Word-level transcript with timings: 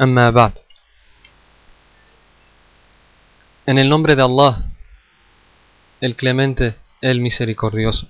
أما 0.00 0.30
بعد 0.30 0.52
En 3.66 3.76
el 3.76 3.90
nombre 3.90 4.16
de 4.16 4.22
Allah, 4.22 4.64
el 6.00 6.16
clemente, 6.16 6.76
el 7.02 7.20
misericordioso. 7.20 8.08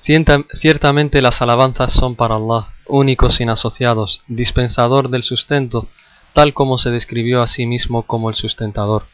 Ciertamente 0.00 1.20
las 1.20 1.42
alabanzas 1.42 1.92
son 1.92 2.16
para 2.16 2.36
Allah, 2.36 2.68
único 2.86 3.28
sin 3.30 3.50
asociados, 3.50 4.22
dispensador 4.28 5.10
del 5.10 5.22
sustento, 5.22 5.88
tal 6.32 6.54
como 6.54 6.78
se 6.78 6.90
describió 6.90 7.42
a 7.42 7.48
sí 7.48 7.66
mismo 7.66 8.04
como 8.04 8.30
el 8.30 8.34
sustentador. 8.34 9.04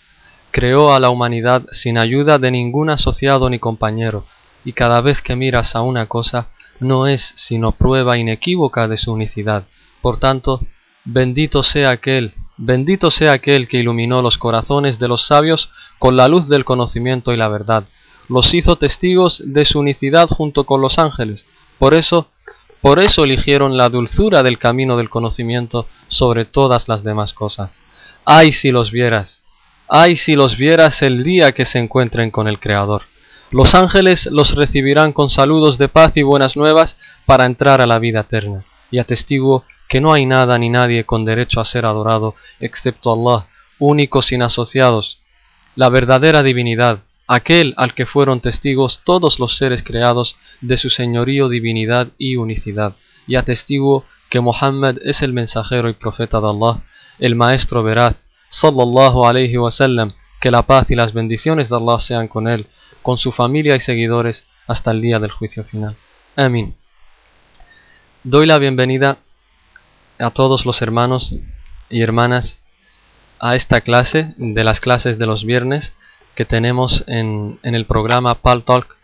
Creó 0.52 0.94
a 0.94 1.00
la 1.00 1.10
humanidad 1.10 1.66
sin 1.72 1.98
ayuda 1.98 2.38
de 2.38 2.52
ningún 2.52 2.90
asociado 2.90 3.50
ni 3.50 3.58
compañero, 3.58 4.26
y 4.64 4.74
cada 4.74 5.00
vez 5.00 5.22
que 5.22 5.34
miras 5.34 5.74
a 5.74 5.82
una 5.82 6.06
cosa, 6.06 6.50
no 6.78 7.08
es 7.08 7.32
sino 7.34 7.72
prueba 7.72 8.16
inequívoca 8.16 8.86
de 8.86 8.96
su 8.96 9.12
unicidad. 9.12 9.64
por 10.01 10.17
tanto, 10.17 10.61
bendito 11.05 11.63
sea 11.63 11.91
aquel, 11.91 12.33
bendito 12.57 13.11
sea 13.11 13.33
aquel 13.33 13.67
que 13.67 13.77
iluminó 13.77 14.21
los 14.21 14.37
corazones 14.37 14.99
de 14.99 15.07
los 15.07 15.25
sabios 15.27 15.69
con 15.99 16.15
la 16.15 16.27
luz 16.27 16.47
del 16.47 16.65
conocimiento 16.65 17.33
y 17.33 17.37
la 17.37 17.47
verdad. 17.47 17.83
Los 18.27 18.53
hizo 18.53 18.77
testigos 18.77 19.41
de 19.45 19.65
su 19.65 19.79
unicidad 19.79 20.27
junto 20.27 20.65
con 20.65 20.81
los 20.81 20.99
ángeles. 20.99 21.45
Por 21.77 21.93
eso, 21.93 22.29
por 22.81 22.99
eso 22.99 23.23
eligieron 23.23 23.77
la 23.77 23.89
dulzura 23.89 24.41
del 24.43 24.57
camino 24.57 24.97
del 24.97 25.09
conocimiento 25.09 25.87
sobre 26.07 26.45
todas 26.45 26.87
las 26.87 27.03
demás 27.03 27.33
cosas. 27.33 27.81
Ay 28.25 28.51
si 28.51 28.71
los 28.71 28.91
vieras, 28.91 29.43
ay 29.87 30.15
si 30.15 30.35
los 30.35 30.57
vieras 30.57 31.01
el 31.01 31.23
día 31.23 31.51
que 31.51 31.65
se 31.65 31.79
encuentren 31.79 32.31
con 32.31 32.47
el 32.47 32.59
Creador. 32.59 33.03
Los 33.51 33.75
ángeles 33.75 34.27
los 34.31 34.55
recibirán 34.55 35.11
con 35.11 35.29
saludos 35.29 35.77
de 35.77 35.89
paz 35.89 36.15
y 36.15 36.21
buenas 36.21 36.55
nuevas 36.55 36.97
para 37.25 37.45
entrar 37.45 37.81
a 37.81 37.87
la 37.87 37.99
vida 37.99 38.21
eterna. 38.21 38.63
Y 38.89 38.99
atestiguo 38.99 39.65
que 39.91 39.99
no 39.99 40.13
hay 40.13 40.25
nada 40.25 40.57
ni 40.57 40.69
nadie 40.69 41.03
con 41.03 41.25
derecho 41.25 41.59
a 41.59 41.65
ser 41.65 41.85
adorado 41.85 42.35
excepto 42.61 43.11
Allah, 43.11 43.47
único 43.77 44.21
sin 44.21 44.41
asociados, 44.41 45.19
la 45.75 45.89
verdadera 45.89 46.43
divinidad, 46.43 46.99
aquel 47.27 47.73
al 47.75 47.93
que 47.93 48.05
fueron 48.05 48.39
testigos 48.39 49.01
todos 49.03 49.37
los 49.37 49.57
seres 49.57 49.83
creados 49.83 50.37
de 50.61 50.77
su 50.77 50.89
señorío, 50.89 51.49
divinidad 51.49 52.07
y 52.17 52.37
unicidad. 52.37 52.95
Y 53.27 53.35
atestiguo 53.35 54.05
que 54.29 54.39
Muhammad 54.39 54.95
es 55.03 55.21
el 55.23 55.33
mensajero 55.33 55.89
y 55.89 55.93
profeta 55.93 56.39
de 56.39 56.47
Allah, 56.47 56.83
el 57.19 57.35
maestro 57.35 57.83
veraz, 57.83 58.29
sallallahu 58.47 59.25
alayhi 59.25 59.57
wasallam, 59.57 60.13
que 60.39 60.51
la 60.51 60.61
paz 60.61 60.89
y 60.89 60.95
las 60.95 61.11
bendiciones 61.11 61.67
de 61.67 61.75
Allah 61.75 61.99
sean 61.99 62.29
con 62.29 62.47
él, 62.47 62.67
con 63.01 63.17
su 63.17 63.33
familia 63.33 63.75
y 63.75 63.81
seguidores 63.81 64.45
hasta 64.67 64.91
el 64.91 65.01
día 65.01 65.19
del 65.19 65.31
juicio 65.31 65.65
final. 65.65 65.97
Amén. 66.37 66.75
Doy 68.23 68.45
la 68.45 68.57
bienvenida 68.57 69.17
a 70.21 70.31
todos 70.31 70.65
los 70.65 70.81
hermanos 70.81 71.33
y 71.89 72.01
hermanas 72.01 72.59
a 73.39 73.55
esta 73.55 73.81
clase 73.81 74.33
de 74.37 74.63
las 74.63 74.79
clases 74.79 75.17
de 75.17 75.25
los 75.25 75.43
viernes 75.43 75.93
que 76.35 76.45
tenemos 76.45 77.03
en, 77.07 77.59
el 77.63 77.85
programa 77.85 78.35
Pal 78.35 78.63
Talk 78.63 78.95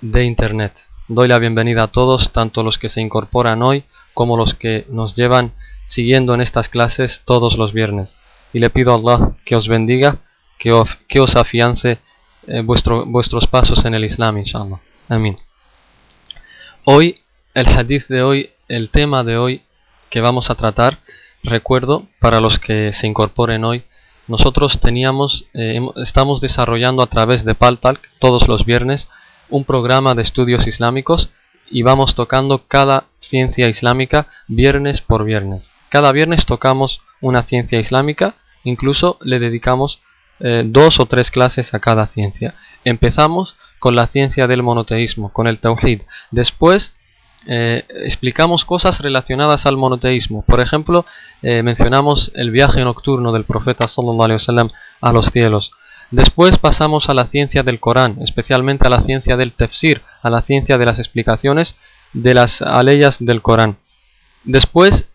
de 0.00 0.24
Internet. 0.24 0.72
Doy 1.08 1.28
la 1.28 1.38
bienvenida 1.38 1.84
a 1.84 1.88
todos, 1.88 2.32
tanto 2.32 2.62
los 2.62 2.78
que 2.78 2.88
se 2.88 3.00
incorporan 3.00 3.62
hoy 3.62 3.84
como 4.14 4.36
los 4.36 4.54
que 4.54 4.86
nos 4.88 5.16
llevan 5.16 5.52
siguiendo 5.86 6.34
en 6.34 6.40
estas 6.40 6.68
clases 6.68 7.22
todos 7.24 7.58
los 7.58 7.72
viernes. 7.72 8.14
Y 8.52 8.60
le 8.60 8.70
pido 8.70 8.92
a 8.92 8.96
Allah 8.96 9.32
que 9.44 9.56
os 9.56 9.68
bendiga, 9.68 10.18
que 10.58 10.72
os, 10.72 10.96
que 11.08 11.20
os 11.20 11.34
afiance 11.34 11.98
eh, 12.46 12.62
vuestros 12.62 13.46
pasos 13.48 13.84
en 13.84 13.94
el 13.94 14.04
Islam, 14.04 14.38
inshallah. 14.38 14.80
Amén. 15.08 15.36
Hoy, 16.84 17.20
el 17.54 17.66
hadith 17.66 18.06
de 18.06 18.22
hoy, 18.22 18.50
el 18.68 18.90
tema 18.90 19.24
de 19.24 19.36
hoy 19.36 19.62
que 20.14 20.20
vamos 20.20 20.48
a 20.48 20.54
tratar, 20.54 20.98
recuerdo 21.42 22.06
para 22.20 22.38
los 22.38 22.60
que 22.60 22.92
se 22.92 23.08
incorporen 23.08 23.64
hoy, 23.64 23.82
nosotros 24.28 24.78
teníamos, 24.78 25.46
eh, 25.54 25.80
estamos 25.96 26.40
desarrollando 26.40 27.02
a 27.02 27.08
través 27.08 27.44
de 27.44 27.56
Paltalk 27.56 28.00
todos 28.20 28.46
los 28.46 28.64
viernes 28.64 29.08
un 29.48 29.64
programa 29.64 30.14
de 30.14 30.22
estudios 30.22 30.68
islámicos 30.68 31.30
y 31.68 31.82
vamos 31.82 32.14
tocando 32.14 32.62
cada 32.68 33.06
ciencia 33.18 33.68
islámica 33.68 34.28
viernes 34.46 35.00
por 35.00 35.24
viernes. 35.24 35.68
Cada 35.88 36.12
viernes 36.12 36.46
tocamos 36.46 37.00
una 37.20 37.42
ciencia 37.42 37.80
islámica, 37.80 38.36
incluso 38.62 39.18
le 39.20 39.40
dedicamos 39.40 40.00
eh, 40.38 40.62
dos 40.64 41.00
o 41.00 41.06
tres 41.06 41.32
clases 41.32 41.74
a 41.74 41.80
cada 41.80 42.06
ciencia. 42.06 42.54
Empezamos 42.84 43.56
con 43.80 43.96
la 43.96 44.06
ciencia 44.06 44.46
del 44.46 44.62
monoteísmo, 44.62 45.32
con 45.32 45.48
el 45.48 45.58
Tawhid. 45.58 46.02
Después 46.30 46.94
eh, 47.46 47.84
explicamos 48.04 48.64
cosas 48.64 49.00
relacionadas 49.00 49.66
al 49.66 49.76
monoteísmo. 49.76 50.42
Por 50.42 50.60
ejemplo, 50.60 51.04
eh, 51.42 51.62
mencionamos 51.62 52.30
el 52.34 52.50
viaje 52.50 52.82
nocturno 52.82 53.32
del 53.32 53.44
profeta 53.44 53.86
sallallahu 53.86 54.24
alaihi 54.24 54.40
wasallam 54.40 54.70
a 55.00 55.12
los 55.12 55.26
cielos. 55.26 55.72
Después 56.10 56.58
pasamos 56.58 57.08
a 57.08 57.14
la 57.14 57.26
ciencia 57.26 57.62
del 57.62 57.80
Corán, 57.80 58.18
especialmente 58.22 58.86
a 58.86 58.90
la 58.90 59.00
ciencia 59.00 59.36
del 59.36 59.52
tefsir, 59.52 60.02
a 60.22 60.30
la 60.30 60.42
ciencia 60.42 60.78
de 60.78 60.86
las 60.86 60.98
explicaciones 60.98 61.76
de 62.12 62.34
las 62.34 62.62
aleyas 62.62 63.16
del 63.24 63.42
Corán. 63.42 63.78
Después 64.44 65.06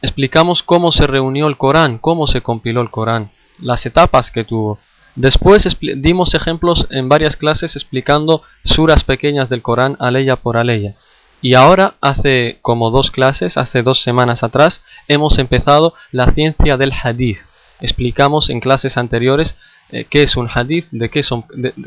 explicamos 0.00 0.62
cómo 0.62 0.90
se 0.90 1.06
reunió 1.06 1.46
el 1.46 1.56
Corán, 1.56 1.98
cómo 1.98 2.26
se 2.26 2.40
compiló 2.40 2.80
el 2.80 2.90
Corán, 2.90 3.30
las 3.60 3.86
etapas 3.86 4.30
que 4.30 4.44
tuvo. 4.44 4.78
Después 5.14 5.66
dimos 5.80 6.34
ejemplos 6.34 6.86
en 6.90 7.08
varias 7.08 7.36
clases 7.36 7.76
explicando 7.76 8.42
suras 8.64 9.04
pequeñas 9.04 9.48
del 9.48 9.62
Corán, 9.62 9.96
aleya 10.00 10.36
por 10.36 10.56
aleya. 10.56 10.96
Y 11.42 11.54
ahora, 11.54 11.94
hace 12.00 12.58
como 12.62 12.90
dos 12.90 13.10
clases, 13.10 13.56
hace 13.56 13.82
dos 13.82 14.00
semanas 14.00 14.44
atrás, 14.44 14.80
hemos 15.08 15.38
empezado 15.38 15.92
la 16.12 16.30
ciencia 16.30 16.76
del 16.76 16.92
hadith. 16.92 17.38
Explicamos 17.80 18.48
en 18.48 18.60
clases 18.60 18.96
anteriores 18.96 19.56
eh, 19.90 20.06
qué 20.08 20.22
es 20.22 20.36
un 20.36 20.48
hadith, 20.48 20.86
de 20.92 21.10
qué, 21.10 21.24
son, 21.24 21.44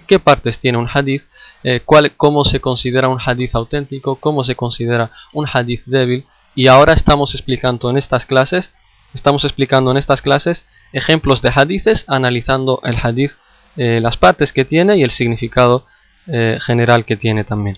qué 0.07 0.19
partes 0.19 0.59
tiene 0.59 0.77
un 0.77 0.89
hadith, 0.93 1.23
eh, 1.63 1.79
cuál, 1.85 2.11
cómo 2.17 2.43
se 2.43 2.59
considera 2.59 3.07
un 3.07 3.17
hadith 3.25 3.55
auténtico, 3.55 4.17
cómo 4.17 4.43
se 4.43 4.57
considera 4.57 5.11
un 5.31 5.47
hadith 5.51 5.85
débil. 5.85 6.25
Y 6.53 6.67
ahora 6.67 6.91
estamos 6.91 7.33
explicando 7.33 7.89
en 7.89 7.97
estas 7.97 8.25
clases, 8.25 8.73
estamos 9.13 9.45
explicando 9.45 9.89
en 9.91 9.95
estas 9.95 10.21
clases 10.21 10.65
ejemplos 10.91 11.41
de 11.41 11.53
hadithes, 11.55 12.03
analizando 12.07 12.81
el 12.83 12.97
hadith, 13.01 13.31
eh, 13.77 14.01
las 14.01 14.17
partes 14.17 14.51
que 14.51 14.65
tiene 14.65 14.97
y 14.97 15.03
el 15.03 15.11
significado 15.11 15.85
general 16.27 17.05
que 17.05 17.17
tiene 17.17 17.43
también. 17.43 17.77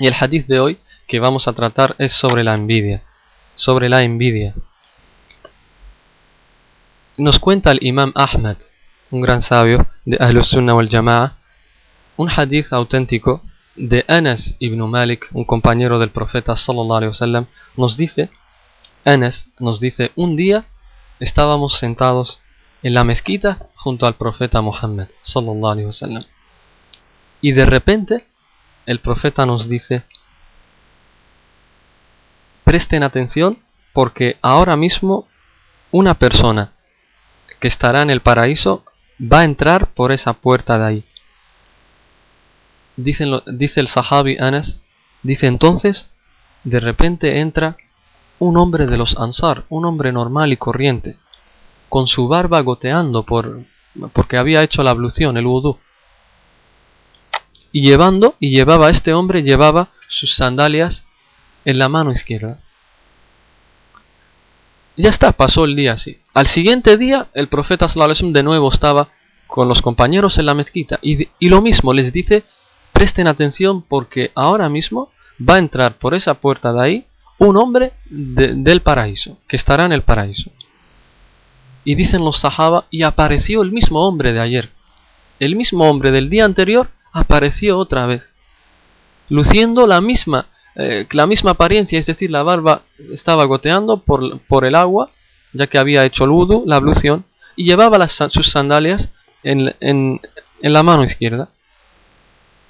Y 0.00 0.06
el 0.06 0.14
hadith 0.18 0.46
de 0.46 0.58
hoy 0.58 0.78
que 1.06 1.20
vamos 1.20 1.46
a 1.46 1.52
tratar 1.52 1.94
es 1.98 2.14
sobre 2.14 2.42
la 2.42 2.54
envidia. 2.54 3.02
Sobre 3.54 3.90
la 3.90 4.02
envidia. 4.02 4.54
Nos 7.18 7.38
cuenta 7.38 7.70
el 7.70 7.80
Imam 7.82 8.12
Ahmad, 8.14 8.56
un 9.10 9.20
gran 9.20 9.42
sabio 9.42 9.88
de 10.06 10.16
Ahlus 10.18 10.48
Sunnah 10.48 10.74
wal 10.74 10.88
Jama'a, 10.88 11.36
un 12.16 12.30
hadith 12.30 12.72
auténtico 12.72 13.42
de 13.76 14.06
Anas 14.08 14.56
ibn 14.58 14.80
Malik, 14.88 15.28
un 15.32 15.44
compañero 15.44 15.98
del 15.98 16.10
profeta 16.10 16.56
sallallahu 16.56 16.96
alaihi 16.96 17.10
wasallam, 17.10 17.46
nos 17.76 17.98
dice, 17.98 18.30
Anas 19.04 19.50
nos 19.58 19.80
dice, 19.80 20.12
un 20.16 20.34
día 20.34 20.64
estábamos 21.18 21.78
sentados 21.78 22.40
en 22.82 22.94
la 22.94 23.04
mezquita 23.04 23.68
junto 23.74 24.06
al 24.06 24.14
profeta 24.14 24.62
Muhammad 24.62 25.08
sallallahu 25.20 25.72
alaihi 25.72 25.88
wasallam. 25.88 26.24
Y 27.42 27.52
de 27.52 27.66
repente 27.66 28.29
el 28.90 28.98
profeta 28.98 29.46
nos 29.46 29.68
dice, 29.68 30.02
presten 32.64 33.04
atención 33.04 33.58
porque 33.92 34.36
ahora 34.42 34.74
mismo 34.74 35.28
una 35.92 36.14
persona 36.14 36.72
que 37.60 37.68
estará 37.68 38.02
en 38.02 38.10
el 38.10 38.20
paraíso 38.20 38.84
va 39.20 39.40
a 39.40 39.44
entrar 39.44 39.94
por 39.94 40.10
esa 40.10 40.32
puerta 40.32 40.76
de 40.76 40.86
ahí. 40.86 41.04
dice 42.96 43.80
el 43.80 43.86
Sahabi 43.86 44.38
Anas, 44.38 44.80
dice 45.22 45.46
entonces, 45.46 46.10
de 46.64 46.80
repente 46.80 47.40
entra 47.40 47.76
un 48.40 48.56
hombre 48.56 48.86
de 48.86 48.96
los 48.96 49.16
Ansar, 49.18 49.66
un 49.68 49.84
hombre 49.84 50.10
normal 50.10 50.52
y 50.52 50.56
corriente, 50.56 51.16
con 51.88 52.08
su 52.08 52.26
barba 52.26 52.60
goteando 52.62 53.22
por, 53.22 53.60
porque 54.12 54.36
había 54.36 54.64
hecho 54.64 54.82
la 54.82 54.90
ablución, 54.90 55.36
el 55.36 55.46
vudú 55.46 55.78
y 57.72 57.82
llevando, 57.82 58.34
y 58.40 58.50
llevaba 58.50 58.90
este 58.90 59.12
hombre, 59.12 59.42
llevaba 59.42 59.88
sus 60.08 60.34
sandalias 60.34 61.04
en 61.64 61.78
la 61.78 61.88
mano 61.88 62.12
izquierda. 62.12 62.58
Ya 64.96 65.10
está, 65.10 65.32
pasó 65.32 65.64
el 65.64 65.76
día 65.76 65.92
así. 65.92 66.18
Al 66.34 66.46
siguiente 66.46 66.96
día, 66.96 67.28
el 67.34 67.48
profeta 67.48 67.88
sallallahu 67.88 68.32
de 68.32 68.42
nuevo 68.42 68.70
estaba 68.70 69.08
con 69.46 69.68
los 69.68 69.82
compañeros 69.82 70.38
en 70.38 70.46
la 70.46 70.54
mezquita 70.54 70.98
y, 71.02 71.28
y 71.38 71.48
lo 71.48 71.60
mismo 71.60 71.92
les 71.92 72.12
dice, 72.12 72.44
presten 72.92 73.26
atención 73.26 73.82
porque 73.82 74.30
ahora 74.34 74.68
mismo 74.68 75.10
va 75.40 75.54
a 75.54 75.58
entrar 75.58 75.98
por 75.98 76.14
esa 76.14 76.34
puerta 76.34 76.72
de 76.72 76.82
ahí 76.82 77.06
un 77.38 77.56
hombre 77.56 77.94
del 78.10 78.82
paraíso, 78.82 79.38
que 79.48 79.56
estará 79.56 79.86
en 79.86 79.92
el 79.92 80.02
paraíso. 80.02 80.50
Y 81.84 81.94
dicen 81.94 82.22
los 82.22 82.40
sahaba, 82.40 82.84
y 82.90 83.02
apareció 83.02 83.62
el 83.62 83.72
mismo 83.72 84.06
hombre 84.06 84.34
de 84.34 84.40
ayer. 84.40 84.70
El 85.38 85.56
mismo 85.56 85.88
hombre 85.88 86.10
del 86.10 86.28
día 86.28 86.44
anterior 86.44 86.90
apareció 87.12 87.78
otra 87.78 88.06
vez, 88.06 88.34
luciendo 89.28 89.86
la 89.86 90.00
misma, 90.00 90.46
eh, 90.76 91.06
la 91.12 91.26
misma 91.26 91.52
apariencia, 91.52 91.98
es 91.98 92.06
decir, 92.06 92.30
la 92.30 92.42
barba 92.42 92.82
estaba 93.12 93.44
goteando 93.44 93.98
por, 93.98 94.40
por 94.42 94.64
el 94.64 94.74
agua, 94.74 95.10
ya 95.52 95.66
que 95.66 95.78
había 95.78 96.04
hecho 96.04 96.24
el 96.24 96.30
wudu, 96.30 96.64
la 96.66 96.76
ablución, 96.76 97.24
y 97.56 97.64
llevaba 97.64 97.98
las, 97.98 98.12
sus 98.12 98.52
sandalias 98.52 99.10
en, 99.42 99.74
en, 99.80 100.20
en 100.62 100.72
la 100.72 100.82
mano 100.82 101.04
izquierda. 101.04 101.48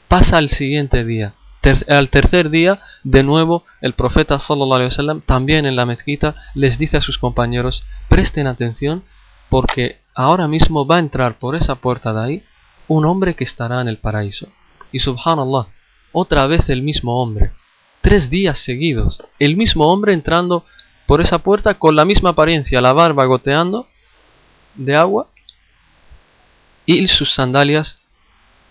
Pasa 0.09 0.39
el 0.39 0.51
siguiente 0.51 1.05
día, 1.05 1.35
al 1.89 2.09
tercer 2.09 2.51
día, 2.51 2.81
de 3.05 3.23
nuevo, 3.23 3.65
el 3.81 3.93
profeta 3.93 4.39
sallallahu 4.39 4.75
alaihi 4.75 4.89
wasallam, 4.89 5.21
también 5.21 5.67
en 5.67 5.77
la 5.77 5.87
mezquita, 5.87 6.35
les 6.55 6.79
dice 6.79 6.97
a 6.97 7.01
sus 7.03 7.19
compañeros, 7.19 7.85
presten 8.09 8.47
atención, 8.47 9.05
porque 9.51 10.01
ahora 10.15 10.49
mismo 10.49 10.87
va 10.87 10.97
a 10.97 11.01
entrar 11.01 11.39
por 11.39 11.55
esa 11.55 11.77
puerta 11.77 12.13
de 12.13 12.21
ahí 12.21 12.43
un 12.91 13.07
hombre 13.07 13.37
que 13.37 13.45
estará 13.45 13.81
en 13.81 13.87
el 13.87 13.99
paraíso. 13.99 14.49
Y 14.91 14.99
subhanallah, 14.99 15.69
otra 16.11 16.49
vez 16.49 16.69
el 16.69 16.83
mismo 16.83 17.23
hombre. 17.23 17.53
Tres 18.01 18.31
días 18.31 18.59
seguidos, 18.59 19.23
el 19.39 19.57
mismo 19.57 19.87
hombre 19.87 20.13
entrando 20.13 20.65
por 21.07 21.21
esa 21.21 21.39
puerta 21.39 21.75
con 21.75 21.95
la 21.95 22.05
misma 22.05 22.31
apariencia, 22.31 22.81
la 22.81 22.93
barba 22.93 23.27
goteando 23.27 23.87
de 24.75 24.97
agua 24.97 25.29
y 26.85 27.07
sus 27.07 27.33
sandalias 27.33 28.01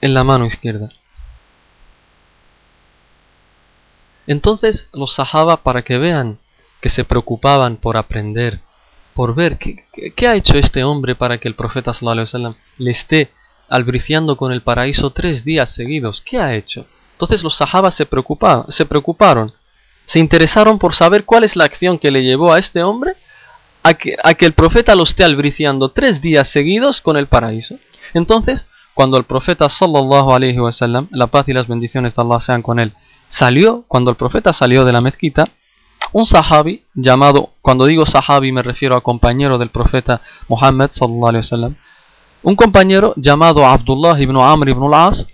en 0.02 0.14
la 0.14 0.26
mano 0.26 0.46
izquierda. 0.46 0.90
Entonces 4.28 4.90
los 4.92 5.14
sahaba, 5.14 5.64
para 5.64 5.84
que 5.84 5.98
vean 5.98 6.40
que 6.82 6.90
se 6.90 7.06
preocupaban 7.06 7.78
por 7.78 7.96
aprender, 7.96 8.60
por 9.14 9.34
ver 9.34 9.58
qué, 9.58 10.28
ha 10.28 10.36
hecho 10.36 10.58
este 10.58 10.84
hombre 10.84 11.16
para 11.16 11.38
que 11.38 11.48
el 11.48 11.56
profeta 11.56 11.94
sallallahu 11.94 12.56
le 12.78 12.92
esté 12.92 13.32
albriciando 13.70 14.38
con 14.38 14.52
el 14.52 14.62
paraíso 14.62 15.12
tres 15.12 15.46
días 15.46 15.70
seguidos, 15.70 16.22
¿qué 16.22 16.40
ha 16.40 16.56
hecho? 16.56 16.86
Entonces 17.14 17.44
los 17.44 17.56
sahabas 17.56 17.96
se 17.96 18.06
preocuparon, 18.06 18.66
se 18.70 18.86
preocuparon, 18.86 19.54
se 20.06 20.20
interesaron 20.20 20.80
por 20.80 20.96
saber 20.96 21.26
cuál 21.26 21.44
es 21.44 21.56
la 21.56 21.66
acción 21.66 21.98
que 21.98 22.12
le 22.12 22.24
llevó 22.24 22.54
a 22.54 22.60
este 22.60 22.82
hombre 22.82 23.16
a 23.84 23.94
que, 23.94 24.16
a 24.24 24.34
que 24.34 24.46
el 24.46 24.54
profeta 24.54 24.96
lo 24.96 25.04
esté 25.04 25.24
albriciando 25.24 25.90
tres 25.90 26.22
días 26.22 26.50
seguidos 26.50 27.02
con 27.02 27.18
el 27.18 27.28
paraíso. 27.28 27.78
Entonces, 28.14 28.68
cuando 28.94 29.18
el 29.18 29.24
profeta 29.24 29.70
sallallahu 29.70 30.32
alaihi 30.32 30.60
wasallam, 30.60 31.08
la 31.12 31.28
paz 31.28 31.48
y 31.48 31.54
las 31.54 31.68
bendiciones 31.68 32.16
de 32.16 32.22
Allah 32.22 32.40
sean 32.40 32.62
con 32.62 32.80
él, 32.80 32.94
salió, 33.30 33.86
cuando 33.88 34.12
el 34.12 34.18
profeta 34.18 34.52
salió 34.52 34.84
de 34.84 34.94
la 34.94 35.02
mezquita, 35.02 35.48
un 36.12 36.26
sahabi 36.26 36.86
llamado, 36.96 37.52
cuando 37.62 37.86
digo 37.86 38.06
sahabi 38.06 38.52
me 38.52 38.64
refiero 38.64 38.96
a 38.96 39.02
compañero 39.02 39.58
del 39.58 39.70
profeta 39.70 40.22
Muhammad 40.48 40.90
sallallahu 40.92 41.28
alaihi 41.28 41.46
wasallam, 41.46 41.76
un 42.42 42.56
compañero 42.56 43.14
llamado 43.18 43.66
Abdullah 43.66 44.20
ibn 44.20 44.38
Amr 44.38 44.70
ibn 44.70 44.84
al-As 44.84 45.28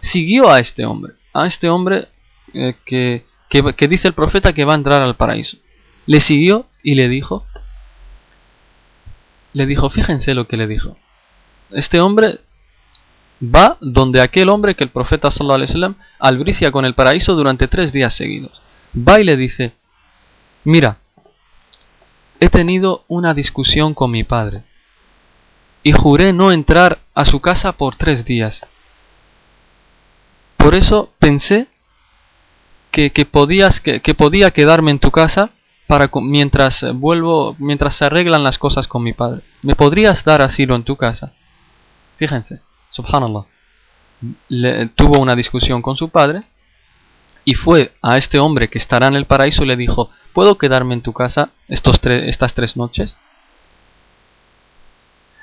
siguió 0.00 0.50
a 0.50 0.60
este 0.60 0.84
hombre, 0.84 1.14
a 1.32 1.46
este 1.46 1.68
hombre 1.68 2.08
eh, 2.54 2.74
que, 2.84 3.24
que 3.48 3.88
dice 3.88 4.08
el 4.08 4.14
profeta 4.14 4.52
que 4.52 4.64
va 4.64 4.72
a 4.72 4.76
entrar 4.76 5.02
al 5.02 5.16
paraíso. 5.16 5.56
Le 6.06 6.20
siguió 6.20 6.66
y 6.82 6.94
le 6.94 7.08
dijo, 7.08 7.44
le 9.52 9.66
dijo, 9.66 9.90
fíjense 9.90 10.34
lo 10.34 10.46
que 10.46 10.56
le 10.56 10.68
dijo. 10.68 10.96
Este 11.70 12.00
hombre 12.00 12.40
va 13.42 13.76
donde 13.80 14.20
aquel 14.20 14.48
hombre 14.48 14.76
que 14.76 14.84
el 14.84 14.90
profeta 14.90 15.30
sallallahu 15.30 15.56
alaihi 15.56 15.70
wasallam 15.70 15.94
albricia 16.20 16.70
con 16.70 16.84
el 16.84 16.94
paraíso 16.94 17.34
durante 17.34 17.66
tres 17.66 17.92
días 17.92 18.14
seguidos. 18.14 18.62
Va 18.96 19.20
y 19.20 19.24
le 19.24 19.36
dice, 19.36 19.72
mira, 20.62 20.98
he 22.38 22.48
tenido 22.48 23.04
una 23.08 23.34
discusión 23.34 23.94
con 23.94 24.12
mi 24.12 24.22
padre 24.22 24.62
y 25.86 25.92
juré 25.92 26.32
no 26.32 26.50
entrar 26.50 26.98
a 27.14 27.24
su 27.24 27.38
casa 27.38 27.70
por 27.70 27.94
tres 27.94 28.24
días. 28.24 28.66
Por 30.56 30.74
eso 30.74 31.12
pensé 31.20 31.68
que, 32.90 33.08
podías, 33.24 33.80
que, 33.80 34.00
que, 34.00 34.12
podía 34.12 34.50
quedarme 34.50 34.90
en 34.90 34.98
tu 34.98 35.12
casa 35.12 35.50
para 35.86 36.10
mientras 36.22 36.84
vuelvo, 36.94 37.54
mientras 37.60 37.94
se 37.94 38.04
arreglan 38.04 38.42
las 38.42 38.58
cosas 38.58 38.88
con 38.88 39.04
mi 39.04 39.12
padre. 39.12 39.42
¿Me 39.62 39.76
podrías 39.76 40.24
dar 40.24 40.42
asilo 40.42 40.74
en 40.74 40.82
tu 40.82 40.96
casa? 40.96 41.34
Fíjense. 42.16 42.62
Subhanallah. 42.90 43.44
tuvo 44.96 45.20
una 45.20 45.36
discusión 45.36 45.82
con 45.82 45.96
su 45.96 46.08
padre 46.08 46.42
y 47.44 47.54
fue 47.54 47.92
a 48.02 48.18
este 48.18 48.40
hombre 48.40 48.68
que 48.68 48.78
estará 48.78 49.06
en 49.06 49.14
el 49.14 49.26
paraíso 49.26 49.62
y 49.62 49.68
le 49.68 49.76
dijo, 49.76 50.10
¿puedo 50.32 50.58
quedarme 50.58 50.94
en 50.94 51.02
tu 51.02 51.12
casa 51.12 51.50
estos 51.68 52.00
estas 52.02 52.54
tres 52.54 52.76
noches? 52.76 53.16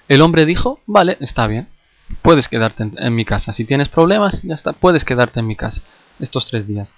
El 0.08 0.22
hombre 0.22 0.46
dijo, 0.46 0.80
vale, 0.86 1.18
está 1.22 1.48
bien, 1.48 1.68
puedes 2.22 2.48
quedarte 2.48 2.90
en, 2.98 3.16
mi 3.16 3.26
casa. 3.26 3.54
Si 3.54 3.66
tienes 3.66 3.90
problemas, 3.90 4.42
ya 4.44 4.56
está, 4.56 4.74
puedes 4.74 5.06
quedarte 5.06 5.40
en 5.40 5.48
mi 5.48 5.56
casa 5.56 5.82
estos 6.20 6.46
tres 6.46 6.68
días. 6.68 6.90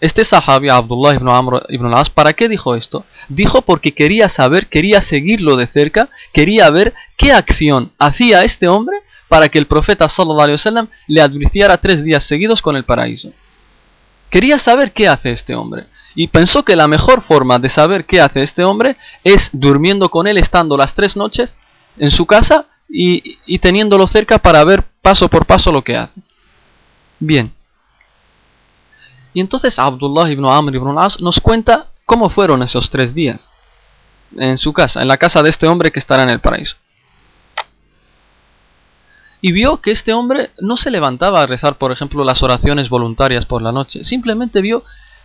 Este 0.00 0.24
sahabi, 0.24 0.68
Abdullah 0.68 1.14
ibn 1.14 1.28
Amr 1.28 1.64
ibn 1.68 1.86
al-As, 1.86 2.10
¿para 2.10 2.32
qué 2.32 2.48
dijo 2.48 2.74
esto? 2.74 3.04
Dijo 3.28 3.62
porque 3.62 3.92
quería 3.92 4.28
saber, 4.28 4.68
quería 4.68 5.00
seguirlo 5.00 5.56
de 5.56 5.66
cerca, 5.66 6.08
quería 6.32 6.70
ver 6.70 6.92
qué 7.16 7.32
acción 7.32 7.92
hacía 7.98 8.42
este 8.42 8.66
hombre 8.66 8.96
para 9.28 9.48
que 9.48 9.58
el 9.58 9.66
profeta 9.66 10.08
sallallahu 10.08 10.40
alaihi 10.40 10.54
wasallam 10.54 10.88
le 11.06 11.20
advirtiera 11.20 11.78
tres 11.78 12.02
días 12.02 12.24
seguidos 12.24 12.62
con 12.62 12.76
el 12.76 12.84
paraíso. 12.84 13.32
Quería 14.28 14.58
saber 14.58 14.92
qué 14.92 15.08
hace 15.08 15.30
este 15.30 15.54
hombre 15.54 15.86
y 16.14 16.26
pensó 16.26 16.64
que 16.64 16.76
la 16.76 16.88
mejor 16.88 17.22
forma 17.22 17.58
de 17.58 17.68
saber 17.68 18.04
qué 18.04 18.20
hace 18.20 18.42
este 18.42 18.64
hombre 18.64 18.96
es 19.24 19.50
durmiendo 19.52 20.08
con 20.08 20.26
él 20.26 20.36
estando 20.36 20.76
las 20.76 20.94
tres 20.94 21.16
noches 21.16 21.56
en 21.98 22.10
su 22.10 22.26
casa 22.26 22.66
y, 22.88 23.38
y 23.46 23.58
teniéndolo 23.58 24.06
cerca 24.06 24.38
para 24.38 24.64
ver 24.64 24.84
paso 25.02 25.28
por 25.28 25.46
paso 25.46 25.72
lo 25.72 25.82
que 25.82 25.96
hace. 25.96 26.20
Bien. 27.18 27.52
Y 29.34 29.40
entonces 29.40 29.78
Abdullah 29.78 30.30
ibn 30.30 30.46
Amr 30.46 30.74
ibn 30.74 30.88
al-As 30.88 31.20
nos 31.20 31.40
cuenta 31.40 31.86
cómo 32.04 32.28
fueron 32.28 32.62
esos 32.62 32.90
tres 32.90 33.14
días 33.14 33.50
en 34.36 34.58
su 34.58 34.72
casa, 34.72 35.02
en 35.02 35.08
la 35.08 35.16
casa 35.16 35.42
de 35.42 35.50
este 35.50 35.66
hombre 35.66 35.90
que 35.90 35.98
estará 35.98 36.22
en 36.22 36.30
el 36.30 36.40
paraíso 36.40 36.76
y 39.42 39.50
vio 39.50 39.82
que 39.82 39.90
este 39.90 40.14
hombre 40.14 40.50
no 40.60 40.76
se 40.76 40.90
levantaba 40.90 41.42
a 41.42 41.46
rezar, 41.46 41.76
por 41.76 41.90
ejemplo, 41.90 42.24
las 42.24 42.42
oraciones 42.44 42.88
voluntarias 42.88 43.44
por 43.44 43.60
la 43.60 43.72
noche. 43.72 44.04
Simplemente 44.04 44.62
vio 44.62 44.84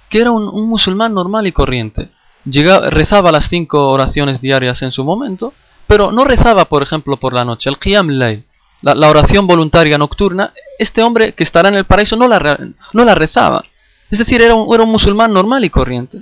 que 0.10 0.20
era 0.20 0.32
un, 0.32 0.68
musulmán 0.68 1.14
normal 1.14 1.46
y 1.46 1.52
corriente. 1.52 2.10
rezaba 2.44 3.32
las 3.32 3.48
cinco 3.48 3.90
oraciones 3.90 4.42
diarias 4.42 4.82
en 4.82 4.92
su 4.92 5.04
momento, 5.04 5.54
pero 5.88 6.12
no 6.12 6.25
rezaba, 6.25 6.65
por 6.65 6.84
ejemplo, 6.84 7.17
por 7.17 7.34
la 7.34 7.46
noche. 7.46 7.70
El 7.70 7.79
Qiyam 7.79 8.10
la, 8.10 9.10
oración 9.10 9.48
voluntaria 9.48 9.98
nocturna, 9.98 10.53
este 10.77 11.01
hombre 11.01 11.34
que 11.34 11.44
estará 11.44 11.70
en 11.70 11.75
el 11.75 11.86
paraíso 11.86 12.15
no 12.15 12.27
la, 12.27 12.60
no 12.94 13.15
rezaba. 13.15 13.63
Es 14.12 14.20
decir, 14.20 14.41
era 14.41 14.53
un, 14.53 14.74
era 14.74 14.84
un 14.84 14.91
musulmán 14.91 15.34
normal 15.34 15.65
y 15.65 15.70
corriente. 15.70 16.22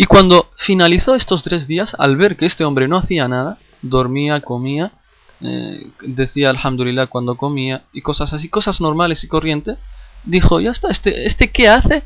Y 0.00 0.04
cuando 0.04 0.48
finalizó 0.56 1.16
estos 1.16 1.42
tres 1.42 1.66
días, 1.66 1.96
al 1.98 2.16
ver 2.16 2.36
que 2.36 2.46
este 2.46 2.64
hombre 2.64 2.86
no 2.86 2.96
hacía 2.96 3.26
nada, 3.26 3.58
dormía, 3.82 4.40
comía, 4.40 4.92
eh, 5.40 5.90
decía 6.02 6.50
alhamdulillah 6.50 7.08
cuando 7.08 7.36
comía 7.36 7.82
y 7.92 8.00
cosas 8.00 8.32
así, 8.32 8.48
cosas 8.48 8.80
normales 8.80 9.24
y 9.24 9.28
corrientes, 9.28 9.76
dijo, 10.22 10.60
ya 10.60 10.70
está, 10.70 10.88
este, 10.90 11.26
este 11.26 11.50
¿qué 11.50 11.68
hace? 11.68 12.04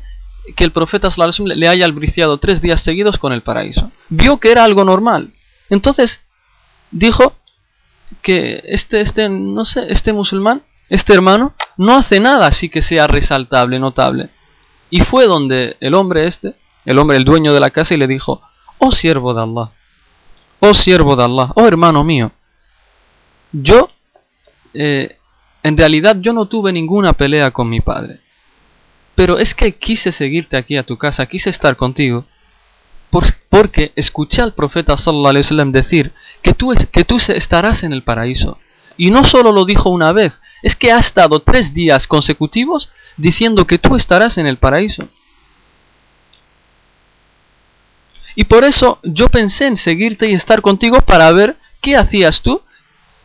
Que 0.55 0.63
el 0.63 0.71
profeta 0.71 1.09
le 1.45 1.67
haya 1.67 1.85
albriciado 1.85 2.37
tres 2.37 2.61
días 2.61 2.81
seguidos 2.81 3.17
con 3.17 3.31
el 3.33 3.43
paraíso. 3.43 3.91
Vio 4.09 4.39
que 4.39 4.51
era 4.51 4.63
algo 4.63 4.83
normal. 4.83 5.33
Entonces 5.69 6.21
dijo 6.91 7.33
que 8.21 8.61
este, 8.65 9.01
este, 9.01 9.29
no 9.29 9.65
sé, 9.65 9.85
este 9.89 10.13
musulmán, 10.13 10.63
este 10.89 11.13
hermano, 11.13 11.53
no 11.77 11.95
hace 11.95 12.19
nada 12.19 12.47
así 12.47 12.69
que 12.69 12.81
sea 12.81 13.07
resaltable, 13.07 13.79
notable. 13.79 14.29
Y 14.89 15.01
fue 15.01 15.25
donde 15.25 15.77
el 15.79 15.95
hombre 15.95 16.27
este 16.27 16.55
el 16.85 16.99
hombre, 16.99 17.17
el 17.17 17.25
dueño 17.25 17.53
de 17.53 17.59
la 17.59 17.69
casa, 17.69 17.93
y 17.93 17.97
le 17.97 18.07
dijo, 18.07 18.41
oh 18.79 18.91
siervo 18.91 19.33
de 19.33 19.41
Allah, 19.41 19.71
oh 20.59 20.73
siervo 20.73 21.15
de 21.15 21.23
Allah, 21.23 21.51
oh 21.55 21.67
hermano 21.67 22.03
mío, 22.03 22.31
yo, 23.51 23.89
eh, 24.73 25.17
en 25.61 25.77
realidad 25.77 26.17
yo 26.19 26.33
no 26.33 26.47
tuve 26.47 26.73
ninguna 26.73 27.13
pelea 27.13 27.51
con 27.51 27.69
mi 27.69 27.79
padre, 27.79 28.19
pero 29.15 29.37
es 29.37 29.53
que 29.53 29.75
quise 29.75 30.11
seguirte 30.11 30.57
aquí 30.57 30.77
a 30.77 30.83
tu 30.83 30.97
casa, 30.97 31.25
quise 31.25 31.49
estar 31.49 31.75
contigo, 31.75 32.25
porque 33.49 33.91
escuché 33.95 34.41
al 34.41 34.53
profeta 34.53 34.97
sallallahu 34.97 35.29
alaihi 35.29 35.71
decir 35.71 36.13
que 36.41 36.53
tú, 36.53 36.73
que 36.91 37.05
tú 37.05 37.17
estarás 37.17 37.83
en 37.83 37.93
el 37.93 38.03
paraíso. 38.03 38.57
Y 38.97 39.11
no 39.11 39.23
solo 39.23 39.51
lo 39.51 39.65
dijo 39.65 39.89
una 39.89 40.11
vez, 40.11 40.39
es 40.61 40.75
que 40.75 40.91
ha 40.91 40.99
estado 40.99 41.39
tres 41.41 41.73
días 41.73 42.07
consecutivos 42.07 42.89
diciendo 43.17 43.65
que 43.65 43.77
tú 43.77 43.95
estarás 43.95 44.37
en 44.37 44.47
el 44.47 44.57
paraíso. 44.57 45.07
Y 48.35 48.45
por 48.45 48.63
eso 48.63 48.99
yo 49.03 49.29
pensé 49.29 49.67
en 49.67 49.77
seguirte 49.77 50.29
y 50.29 50.33
estar 50.33 50.61
contigo 50.61 50.99
para 51.01 51.31
ver 51.31 51.55
qué 51.81 51.95
hacías 51.95 52.41
tú 52.41 52.61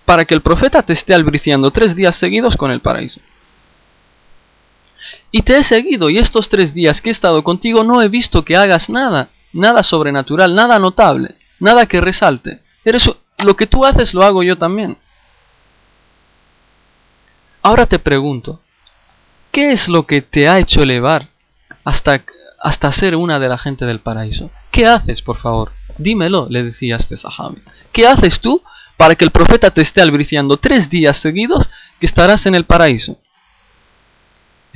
para 0.05 0.25
que 0.25 0.35
el 0.35 0.43
profeta 0.43 0.83
te 0.83 0.93
esté 0.93 1.15
albriciando 1.15 1.71
tres 1.71 1.95
días 1.95 2.17
seguidos 2.17 2.57
con 2.57 2.71
el 2.71 2.81
paraíso. 2.81 3.21
Y 5.31 5.43
te 5.43 5.59
he 5.59 5.63
seguido 5.63 6.09
y 6.09 6.19
estos 6.19 6.49
tres 6.49 6.73
días 6.73 7.03
que 7.03 7.11
he 7.11 7.13
estado 7.13 7.45
contigo 7.45 7.85
no 7.85 8.01
he 8.01 8.09
visto 8.09 8.45
que 8.45 8.57
hagas 8.57 8.89
nada, 8.89 9.29
nada 9.53 9.83
sobrenatural, 9.83 10.55
nada 10.55 10.79
notable, 10.79 11.37
nada 11.61 11.87
que 11.87 12.01
resalte. 12.01 12.63
Eres, 12.85 13.11
lo 13.39 13.57
que 13.57 13.67
tú 13.67 13.85
haces 13.85 14.15
lo 14.15 14.23
hago 14.23 14.43
yo 14.43 14.57
también. 14.57 14.97
Ahora 17.63 17.85
te 17.85 17.99
pregunto, 17.99 18.61
¿qué 19.53 19.71
es 19.71 19.89
lo 19.89 20.07
que 20.07 20.23
te 20.23 20.49
ha 20.49 20.59
hecho 20.59 20.83
elevar 20.83 21.29
hasta, 21.85 22.23
hasta 22.61 22.93
ser 22.93 23.15
una 23.15 23.39
de 23.39 23.49
la 23.49 23.59
gente 23.59 23.85
del 23.85 24.01
paraíso? 24.01 24.51
¿Qué 24.71 24.87
haces, 24.87 25.21
por 25.21 25.39
favor? 25.39 25.73
Dímelo, 25.99 26.47
le 26.49 26.63
decía 26.63 26.97
este 26.97 27.17
sahabi. 27.17 27.63
¿Qué 27.93 28.07
haces 28.07 28.41
tú 28.41 28.63
para 28.97 29.15
que 29.15 29.25
el 29.25 29.31
profeta 29.31 29.71
te 29.71 29.83
esté 29.83 30.01
albriciando 30.01 30.57
tres 30.57 30.89
días 30.89 31.19
seguidos 31.19 31.69
que 32.01 32.07
estarás 32.07 32.47
en 32.47 32.55
el 32.55 32.65
paraíso? 32.65 33.19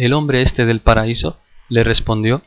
El 0.03 0.15
hombre 0.15 0.43
este 0.43 0.67
del 0.67 0.81
paraíso 0.81 1.39
le 1.69 1.85
respondió, 1.85 2.43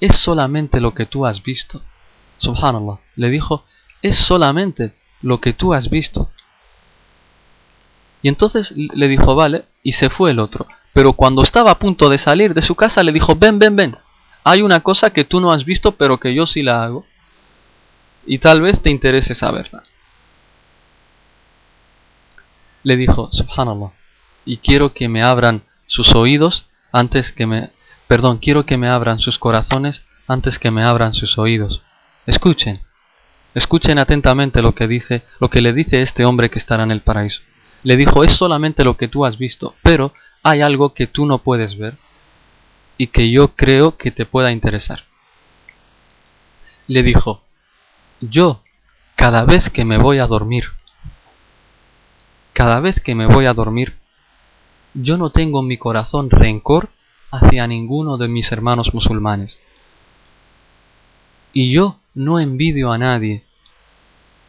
es 0.00 0.18
solamente 0.18 0.78
lo 0.78 0.92
que 0.92 1.06
tú 1.06 1.24
has 1.24 1.42
visto. 1.42 1.80
Subhanallah, 2.36 3.00
le 3.16 3.30
dijo, 3.30 3.64
es 4.02 4.14
solamente 4.14 4.92
lo 5.22 5.40
que 5.40 5.54
tú 5.54 5.72
has 5.72 5.88
visto. 5.88 6.30
Y 8.20 8.28
entonces 8.28 8.74
le 8.76 9.08
dijo, 9.08 9.34
vale, 9.34 9.64
y 9.82 9.92
se 9.92 10.10
fue 10.10 10.32
el 10.32 10.40
otro. 10.40 10.66
Pero 10.92 11.14
cuando 11.14 11.42
estaba 11.42 11.70
a 11.70 11.78
punto 11.78 12.10
de 12.10 12.18
salir 12.18 12.52
de 12.52 12.60
su 12.60 12.74
casa, 12.74 13.02
le 13.02 13.10
dijo, 13.10 13.34
ven, 13.34 13.58
ven, 13.58 13.74
ven, 13.74 13.96
hay 14.44 14.60
una 14.60 14.80
cosa 14.80 15.08
que 15.08 15.24
tú 15.24 15.40
no 15.40 15.52
has 15.52 15.64
visto, 15.64 15.92
pero 15.92 16.20
que 16.20 16.34
yo 16.34 16.46
sí 16.46 16.62
la 16.62 16.84
hago. 16.84 17.06
Y 18.26 18.40
tal 18.40 18.60
vez 18.60 18.82
te 18.82 18.90
interese 18.90 19.34
saberla. 19.34 19.84
Le 22.82 22.94
dijo, 22.98 23.30
subhanallah, 23.32 23.92
y 24.44 24.58
quiero 24.58 24.92
que 24.92 25.08
me 25.08 25.22
abran 25.22 25.62
sus 25.86 26.14
oídos 26.14 26.66
antes 26.92 27.32
que 27.32 27.46
me... 27.46 27.70
Perdón, 28.06 28.38
quiero 28.38 28.66
que 28.66 28.76
me 28.76 28.88
abran 28.88 29.18
sus 29.18 29.38
corazones 29.38 30.04
antes 30.26 30.58
que 30.58 30.70
me 30.70 30.82
abran 30.82 31.14
sus 31.14 31.38
oídos. 31.38 31.82
Escuchen, 32.26 32.82
escuchen 33.54 33.98
atentamente 33.98 34.62
lo 34.62 34.74
que 34.74 34.86
dice, 34.86 35.22
lo 35.40 35.48
que 35.48 35.60
le 35.60 35.72
dice 35.72 36.02
este 36.02 36.24
hombre 36.24 36.50
que 36.50 36.58
estará 36.58 36.82
en 36.82 36.90
el 36.90 37.02
paraíso. 37.02 37.42
Le 37.82 37.96
dijo, 37.96 38.24
es 38.24 38.32
solamente 38.32 38.84
lo 38.84 38.96
que 38.96 39.08
tú 39.08 39.24
has 39.24 39.38
visto, 39.38 39.74
pero 39.82 40.12
hay 40.42 40.60
algo 40.62 40.94
que 40.94 41.06
tú 41.06 41.26
no 41.26 41.38
puedes 41.38 41.76
ver 41.76 41.96
y 42.96 43.08
que 43.08 43.30
yo 43.30 43.54
creo 43.54 43.96
que 43.96 44.10
te 44.10 44.26
pueda 44.26 44.52
interesar. 44.52 45.04
Le 46.86 47.02
dijo, 47.02 47.42
yo, 48.20 48.62
cada 49.16 49.44
vez 49.44 49.70
que 49.70 49.84
me 49.84 49.98
voy 49.98 50.18
a 50.18 50.26
dormir, 50.26 50.64
cada 52.52 52.80
vez 52.80 53.00
que 53.00 53.14
me 53.14 53.26
voy 53.26 53.46
a 53.46 53.52
dormir, 53.52 53.94
yo 54.94 55.16
no 55.16 55.30
tengo 55.30 55.60
en 55.60 55.66
mi 55.66 55.76
corazón 55.76 56.30
rencor 56.30 56.88
hacia 57.30 57.66
ninguno 57.66 58.16
de 58.16 58.28
mis 58.28 58.50
hermanos 58.52 58.94
musulmanes. 58.94 59.60
Y 61.52 61.72
yo 61.72 61.98
no 62.14 62.38
envidio 62.38 62.92
a 62.92 62.98
nadie 62.98 63.44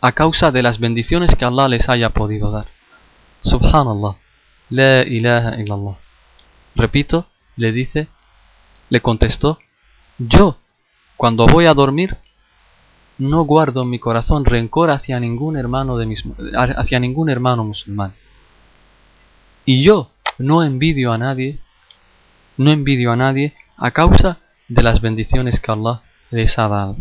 a 0.02 0.12
causa 0.12 0.52
de 0.52 0.62
las 0.62 0.80
bendiciones 0.80 1.36
que 1.36 1.46
Allah 1.46 1.68
les 1.68 1.90
haya 1.90 2.12
podido 2.12 2.52
dar. 2.52 2.68
Subhanallah, 3.42 4.18
la 4.70 5.02
ilaha 5.04 5.60
illallah. 5.60 5.98
Repito, 6.76 7.28
le 7.56 7.72
dice, 7.72 8.08
le 8.90 9.02
contestó, 9.02 9.60
yo, 10.20 10.58
cuando 11.18 11.48
voy 11.48 11.66
a 11.66 11.74
dormir, 11.74 12.18
no 13.18 13.44
guardo 13.46 13.84
en 13.84 13.90
mi 13.90 14.00
corazón 14.00 14.46
rencor 14.46 14.90
hacia 14.90 15.20
ningún 15.20 15.58
hermano 15.58 15.98
de 15.98 16.06
mis, 16.06 16.24
hacia 16.78 17.00
ningún 17.00 17.30
hermano 17.30 17.64
musulmán. 17.64 18.14
Y 19.66 19.84
yo 19.84 20.12
no 20.38 20.64
envidio 20.64 21.12
a 21.12 21.18
nadie, 21.18 21.60
no 22.58 22.72
envidio 22.72 23.12
a 23.12 23.16
nadie 23.16 23.54
a 23.78 23.92
causa 23.92 24.40
de 24.68 24.84
las 24.84 25.02
bendiciones 25.02 25.60
que 25.60 25.72
Allah 25.72 26.02
les 26.32 26.58
ha 26.58 26.68
dado. 26.68 26.98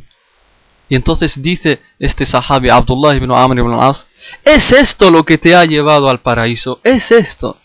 Y 0.88 0.96
entonces 0.96 1.40
dice 1.42 1.80
este 1.98 2.26
sahabi 2.26 2.68
Abdullah 2.68 3.16
ibn 3.16 3.32
Amr 3.32 3.58
ibn 3.58 3.74
As, 3.74 4.06
es 4.44 4.70
esto 4.70 5.10
lo 5.10 5.24
que 5.24 5.38
te 5.38 5.54
ha 5.54 5.64
llevado 5.64 6.08
al 6.08 6.20
paraíso, 6.20 6.80
es 6.84 7.10
esto. 7.10 7.58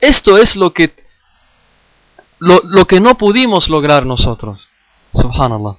Esto 0.00 0.36
es 0.36 0.56
lo 0.56 0.74
que 0.74 0.94
lo, 2.38 2.84
que 2.86 3.00
no 3.00 3.16
pudimos 3.16 3.68
lograr 3.68 4.04
nosotros. 4.04 4.68
Subhanallah. 5.12 5.78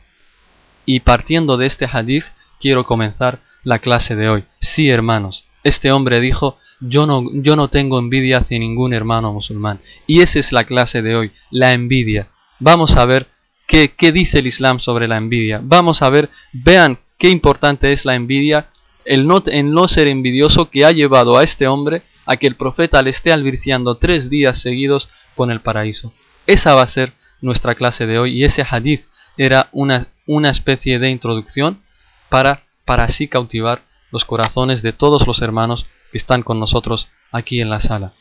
Y 0.85 1.01
partiendo 1.01 1.57
de 1.57 1.67
este 1.67 1.87
hadith, 1.91 2.25
quiero 2.59 2.85
comenzar 2.85 3.41
la 3.63 3.79
clase 3.79 4.15
de 4.15 4.29
hoy. 4.29 4.45
Sí, 4.59 4.89
hermanos, 4.89 5.45
este 5.63 5.91
hombre 5.91 6.19
dijo, 6.19 6.57
yo 6.79 7.05
no, 7.05 7.23
yo 7.33 7.55
no 7.55 7.69
tengo 7.69 7.99
envidia 7.99 8.37
hacia 8.37 8.59
ningún 8.59 8.93
hermano 8.93 9.33
musulmán. 9.33 9.79
Y 10.05 10.21
esa 10.21 10.39
es 10.39 10.51
la 10.51 10.63
clase 10.63 11.01
de 11.01 11.15
hoy, 11.15 11.31
la 11.51 11.71
envidia. 11.71 12.27
Vamos 12.59 12.95
a 12.95 13.05
ver 13.05 13.27
qué, 13.67 13.93
qué 13.95 14.11
dice 14.11 14.39
el 14.39 14.47
Islam 14.47 14.79
sobre 14.79 15.07
la 15.07 15.17
envidia. 15.17 15.59
Vamos 15.63 16.01
a 16.01 16.09
ver, 16.09 16.29
vean 16.53 16.99
qué 17.17 17.29
importante 17.29 17.91
es 17.91 18.05
la 18.05 18.15
envidia, 18.15 18.69
el 19.05 19.27
no, 19.27 19.41
el 19.45 19.71
no 19.71 19.87
ser 19.87 20.07
envidioso 20.07 20.69
que 20.69 20.85
ha 20.85 20.91
llevado 20.91 21.37
a 21.37 21.43
este 21.43 21.67
hombre 21.67 22.03
a 22.25 22.37
que 22.37 22.47
el 22.47 22.55
profeta 22.55 23.01
le 23.01 23.09
esté 23.09 23.31
alvirciando 23.31 23.95
tres 23.95 24.29
días 24.29 24.61
seguidos 24.61 25.09
con 25.35 25.49
el 25.49 25.61
paraíso. 25.61 26.13
Esa 26.45 26.75
va 26.75 26.83
a 26.83 26.87
ser 26.87 27.13
nuestra 27.41 27.75
clase 27.75 28.05
de 28.05 28.19
hoy 28.19 28.39
y 28.39 28.43
ese 28.43 28.65
hadith 28.69 29.05
era 29.37 29.69
una, 29.71 30.07
una 30.25 30.49
especie 30.49 30.99
de 30.99 31.09
introducción 31.09 31.81
para, 32.29 32.63
para 32.85 33.05
así 33.05 33.27
cautivar 33.27 33.83
los 34.11 34.25
corazones 34.25 34.81
de 34.81 34.93
todos 34.93 35.25
los 35.27 35.41
hermanos 35.41 35.85
que 36.11 36.17
están 36.17 36.43
con 36.43 36.59
nosotros 36.59 37.07
aquí 37.31 37.61
en 37.61 37.69
la 37.69 37.79
sala. 37.79 38.13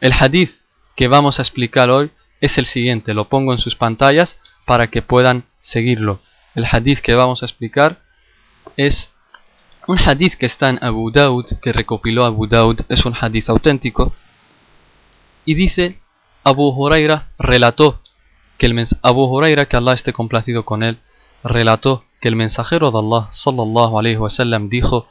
El 0.00 0.12
hadith 0.12 0.52
que 0.96 1.08
vamos 1.08 1.38
a 1.38 1.42
explicar 1.42 1.90
hoy 1.90 2.10
es 2.40 2.58
el 2.58 2.66
siguiente, 2.66 3.14
lo 3.14 3.28
pongo 3.28 3.52
en 3.52 3.58
sus 3.58 3.76
pantallas 3.76 4.38
para 4.66 4.88
que 4.88 5.02
puedan 5.02 5.44
seguirlo. 5.60 6.20
El 6.54 6.66
hadith 6.70 7.00
que 7.00 7.14
vamos 7.14 7.42
a 7.42 7.46
explicar 7.46 8.00
es 8.76 9.10
un 9.86 9.98
hadith 9.98 10.34
que 10.34 10.46
está 10.46 10.70
en 10.70 10.78
Abu 10.82 11.10
Daud, 11.10 11.46
que 11.60 11.72
recopiló 11.72 12.24
Abu 12.24 12.46
Daud, 12.46 12.80
es 12.88 13.04
un 13.04 13.14
hadith 13.18 13.48
auténtico, 13.48 14.14
y 15.44 15.54
dice 15.54 16.00
Abu 16.44 16.68
Huraira 16.68 17.30
relató 17.38 18.00
que 18.58 18.66
el 18.66 18.86
Abu 19.02 19.24
Huraira 19.24 19.66
que 19.66 19.76
Allah 19.76 19.94
esté 19.94 20.12
complacido 20.12 20.64
con 20.64 20.82
él 20.82 20.98
relató 21.42 22.04
que 22.20 22.28
el 22.28 22.36
mensajero 22.36 22.90
de 22.90 22.98
Allah 22.98 23.28
sallallahu 23.32 23.98
alaihi 23.98 24.16
wasallam 24.16 24.68
dijo 24.68 25.08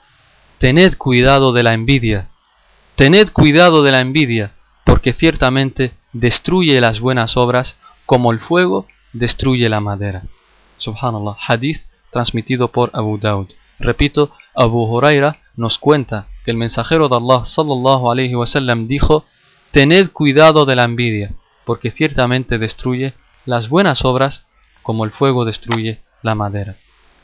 Tened 0.62 0.96
cuidado 0.96 1.54
de 1.54 1.64
la 1.64 1.74
envidia. 1.74 2.30
Tened 2.96 3.32
cuidado 3.32 3.82
de 3.82 3.90
la 3.90 3.98
envidia 3.98 4.52
porque 4.86 5.12
ciertamente 5.12 5.92
destruye 6.14 6.80
las 6.80 7.00
buenas 7.00 7.36
obras 7.36 7.78
como 8.06 8.32
el 8.32 8.40
fuego 8.40 8.86
destruye 9.12 9.68
la 9.70 9.80
madera. 9.80 10.22
Subhanallah. 10.78 11.36
Hadith 11.48 11.80
transmitido 12.12 12.68
por 12.68 12.92
Abu 12.94 13.18
Daud. 13.18 13.48
Repito 13.80 14.34
Abu 14.54 14.84
Huraira 14.84 15.40
nos 15.56 15.80
cuenta 15.80 16.28
que 16.46 16.52
el 16.52 16.58
mensajero 16.58 17.10
de 17.10 17.18
Allah 17.18 17.44
sallallahu 17.44 18.12
alaihi 18.12 18.36
wasallam 18.36 18.88
dijo 18.88 19.26
Tened 19.72 20.12
cuidado 20.12 20.66
de 20.66 20.76
la 20.76 20.84
envidia, 20.84 21.32
porque 21.66 21.90
ciertamente 21.90 22.60
destruye 22.60 23.16
las 23.48 23.68
buenas 23.68 24.06
obras 24.06 24.46
como 24.84 25.06
el 25.06 25.12
fuego 25.12 25.44
destruye 25.44 26.02
la 26.22 26.36
madera. 26.36 26.76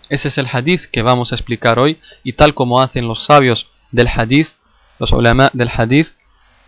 Ese 0.09 0.29
es 0.29 0.37
el 0.37 0.47
hadith 0.51 0.85
que 0.91 1.01
vamos 1.01 1.31
a 1.31 1.35
explicar 1.35 1.79
hoy 1.79 1.99
y 2.23 2.33
tal 2.33 2.53
como 2.53 2.81
hacen 2.81 3.07
los 3.07 3.25
sabios 3.25 3.67
del 3.91 4.07
hadith, 4.07 4.49
los 4.99 5.11
ulama 5.11 5.49
del 5.53 5.69
hadith, 5.69 6.09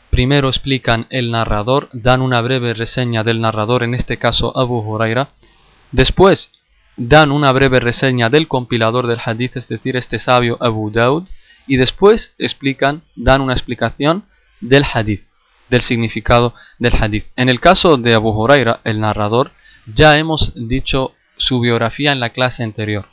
primero 0.10 0.50
explican 0.50 1.08
el 1.10 1.31
narrador, 1.31 1.89
dan 1.93 2.22
una 2.22 2.41
breve 2.41 2.74
reseña 2.74 3.24
del 3.24 3.41
narrador, 3.41 3.84
en 3.84 3.93
este 3.93 4.17
caso 4.17 4.58
Abu 4.58 4.79
Huraira, 4.79 5.29
después 5.91 6.51
dan 6.98 7.31
una 7.31 7.51
breve 7.51 7.79
reseña 7.79 8.29
del 8.29 8.48
compilador 8.48 9.08
del 9.08 9.19
hadith, 9.24 9.55
es 9.58 9.67
decir, 9.67 9.96
este 9.96 10.19
sabio 10.19 10.58
Abu 10.60 10.91
Daud, 10.91 11.29
y 11.67 11.77
después 11.77 12.34
explican, 12.38 13.03
dan 13.15 13.41
una 13.41 13.53
explicación 13.53 14.25
del 14.60 14.84
hadith 14.91 15.29
del 15.69 15.81
significado 15.81 16.53
del 16.79 16.93
hadith. 17.00 17.25
En 17.36 17.50
el 17.50 17.60
caso 17.60 17.98
de 17.98 18.13
Abu 18.13 18.29
Huraira, 18.29 18.81
el 18.84 19.00
narrador, 19.00 19.51
ya 19.86 20.17
hemos 20.17 20.53
dicho 20.55 21.13
su 21.38 21.60
biografía 21.60 22.12
en 22.12 22.19
la 22.19 22.31
clase 22.31 22.63
anterior. 22.63 23.05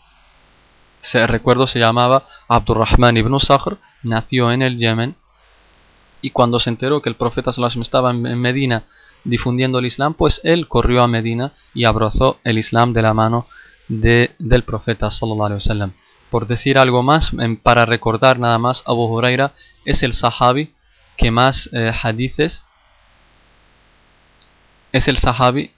Se, 1.06 1.26
recuerdo 1.26 1.66
se 1.66 1.78
llamaba 1.78 2.26
Abdurrahman 2.48 3.16
ibn 3.16 3.38
Sakhr, 3.38 3.78
nació 4.02 4.50
en 4.50 4.62
el 4.62 4.78
Yemen 4.78 5.14
y 6.20 6.30
cuando 6.30 6.58
se 6.58 6.70
enteró 6.70 7.00
que 7.00 7.08
el 7.08 7.14
profeta 7.14 7.52
Sallallahu 7.52 7.82
estaba 7.82 8.10
en 8.10 8.40
Medina 8.40 8.84
difundiendo 9.24 9.78
el 9.78 9.86
Islam, 9.86 10.14
pues 10.14 10.40
él 10.44 10.66
corrió 10.68 11.02
a 11.02 11.06
Medina 11.08 11.52
y 11.74 11.84
abrazó 11.84 12.38
el 12.44 12.58
Islam 12.58 12.92
de 12.92 13.02
la 13.02 13.14
mano 13.14 13.46
de, 13.88 14.34
del 14.38 14.64
profeta 14.64 15.10
Sallallahu 15.10 15.92
Por 16.30 16.46
decir 16.46 16.78
algo 16.78 17.02
más, 17.02 17.32
para 17.62 17.84
recordar 17.84 18.38
nada 18.38 18.58
más, 18.58 18.82
Abu 18.86 19.04
Huraira 19.06 19.52
es 19.84 20.02
el 20.02 20.12
sahabi 20.12 20.72
que 21.16 21.30
más 21.30 21.70
eh, 21.72 21.92
hadices 22.02 22.62
es 24.92 25.08
el 25.08 25.18
sahabi 25.18 25.70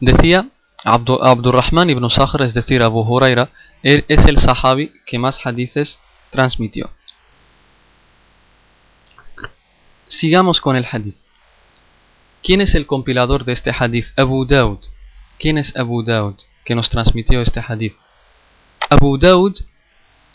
Decía 0.00 0.48
Abdurrahman 0.82 1.90
ibn 1.90 2.08
Sakhr, 2.10 2.42
es 2.42 2.54
decir, 2.54 2.82
Abu 2.82 3.02
Huraira, 3.02 3.50
es 3.82 4.26
el 4.26 4.38
sahabi 4.38 4.92
que 5.06 5.18
más 5.18 5.44
hadices 5.44 5.98
transmitió. 6.30 6.90
Sigamos 10.08 10.60
con 10.60 10.76
el 10.76 10.86
hadith. 10.90 11.16
¿Quién 12.42 12.62
es 12.62 12.74
el 12.74 12.86
compilador 12.86 13.44
de 13.44 13.52
este 13.52 13.70
hadith? 13.70 14.06
Abu 14.16 14.46
Daud. 14.46 14.78
¿Quién 15.38 15.58
es 15.58 15.76
Abu 15.76 16.02
Daud 16.02 16.36
que 16.64 16.74
nos 16.74 16.88
transmitió 16.90 17.42
este 17.42 17.62
hadith? 17.66 17.94
Abu 18.88 19.18
Daud, 19.18 19.56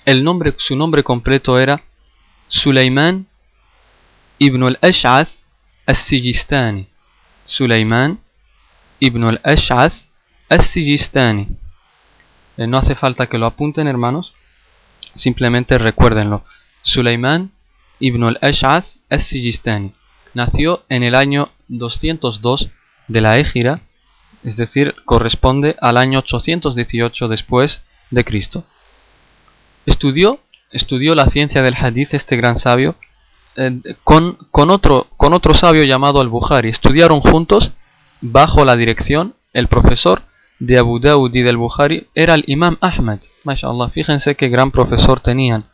el 0.06 0.24
nombre, 0.24 0.54
su 0.58 0.76
nombre 0.76 1.04
completo 1.04 1.60
era 1.60 1.84
Sulaiman 2.48 3.28
ibn 4.38 4.64
al-Ash'ath 4.64 5.30
al-Sijistani. 5.88 6.88
Sulaiman 7.46 8.20
ibn 9.00 9.24
al-Ash'ath 9.24 9.94
al-Sijistani. 10.50 11.48
Eh, 12.58 12.68
no 12.68 12.78
hace 12.78 12.96
falta 12.96 13.28
que 13.28 13.38
lo 13.38 13.46
apunten, 13.46 13.88
hermanos. 13.88 14.34
Simplemente 15.16 15.78
recuérdenlo. 15.78 16.44
Sulaiman 16.82 17.52
ibn 18.00 18.24
al-Ash'ath 18.24 18.86
al-Sijistani. 19.10 19.94
Nació 20.34 20.84
en 20.90 21.04
el 21.04 21.16
año 21.16 21.50
202 21.70 22.70
de 23.08 23.22
la 23.22 23.38
Égira, 23.38 23.82
es 24.44 24.58
decir, 24.58 24.96
corresponde 25.06 25.76
al 25.80 25.98
año 25.98 26.20
818 26.20 27.28
después 27.28 27.82
de 28.12 28.24
Cristo. 28.24 28.66
Estudió, 29.86 30.40
estudió 30.72 31.16
la 31.16 31.28
ciencia 31.28 31.62
del 31.62 31.76
hadith 31.76 32.14
este 32.14 32.38
gran 32.38 32.58
sabio 32.58 32.96
eh, 33.56 33.82
con, 34.04 34.38
con, 34.52 34.70
otro, 34.70 35.08
con 35.18 35.34
otro 35.34 35.54
sabio 35.54 35.84
llamado 35.84 36.20
al-Bukhari. 36.20 36.70
Estudiaron 36.70 37.22
juntos 37.22 37.72
bajo 38.32 38.66
la 38.66 38.76
dirección, 38.76 39.36
el 39.54 39.68
profesor 39.68 40.24
de 40.60 40.80
Abu 40.80 41.00
Dawud 41.00 41.34
y 41.34 41.42
del 41.42 41.58
Bukhari 41.58 42.08
era 42.16 42.34
el 42.34 42.44
Imam 42.48 42.78
Ahmad. 42.82 43.20
MashaAllah, 43.44 43.90
fíjense 43.90 44.36
qué 44.36 44.50
gran 44.50 44.72
profesor 44.72 45.20
tenían, 45.20 45.66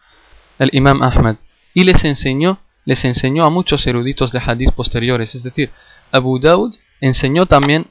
el 0.60 0.70
Imam 0.74 1.01
Ahmad. 1.01 1.38
Y 1.74 1.86
les 1.86 2.03
enseñó, 2.03 2.60
les 2.84 3.05
enseñó 3.05 3.46
a 3.46 3.50
muchos 3.50 3.88
eruditos 3.88 4.31
de 4.31 4.41
hadith 4.46 4.74
posteriores. 4.74 5.36
Es 5.36 5.43
decir, 5.43 5.72
Abu 6.12 6.39
Dawud 6.39 6.75
enseñó 7.00 7.46
también, 7.46 7.88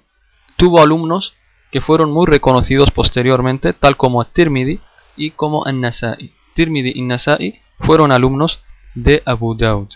tuvo 0.56 0.80
alumnos 0.80 1.34
que 1.70 1.80
fueron 1.80 2.12
muy 2.12 2.26
reconocidos 2.26 2.90
posteriormente, 2.90 3.72
tal 3.72 3.96
como 3.96 4.24
Tirmidhi 4.26 4.80
y 5.16 5.30
como 5.30 5.66
An-Nasa'i. 5.66 6.34
Tirmidhi 6.54 6.92
y 6.94 7.02
Nasa'i 7.02 7.60
fueron 7.78 8.12
alumnos 8.12 8.62
de 8.94 9.22
Abu 9.24 9.56
Dawud. 9.56 9.88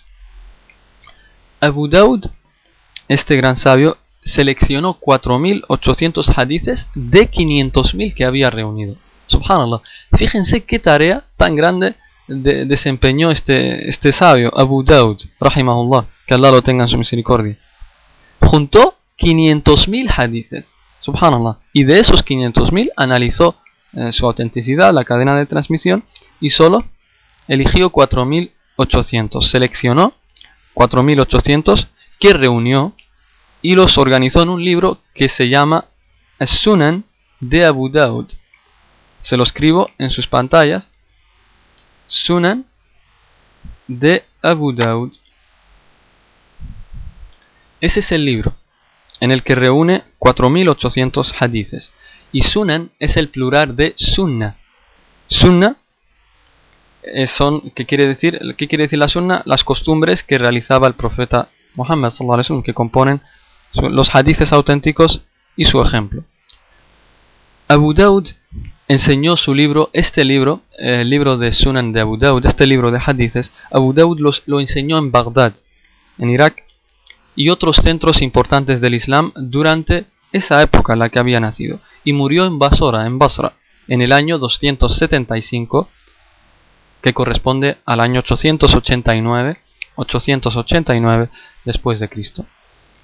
Abu 1.61 1.89
Dawud, 1.89 2.25
este 3.09 3.37
gran 3.37 3.57
sabio, 3.57 3.99
seleccionó 4.25 4.99
4.800 5.01 6.33
hadices 6.37 6.87
de 6.95 7.31
500.000 7.31 8.15
que 8.15 8.25
había 8.25 8.51
reunido. 8.51 8.97
Subhanallah. 9.27 9.81
Fíjense 10.17 10.65
qué 10.65 10.79
tarea 10.79 11.25
tan 11.37 11.57
grande 11.57 11.95
desempeñó 12.27 13.31
este, 13.31 13.89
este 13.89 14.13
sabio, 14.13 14.51
Abu 14.59 14.83
Daud, 14.83 15.19
rahimahullah, 15.41 16.07
que 16.27 16.35
Allah 16.35 16.51
lo 16.51 16.63
tenga 16.63 16.85
en 16.85 16.89
su 16.89 16.99
misericordia. 16.99 17.59
Juntó 18.41 18.97
500.000 19.19 20.11
hadices. 20.17 20.75
Subhanallah. 20.99 21.59
Y 21.73 21.85
de 21.85 22.01
esos 22.01 22.25
500.000 22.25 22.93
analizó 22.97 23.57
eh, 23.93 24.13
su 24.13 24.27
autenticidad, 24.27 24.93
la 24.93 25.05
cadena 25.05 25.37
de 25.37 25.47
transmisión, 25.47 26.05
y 26.41 26.51
solo 26.51 26.85
eligió 27.47 27.91
4.800. 27.91 29.43
Seleccionó 29.43 30.15
4.800 30.75 31.89
que 32.19 32.33
reunió 32.33 32.95
y 33.65 33.77
los 33.77 33.97
organizó 33.97 34.43
en 34.43 34.51
un 34.51 34.63
libro 34.63 34.99
que 35.15 35.31
se 35.31 35.49
llama 35.49 35.87
Sunan 36.39 37.05
de 37.41 37.65
Abu 37.65 37.89
Daud. 37.89 38.27
Se 39.23 39.39
lo 39.39 39.43
escribo 39.43 39.91
en 39.97 40.11
sus 40.11 40.27
pantallas. 40.27 40.91
Sunan 42.07 42.67
de 43.89 44.23
Abu 44.43 44.75
Daud. 44.75 45.15
Ese 47.81 48.01
es 48.01 48.13
el 48.13 48.27
libro 48.27 48.55
en 49.19 49.31
el 49.31 49.43
que 49.43 49.55
reúne 49.55 50.05
4800 50.19 51.35
hadices. 51.41 51.95
Y 52.33 52.43
Sunan 52.43 52.91
es 52.99 53.17
el 53.17 53.31
plural 53.31 53.77
de 53.77 53.95
Sunna. 53.97 54.59
Sunna 55.29 55.77
eh, 57.03 57.27
son, 57.27 57.71
¿qué 57.71 57.87
quiere 57.87 58.07
decir? 58.07 58.39
¿Qué 58.59 58.69
quiere 58.69 58.85
decir 58.85 58.99
la 58.99 59.09
Sunna? 59.09 59.41
Las 59.47 59.65
costumbres 59.65 60.23
que 60.23 60.37
realizaba 60.37 60.87
el 60.87 60.97
profeta 60.97 61.49
Muhammad 61.77 62.13
que 62.63 62.75
componen 62.75 63.23
los 63.75 64.15
hadices 64.15 64.53
auténticos 64.53 65.23
y 65.57 65.65
su 65.65 65.81
ejemplo. 65.81 66.25
Abu 67.69 67.95
Daud 67.95 68.29
enseñó 68.89 69.37
su 69.37 69.55
libro, 69.55 69.91
este 69.93 70.25
libro, 70.25 70.63
el 70.79 71.09
libro 71.09 71.39
de 71.39 71.53
Sunan 71.53 71.93
de 71.93 72.01
Abu 72.01 72.19
Daud, 72.19 72.45
este 72.47 72.67
libro 72.67 72.91
de 72.91 73.01
hadices, 73.05 73.53
Abu 73.71 73.93
Daud 73.93 74.19
lo 74.47 74.61
enseñó 74.61 74.99
en 74.99 75.11
Bagdad, 75.11 75.55
en 76.19 76.31
Irak, 76.31 76.65
y 77.37 77.49
otros 77.49 77.77
centros 77.77 78.23
importantes 78.23 78.81
del 78.81 78.95
Islam 78.95 79.33
durante 79.35 80.07
esa 80.33 80.63
época 80.63 80.93
en 80.93 80.99
la 81.01 81.09
que 81.09 81.19
había 81.19 81.41
nacido, 81.41 81.81
y 82.05 82.13
murió 82.13 82.45
en 82.45 82.59
Basora, 82.59 83.07
en 83.07 83.19
Basra, 83.19 83.55
en 83.89 84.03
el 84.03 84.13
año 84.13 84.39
275, 84.39 85.89
que 87.01 87.13
corresponde 87.13 87.79
al 87.85 88.01
año 88.01 88.21
889, 88.21 89.59
889 89.97 91.29
después 91.65 92.01
de 92.01 92.09
Cristo. 92.09 92.47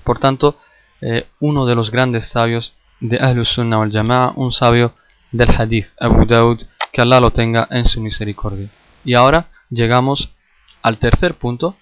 Por 0.05 0.19
tanto, 0.19 0.57
eh, 1.01 1.27
uno 1.41 1.67
de 1.67 1.75
los 1.75 1.91
grandes 1.91 2.27
sabios 2.27 2.75
de 3.01 3.19
Ahlus 3.19 3.49
Sunnah 3.49 3.79
wal 3.79 3.93
Jama'a, 3.93 4.33
un 4.37 4.53
sabio 4.53 4.95
del 5.33 5.51
Hadith, 5.51 5.87
Abu 5.99 6.27
Daud, 6.27 6.63
que 6.93 7.01
Allah 7.01 7.21
lo 7.21 7.31
tenga 7.31 7.67
en 7.71 7.85
su 7.85 8.01
misericordia. 8.01 8.69
Y 9.05 9.15
ahora 9.15 9.49
llegamos 9.71 10.31
al 10.83 10.99
tercer 10.99 11.35
punto 11.35 11.77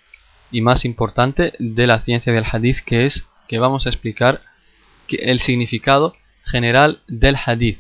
y 0.51 0.61
más 0.61 0.85
importante 0.85 1.53
de 1.59 1.87
la 1.87 2.01
ciencia 2.01 2.33
del 2.33 2.45
Hadith, 2.51 2.79
que 2.85 3.07
es 3.07 3.27
que 3.49 3.59
vamos 3.59 3.87
a 3.87 3.89
explicar 3.89 4.41
el 5.09 5.41
significado 5.41 6.15
general 6.45 7.01
del 7.07 7.37
Hadith. 7.45 7.79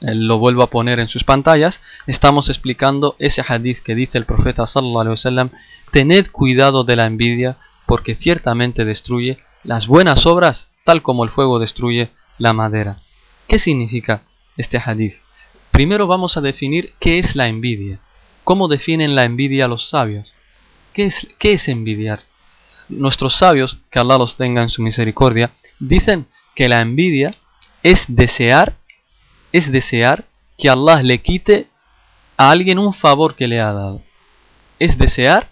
Eh, 0.00 0.14
lo 0.14 0.38
vuelvo 0.38 0.62
a 0.62 0.70
poner 0.70 0.98
en 1.00 1.08
sus 1.08 1.24
pantallas. 1.24 1.80
Estamos 2.06 2.48
explicando 2.48 3.16
ese 3.18 3.44
Hadith 3.46 3.80
que 3.80 3.94
dice 3.94 4.18
el 4.18 4.24
profeta 4.24 4.66
sallallahu 4.66 5.00
alaihi 5.00 5.10
wasallam: 5.12 5.50
Tened 5.90 6.30
cuidado 6.30 6.84
de 6.84 6.96
la 6.96 7.06
envidia 7.06 7.56
porque 7.90 8.14
ciertamente 8.14 8.84
destruye 8.84 9.40
las 9.64 9.88
buenas 9.88 10.24
obras 10.24 10.70
tal 10.84 11.02
como 11.02 11.24
el 11.24 11.30
fuego 11.30 11.58
destruye 11.58 12.10
la 12.38 12.52
madera. 12.52 13.02
¿Qué 13.48 13.58
significa 13.58 14.22
este 14.56 14.78
hadith? 14.78 15.14
Primero 15.72 16.06
vamos 16.06 16.36
a 16.36 16.40
definir 16.40 16.94
qué 17.00 17.18
es 17.18 17.34
la 17.34 17.48
envidia. 17.48 17.98
¿Cómo 18.44 18.68
definen 18.68 19.16
la 19.16 19.24
envidia 19.24 19.66
los 19.66 19.88
sabios? 19.88 20.32
¿Qué 20.92 21.06
es, 21.06 21.26
qué 21.40 21.54
es 21.54 21.66
envidiar? 21.66 22.20
Nuestros 22.88 23.34
sabios, 23.34 23.78
que 23.90 23.98
Allah 23.98 24.18
los 24.18 24.36
tenga 24.36 24.62
en 24.62 24.70
su 24.70 24.82
misericordia, 24.82 25.50
dicen 25.80 26.28
que 26.54 26.68
la 26.68 26.82
envidia 26.82 27.34
es 27.82 28.04
desear, 28.06 28.76
es 29.50 29.72
desear 29.72 30.26
que 30.56 30.70
Allah 30.70 31.02
le 31.02 31.18
quite 31.22 31.66
a 32.36 32.52
alguien 32.52 32.78
un 32.78 32.94
favor 32.94 33.34
que 33.34 33.48
le 33.48 33.60
ha 33.60 33.72
dado. 33.72 34.00
Es 34.78 34.96
desear 34.96 35.49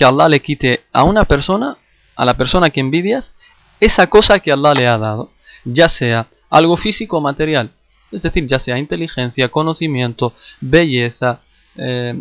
que 0.00 0.06
Allah 0.06 0.30
le 0.30 0.40
quite 0.40 0.84
a 0.94 1.04
una 1.04 1.26
persona, 1.26 1.76
a 2.16 2.24
la 2.24 2.34
persona 2.34 2.70
que 2.70 2.80
envidias, 2.80 3.34
esa 3.80 4.06
cosa 4.06 4.40
que 4.40 4.50
Allah 4.50 4.72
le 4.74 4.86
ha 4.86 4.96
dado, 4.96 5.30
ya 5.62 5.90
sea 5.90 6.26
algo 6.48 6.78
físico 6.78 7.18
o 7.18 7.20
material, 7.20 7.70
es 8.10 8.22
decir, 8.22 8.46
ya 8.46 8.58
sea 8.58 8.78
inteligencia, 8.78 9.50
conocimiento, 9.50 10.32
belleza, 10.62 11.42
eh, 11.76 12.14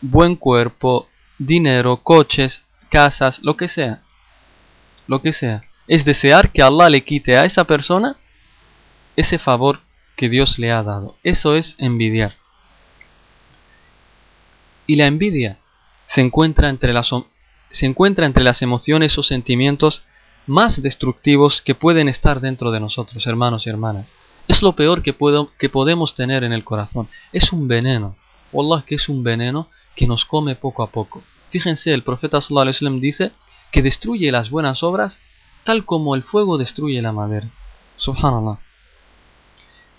buen 0.00 0.36
cuerpo, 0.36 1.08
dinero, 1.36 1.96
coches, 1.96 2.62
casas, 2.90 3.40
lo 3.42 3.56
que 3.56 3.68
sea. 3.68 4.02
Lo 5.08 5.20
que 5.20 5.32
sea. 5.32 5.64
Es 5.88 6.04
desear 6.04 6.52
que 6.52 6.62
Allah 6.62 6.88
le 6.88 7.02
quite 7.02 7.36
a 7.36 7.44
esa 7.44 7.64
persona 7.64 8.14
ese 9.16 9.40
favor 9.40 9.80
que 10.14 10.28
Dios 10.28 10.60
le 10.60 10.70
ha 10.70 10.84
dado. 10.84 11.16
Eso 11.24 11.56
es 11.56 11.74
envidiar. 11.78 12.34
Y 14.86 14.94
la 14.94 15.08
envidia 15.08 15.58
se 16.06 16.20
encuentra 16.20 16.68
entre 16.68 16.92
las, 16.92 17.10
se 17.70 17.86
encuentra 17.86 18.26
entre 18.26 18.44
las 18.44 18.62
emociones 18.62 19.18
o 19.18 19.22
sentimientos 19.22 20.04
más 20.46 20.80
destructivos 20.80 21.60
que 21.60 21.74
pueden 21.74 22.08
estar 22.08 22.40
dentro 22.40 22.70
de 22.70 22.80
nosotros, 22.80 23.26
hermanos 23.26 23.66
y 23.66 23.70
hermanas. 23.70 24.12
Es 24.48 24.62
lo 24.62 24.74
peor 24.74 25.02
que, 25.02 25.12
puedo, 25.12 25.50
que 25.58 25.68
podemos 25.68 26.14
tener 26.14 26.44
en 26.44 26.52
el 26.52 26.64
corazón. 26.64 27.08
Es 27.32 27.52
un 27.52 27.66
veneno. 27.66 28.16
Wallah 28.52 28.84
que 28.86 28.94
es 28.94 29.08
un 29.08 29.24
veneno 29.24 29.68
que 29.96 30.06
nos 30.06 30.24
come 30.24 30.54
poco 30.54 30.82
a 30.84 30.90
poco. 30.90 31.22
Fíjense, 31.50 31.92
el 31.92 32.02
profeta 32.02 32.40
sallallahu 32.40 32.62
alaihi 32.62 32.76
wasallam 32.76 33.00
dice 33.00 33.32
que 33.72 33.82
destruye 33.82 34.30
las 34.30 34.50
buenas 34.50 34.82
obras 34.82 35.20
tal 35.64 35.84
como 35.84 36.14
el 36.14 36.22
fuego 36.22 36.58
destruye 36.58 37.02
la 37.02 37.12
madera. 37.12 37.48
Subhanallah. 37.96 38.58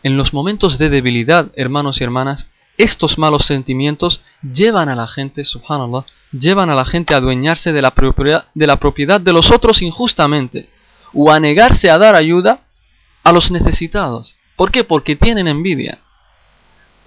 En 0.02 0.16
los 0.16 0.34
momentos 0.34 0.78
de 0.78 0.90
debilidad, 0.90 1.52
hermanos 1.56 2.00
y 2.00 2.06
hermanas, 2.06 2.48
estos 2.78 3.18
malos 3.18 3.46
sentimientos 3.46 4.22
llevan 4.42 4.90
a 4.90 4.96
la 4.96 5.08
gente, 5.08 5.44
subhanallah, 5.44 6.06
llevan 6.32 6.70
a 6.70 6.76
la 6.76 6.86
gente 6.86 7.14
a 7.14 7.18
adueñarse 7.18 7.74
de 7.74 7.82
la 7.82 7.92
propiedad 7.92 9.22
de, 9.22 9.34
los 9.34 9.52
otros 9.52 9.82
injustamente 9.82 10.70
o 11.14 11.32
a 11.32 11.40
negarse 11.40 11.90
a 11.90 11.98
dar 11.98 12.16
ayuda 12.16 12.62
a 13.24 13.32
los 13.32 13.50
necesitados. 13.52 14.36
¿Por 14.56 14.72
qué? 14.72 14.84
Porque 14.84 15.16
tienen 15.16 15.48
envidia. 15.48 16.00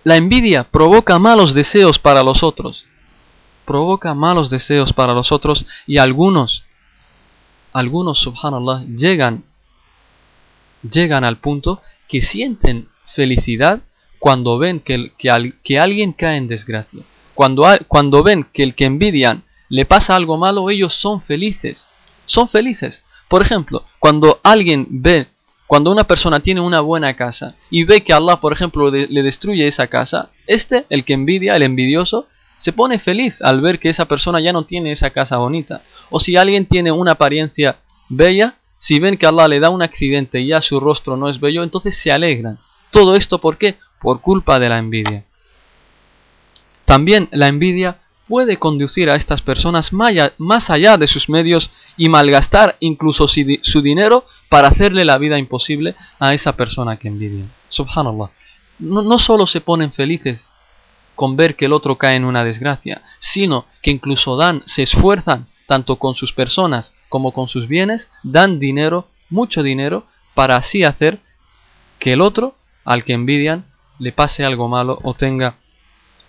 La 0.03 0.17
envidia 0.17 0.65
provoca 0.65 1.19
malos 1.19 1.55
deseos 1.55 1.99
para 1.99 2.23
los 2.23 2.43
otros. 2.43 2.87
Provoca 3.65 4.15
malos 4.15 4.51
deseos 4.51 4.93
para 4.93 5.13
los 5.13 5.31
otros 5.31 5.67
y 5.87 5.99
algunos, 5.99 6.65
algunos, 7.73 8.19
subhanallah, 8.19 8.85
llegan, 8.87 9.45
llegan 10.83 11.23
al 11.23 11.37
punto 11.37 11.83
que 12.09 12.23
sienten 12.23 12.89
felicidad 13.15 13.83
cuando 14.21 14.59
ven 14.59 14.81
que, 14.81 15.13
que, 15.17 15.81
alguien 15.81 16.13
cae 16.13 16.37
en 16.37 16.47
desgracia. 16.47 17.01
Cuando, 17.35 17.67
cuando 17.89 18.23
ven 18.23 18.47
que 18.53 18.63
el 18.63 18.75
que 18.75 18.85
envidian 18.85 19.43
le 19.71 19.87
pasa 19.87 20.15
algo 20.15 20.37
malo, 20.37 20.69
ellos 20.69 20.95
son 20.95 21.23
felices. 21.23 21.89
Son 22.27 22.47
felices. 22.49 23.03
Por 23.29 23.43
ejemplo, 23.43 23.85
cuando 23.99 24.39
alguien 24.45 24.87
ve, 24.91 25.27
cuando 25.67 25.91
una 25.91 26.05
persona 26.05 26.41
tiene 26.41 26.61
una 26.61 26.81
buena 26.81 27.17
casa 27.17 27.57
y 27.71 27.85
ve 27.85 28.03
que 28.03 28.13
Allah, 28.13 28.37
por 28.37 28.53
ejemplo, 28.53 28.91
le 28.91 29.23
destruye 29.23 29.67
esa 29.67 29.87
casa, 29.87 30.31
este, 30.47 30.85
el 30.91 31.05
que 31.05 31.15
envidia, 31.15 31.57
el 31.57 31.63
envidioso, 31.63 32.27
se 32.59 32.75
pone 32.75 32.99
feliz 32.99 33.41
al 33.41 33.63
ver 33.63 33.79
que 33.79 33.89
esa 33.89 34.05
persona 34.05 34.39
ya 34.41 34.53
no 34.53 34.67
tiene 34.67 34.93
esa 34.93 35.11
casa 35.11 35.39
bonita. 35.39 35.83
O 36.11 36.21
si 36.21 36.37
alguien 36.37 36.67
tiene 36.67 36.93
una 36.93 37.13
apariencia 37.13 37.79
bella, 38.11 38.57
si 38.79 38.99
ven 38.99 39.17
que 39.17 39.27
Allah 39.27 39.49
le 39.49 39.61
da 39.61 39.71
un 39.71 39.81
accidente 39.81 40.41
y 40.41 40.49
ya 40.49 40.61
su 40.61 40.79
rostro 40.79 41.17
no 41.17 41.31
es 41.31 41.41
bello, 41.41 41.63
entonces 41.63 41.97
se 41.97 42.13
alegran. 42.13 42.59
Todo 42.91 43.15
esto 43.15 43.41
¿por 43.41 43.57
qué? 43.57 43.79
Por 44.01 44.21
culpa 44.21 44.59
de 44.59 44.69
la 44.69 44.79
envidia. 44.79 45.25
También 46.85 47.29
la 47.31 47.47
envidia 47.47 47.99
puede 48.27 48.59
conducir 48.59 49.11
a 49.11 49.17
estas 49.17 49.43
personas 49.43 49.93
más 49.93 50.71
allá 50.71 50.97
de 50.97 51.09
sus 51.09 51.29
medios 51.29 51.71
y 51.97 52.09
malgastar 52.09 52.77
incluso 52.81 53.27
su 53.29 53.83
dinero 53.83 54.25
para 54.49 54.69
hacerle 54.69 55.05
la 55.05 55.19
vida 55.19 55.39
imposible 55.39 55.97
a 56.19 56.33
esa 56.33 56.57
persona 56.57 56.97
que 56.97 57.09
envidia. 57.09 57.45
Subhanallah. 57.69 58.31
No, 58.79 59.03
no 59.03 59.19
solo 59.19 59.47
se 59.47 59.61
ponen 59.61 59.93
felices 59.93 60.49
con 61.17 61.37
ver 61.37 61.55
que 61.55 61.67
el 61.67 61.73
otro 61.73 61.99
cae 61.99 62.17
en 62.17 62.25
una 62.25 62.45
desgracia, 62.45 63.03
sino 63.19 63.67
que 63.83 63.91
incluso 63.91 64.37
dan, 64.37 64.63
se 64.65 64.83
esfuerzan 64.83 65.49
tanto 65.67 65.97
con 65.97 66.15
sus 66.15 66.33
personas 66.33 66.95
como 67.09 67.33
con 67.33 67.49
sus 67.49 67.69
bienes, 67.69 68.11
dan 68.23 68.59
dinero, 68.59 69.07
mucho 69.29 69.63
dinero, 69.63 70.07
para 70.35 70.57
así 70.57 70.83
hacer 70.83 71.21
que 71.99 72.15
el 72.15 72.21
otro, 72.21 72.55
al 72.85 73.05
que 73.05 73.13
envidian, 73.13 73.67
le 74.01 74.11
pase 74.11 74.45
algo 74.45 74.69
malo 74.69 74.99
o 75.05 75.15
tenga 75.15 75.55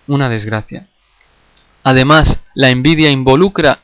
una 0.06 0.30
desgracia. 0.30 0.88
Además, 1.84 2.40
la 2.54 2.70
envidia 2.70 3.10
involucra 3.10 3.80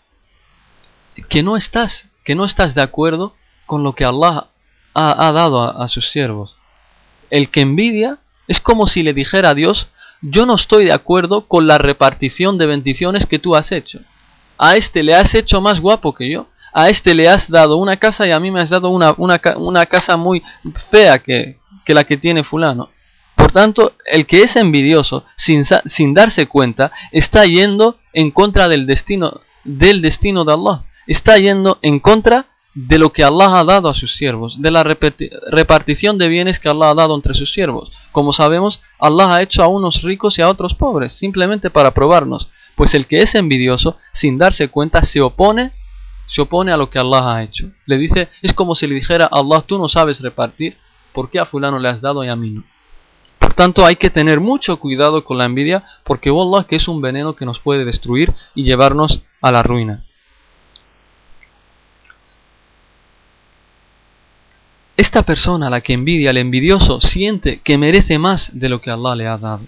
que 1.30 1.42
no 1.42 1.58
estás, 1.58 2.06
que 2.24 2.36
no 2.36 2.46
estás 2.46 2.76
de 2.76 2.84
acuerdo 2.84 3.34
con 3.66 3.84
lo 3.84 3.94
que 3.94 4.06
Allah 4.06 4.48
ha, 4.94 5.32
dado 5.32 5.82
a, 5.82 5.88
sus 5.88 6.12
siervos. 6.12 6.56
El 7.32 7.50
que 7.50 7.62
envidia 7.62 8.20
es 8.48 8.60
como 8.60 8.86
si 8.86 9.02
le 9.02 9.14
dijera 9.14 9.50
a 9.50 9.54
Dios, 9.56 9.88
yo 10.22 10.46
no 10.46 10.54
estoy 10.54 10.86
de 10.86 10.94
acuerdo 10.94 11.48
con 11.48 11.66
la 11.66 11.80
repartición 11.80 12.60
de 12.60 12.68
bendiciones 12.68 13.26
que 13.26 13.40
tú 13.40 13.56
has 13.56 13.72
hecho 13.72 14.02
a 14.58 14.76
este 14.76 15.04
le 15.04 15.16
has 15.16 15.34
hecho 15.36 15.62
más 15.62 15.80
guapo 15.80 16.14
que 16.14 16.30
yo, 16.30 16.48
a 16.74 16.90
este 16.90 17.14
le 17.14 17.30
has 17.30 17.50
dado 17.50 17.78
una 17.78 17.98
casa 17.98 18.28
y 18.28 18.32
a 18.32 18.40
mí 18.40 18.52
me 18.52 18.62
has 18.62 18.70
dado 18.70 18.90
una, 18.90 19.14
una, 19.18 19.86
casa 19.86 20.18
muy 20.18 20.44
fea 20.92 21.20
que, 21.20 21.58
que, 21.86 21.94
la 21.94 22.04
que 22.04 22.18
tiene 22.18 22.44
fulano. 22.44 22.90
Tanto, 23.58 23.94
el 24.06 24.28
que 24.28 24.44
es 24.44 24.56
envidioso, 24.56 25.26
sin, 25.36 25.66
sin 25.88 26.14
darse 26.14 26.46
cuenta, 26.46 26.92
está 27.12 27.44
yendo 27.44 27.98
en 28.14 28.30
contra 28.30 28.68
del 28.68 28.86
destino, 28.86 29.42
del 29.64 30.04
destino 30.04 30.46
de 30.46 30.54
Allah. 30.54 30.84
Está 31.08 31.40
yendo 31.40 31.80
en 31.82 32.00
contra 32.00 32.46
de 32.76 33.00
lo 33.00 33.12
que 33.12 33.24
Allah 33.24 33.58
ha 33.58 33.64
dado 33.64 33.90
a 33.90 33.96
sus 33.96 34.14
siervos, 34.14 34.62
de 34.62 34.70
la 34.70 34.84
repartición 34.84 36.20
de 36.20 36.28
bienes 36.28 36.60
que 36.60 36.70
Allah 36.70 36.92
ha 36.92 36.94
dado 36.94 37.16
entre 37.16 37.34
sus 37.34 37.52
siervos. 37.52 37.92
Como 38.12 38.32
sabemos, 38.32 38.80
Allah 39.00 39.34
ha 39.34 39.42
hecho 39.42 39.64
a 39.64 39.68
unos 39.68 40.04
ricos 40.04 40.38
y 40.38 40.44
a 40.44 40.50
otros 40.50 40.76
pobres, 40.76 41.14
simplemente 41.14 41.72
para 41.72 41.96
probarnos. 41.96 42.52
Pues 42.76 42.94
el 42.94 43.08
que 43.08 43.24
es 43.24 43.34
envidioso, 43.34 43.98
sin 44.14 44.38
darse 44.38 44.68
cuenta, 44.68 45.02
se 45.02 45.20
opone, 45.20 45.72
se 46.28 46.42
opone 46.44 46.72
a 46.72 46.78
lo 46.78 46.92
que 46.92 47.00
Allah 47.00 47.38
ha 47.38 47.44
hecho. 47.44 47.72
Le 47.88 47.98
dice, 47.98 48.30
es 48.44 48.54
como 48.54 48.76
si 48.76 48.86
le 48.86 48.94
dijera, 48.94 49.26
Allah, 49.26 49.64
tú 49.66 49.80
no 49.80 49.90
sabes 49.90 50.22
repartir, 50.22 50.78
¿por 51.12 51.32
qué 51.32 51.40
a 51.40 51.48
fulano 51.48 51.80
le 51.80 51.90
has 51.90 52.02
dado 52.02 52.24
y 52.24 52.28
a 52.30 52.36
mí 52.36 52.52
no? 52.52 52.64
Tanto, 53.58 53.86
hay 53.86 53.96
que 53.96 54.12
tener 54.12 54.40
mucho 54.40 54.78
cuidado 54.78 55.24
con 55.24 55.40
la 55.40 55.46
envidia, 55.46 55.84
porque 56.04 56.30
Allah 56.30 56.68
que 56.68 56.76
es 56.76 56.88
un 56.88 57.02
veneno 57.02 57.36
que 57.36 57.44
nos 57.44 57.60
puede 57.60 57.86
destruir 57.86 58.32
y 58.54 58.64
llevarnos 58.64 59.22
a 59.42 59.52
la 59.52 59.64
ruina. 59.64 60.04
Esta 64.96 65.24
persona, 65.24 65.72
la 65.72 65.82
que 65.82 65.94
envidia, 65.94 66.30
el 66.30 66.38
envidioso, 66.38 67.02
siente 67.02 67.60
que 67.62 67.80
merece 67.80 68.20
más 68.20 68.52
de 68.54 68.70
lo 68.70 68.80
que 68.80 68.92
Allah 68.92 69.16
le 69.16 69.28
ha 69.28 69.38
dado 69.40 69.64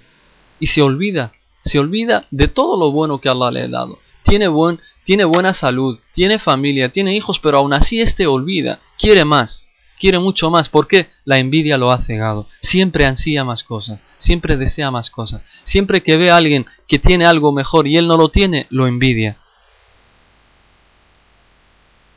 y 0.60 0.67
se 0.67 0.84
olvida 0.84 1.34
se 1.63 1.80
olvida 1.80 2.28
de 2.32 2.47
todo 2.47 2.80
lo 2.80 2.91
bueno 2.91 3.19
que 3.19 3.30
Allah 3.30 3.52
le 3.52 3.63
ha 3.63 3.67
dado. 3.67 3.99
Tiene, 4.23 4.47
tiene 5.04 5.25
buena 5.25 5.54
salud, 5.54 5.99
tiene 6.13 6.39
familia, 6.39 6.91
tiene 6.91 7.15
hijos, 7.15 7.39
pero 7.39 7.58
aún 7.58 7.73
así 7.73 7.99
este 7.99 8.28
olvida, 8.28 8.80
quiere 8.97 9.25
más, 9.25 9.65
quiere 9.99 10.17
mucho 10.19 10.49
más. 10.49 10.69
¿Por 10.69 10.88
qué? 10.88 11.09
La 11.25 11.38
envidia 11.38 11.77
lo 11.77 11.91
ha 11.91 11.99
cegado. 11.99 12.47
Siempre 12.62 13.05
ansía 13.05 13.43
más 13.43 13.63
cosas, 13.63 14.03
siempre 14.17 14.57
desea 14.57 14.89
más 14.89 15.09
cosas. 15.09 15.41
Siempre 15.63 16.01
que 16.01 16.17
ve 16.17 16.31
a 16.31 16.38
alguien 16.38 16.65
que 16.88 16.97
tiene 16.97 17.25
algo 17.25 17.51
mejor 17.51 17.88
y 17.88 17.97
él 17.97 18.07
no 18.07 18.17
lo 18.17 18.29
tiene, 18.29 18.65
lo 18.69 18.88
envidia. 18.88 19.38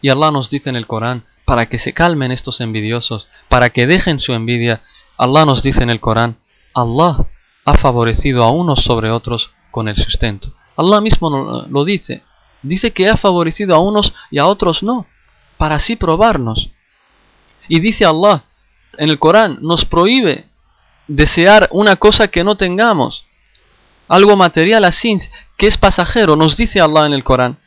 Y 0.00 0.08
Allah 0.08 0.30
nos 0.30 0.50
dice 0.50 0.70
en 0.70 0.76
el 0.76 0.86
Corán, 0.86 1.24
para 1.44 1.68
que 1.68 1.78
se 1.78 1.92
calmen 1.92 2.32
estos 2.32 2.60
envidiosos, 2.60 3.28
para 3.48 3.70
que 3.70 3.86
dejen 3.86 4.20
su 4.20 4.32
envidia, 4.32 4.82
Allah 5.18 5.44
nos 5.44 5.62
dice 5.62 5.82
en 5.82 5.90
el 5.90 6.00
Corán, 6.00 6.36
Allah 6.74 7.26
ha 7.64 7.76
favorecido 7.76 8.42
a 8.42 8.50
unos 8.50 8.82
sobre 8.82 9.10
otros 9.10 9.50
con 9.70 9.88
el 9.88 9.96
sustento. 9.96 10.54
Allah 10.76 11.00
mismo 11.00 11.66
lo 11.68 11.84
dice. 11.84 12.22
Dice 12.62 12.92
que 12.92 13.08
ha 13.08 13.16
favorecido 13.16 13.74
a 13.74 13.80
unos 13.80 14.14
y 14.30 14.38
a 14.38 14.46
otros 14.46 14.82
no, 14.82 15.06
para 15.58 15.76
así 15.76 15.96
probarnos. 15.96 16.70
Y 17.68 17.80
dice 17.80 18.04
Allah 18.04 18.44
en 18.98 19.08
el 19.08 19.18
Corán, 19.18 19.58
nos 19.62 19.84
prohíbe 19.84 20.46
desear 21.06 21.68
una 21.72 21.96
cosa 21.96 22.28
que 22.28 22.44
no 22.44 22.56
tengamos. 22.56 23.24
Algo 24.08 24.36
material 24.36 24.84
así, 24.84 25.16
que 25.56 25.66
es 25.66 25.76
pasajero, 25.76 26.36
nos 26.36 26.56
dice 26.56 26.80
Allah 26.80 27.06
en 27.06 27.12
el 27.12 27.24
Corán. 27.24 27.58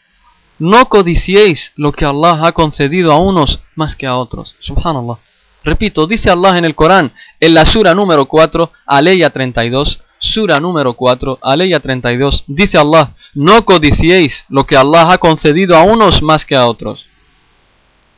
No 0.60 0.88
codiciéis 0.88 1.73
lo 1.75 1.91
que 1.91 2.05
Allah 2.05 2.39
ha 2.43 2.51
concedido 2.51 3.12
a 3.12 3.17
unos 3.17 3.60
más 3.75 3.95
que 3.95 4.08
a 4.08 4.15
otros. 4.15 4.55
Subhanallah. 4.60 5.17
Repito, 5.63 6.05
dice 6.05 6.29
Allah 6.29 6.58
en 6.58 6.65
el 6.65 6.75
Corán, 6.75 7.12
en 7.39 7.53
la 7.55 7.65
sura 7.65 7.93
número 7.95 8.25
4, 8.25 8.71
aleya 8.86 9.31
32, 9.31 10.01
sura 10.19 10.60
número 10.60 10.93
4, 10.93 11.39
aleya 11.41 11.79
32, 11.79 12.43
dice 12.47 12.77
Allah, 12.77 13.15
no 13.34 13.65
codiciéis 13.65 14.45
lo 14.47 14.65
que 14.65 14.77
Allah 14.77 15.12
ha 15.12 15.17
concedido 15.17 15.75
a 15.75 15.81
unos 15.81 16.21
más 16.21 16.45
que 16.45 16.55
a 16.55 16.67
otros. 16.67 17.08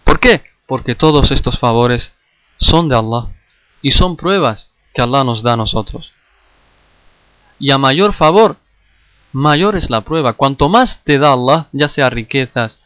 ¿Por 0.03 0.19
qué? 0.19 0.43
Porque 0.67 0.95
todos 0.95 1.31
estos 1.31 1.57
favores 1.57 2.13
son 2.57 2.89
de 2.89 2.97
Allah 2.97 3.33
y 3.81 3.91
son 3.91 4.17
pruebas 4.17 4.71
que 4.93 5.01
Allah 5.01 5.23
nos 5.23 5.43
da 5.43 5.53
a 5.53 5.57
nosotros. 5.57 6.11
Y 7.59 7.71
a 7.71 7.77
mayor 7.77 8.13
favor, 8.13 8.57
mayor 9.31 9.75
es 9.75 9.89
la 9.89 10.01
prueba. 10.01 10.33
Cuanto 10.33 10.69
más 10.69 11.03
te 11.03 11.17
da 11.17 11.33
Allah, 11.33 11.67
ya 11.71 11.87
sea 11.87 12.09
riquezas, 12.09 12.79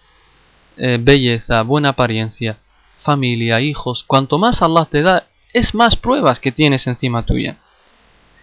eh, 0.78 0.98
belleza, 1.02 1.64
buena 1.64 1.90
apariencia, 1.90 2.58
familia, 3.00 3.60
hijos, 3.62 4.04
cuanto 4.06 4.38
más 4.38 4.62
Allah 4.62 4.88
te 4.90 5.02
da, 5.02 5.28
es 5.54 5.74
más 5.74 5.96
pruebas 5.96 6.40
que 6.40 6.52
tienes 6.52 6.88
encima 6.88 7.26
tuya. 7.26 7.58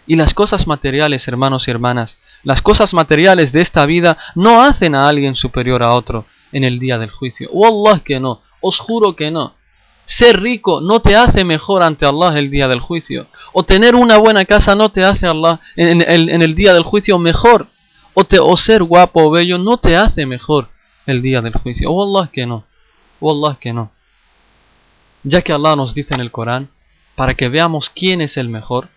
Y 0.07 0.17
las 0.17 0.35
cosas 0.35 0.67
materiales, 0.67 1.29
hermanos 1.29 1.69
y 1.69 1.71
hermanas, 1.71 2.19
las 2.43 2.63
cosas 2.63 2.95
materiales 2.95 3.53
de 3.53 3.61
esta 3.61 3.85
vida 3.87 4.17
no 4.35 4.63
hacen 4.63 4.95
a 4.95 5.09
alguien 5.09 5.35
superior 5.35 5.83
a 5.83 5.95
otro 5.95 6.25
en 6.53 6.65
el 6.65 6.79
día 6.79 6.99
del 6.99 7.11
juicio. 7.11 7.51
Allah 7.53 8.01
que 8.01 8.21
no, 8.21 8.41
os 8.61 8.79
juro 8.79 9.17
que 9.17 9.31
no. 9.31 9.55
Ser 10.07 10.41
rico 10.41 10.81
no 10.81 11.01
te 11.01 11.17
hace 11.17 11.45
mejor 11.45 11.83
ante 11.83 12.07
Allah 12.07 12.39
el 12.39 12.51
día 12.51 12.67
del 12.69 12.81
juicio. 12.81 13.27
O 13.53 13.63
tener 13.63 13.95
una 13.95 14.17
buena 14.17 14.45
casa 14.45 14.75
no 14.75 14.89
te 14.91 15.05
hace 15.05 15.27
Allah 15.27 15.61
en, 15.77 16.03
el, 16.43 16.55
día 16.55 16.73
del 16.73 16.83
juicio 16.83 17.19
mejor. 17.19 17.69
O, 18.15 18.25
te, 18.25 18.39
o 18.39 18.57
ser 18.57 18.83
guapo 18.83 19.25
o 19.25 19.31
bello 19.31 19.59
no 19.59 19.77
te 19.77 19.97
hace 19.97 20.25
mejor 20.25 20.69
el 21.07 21.21
día 21.21 21.43
del 21.43 21.53
juicio. 21.53 21.91
Allah 21.91 22.31
que 22.33 22.47
no. 22.47 22.65
Allah 23.21 23.59
que 23.61 23.73
no 23.73 23.91
ya 25.23 25.43
que 25.43 25.53
Allah 25.53 25.77
nos 25.77 25.95
dice 25.95 26.15
en 26.15 26.21
el 26.21 26.31
Corán, 26.31 26.71
para 27.15 27.35
que 27.35 27.49
veamos 27.49 27.91
quién 27.91 28.21
es 28.21 28.37
el 28.37 28.49
mejor. 28.49 28.89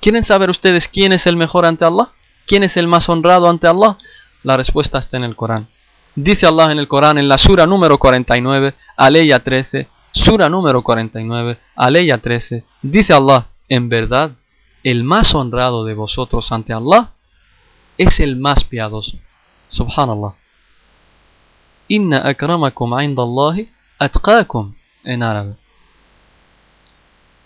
¿Quieren 0.00 0.24
saber 0.24 0.50
ustedes 0.50 0.88
quién 0.88 1.12
es 1.12 1.26
el 1.26 1.36
mejor 1.36 1.64
ante 1.64 1.84
Allah? 1.84 2.10
¿Quién 2.46 2.62
es 2.62 2.76
el 2.76 2.86
más 2.86 3.08
honrado 3.08 3.48
ante 3.48 3.68
Allah? 3.68 3.98
La 4.42 4.56
respuesta 4.56 4.98
está 4.98 5.16
en 5.16 5.24
el 5.24 5.36
Corán. 5.36 5.68
Dice 6.14 6.46
Allah 6.46 6.72
en 6.72 6.78
el 6.78 6.88
Corán 6.88 7.18
en 7.18 7.28
la 7.28 7.38
sura 7.38 7.66
número 7.66 7.98
49, 7.98 8.74
aleya 8.96 9.42
13, 9.42 9.88
sura 10.12 10.48
número 10.48 10.82
49, 10.82 11.58
aleya 11.74 12.18
13, 12.18 12.64
dice 12.82 13.14
Allah, 13.14 13.46
en 13.68 13.88
verdad, 13.88 14.32
el 14.82 15.04
más 15.04 15.34
honrado 15.34 15.84
de 15.84 15.94
vosotros 15.94 16.52
ante 16.52 16.74
Allah 16.74 17.12
es 17.96 18.20
el 18.20 18.36
más 18.36 18.64
piadoso. 18.64 19.16
Subhanallah. 19.68 20.34
Inna 21.88 22.28
akramakum 22.28 23.00
indallahi 23.00 23.70
atqakum 23.98 24.74
en 25.04 25.22
árabe. 25.22 25.54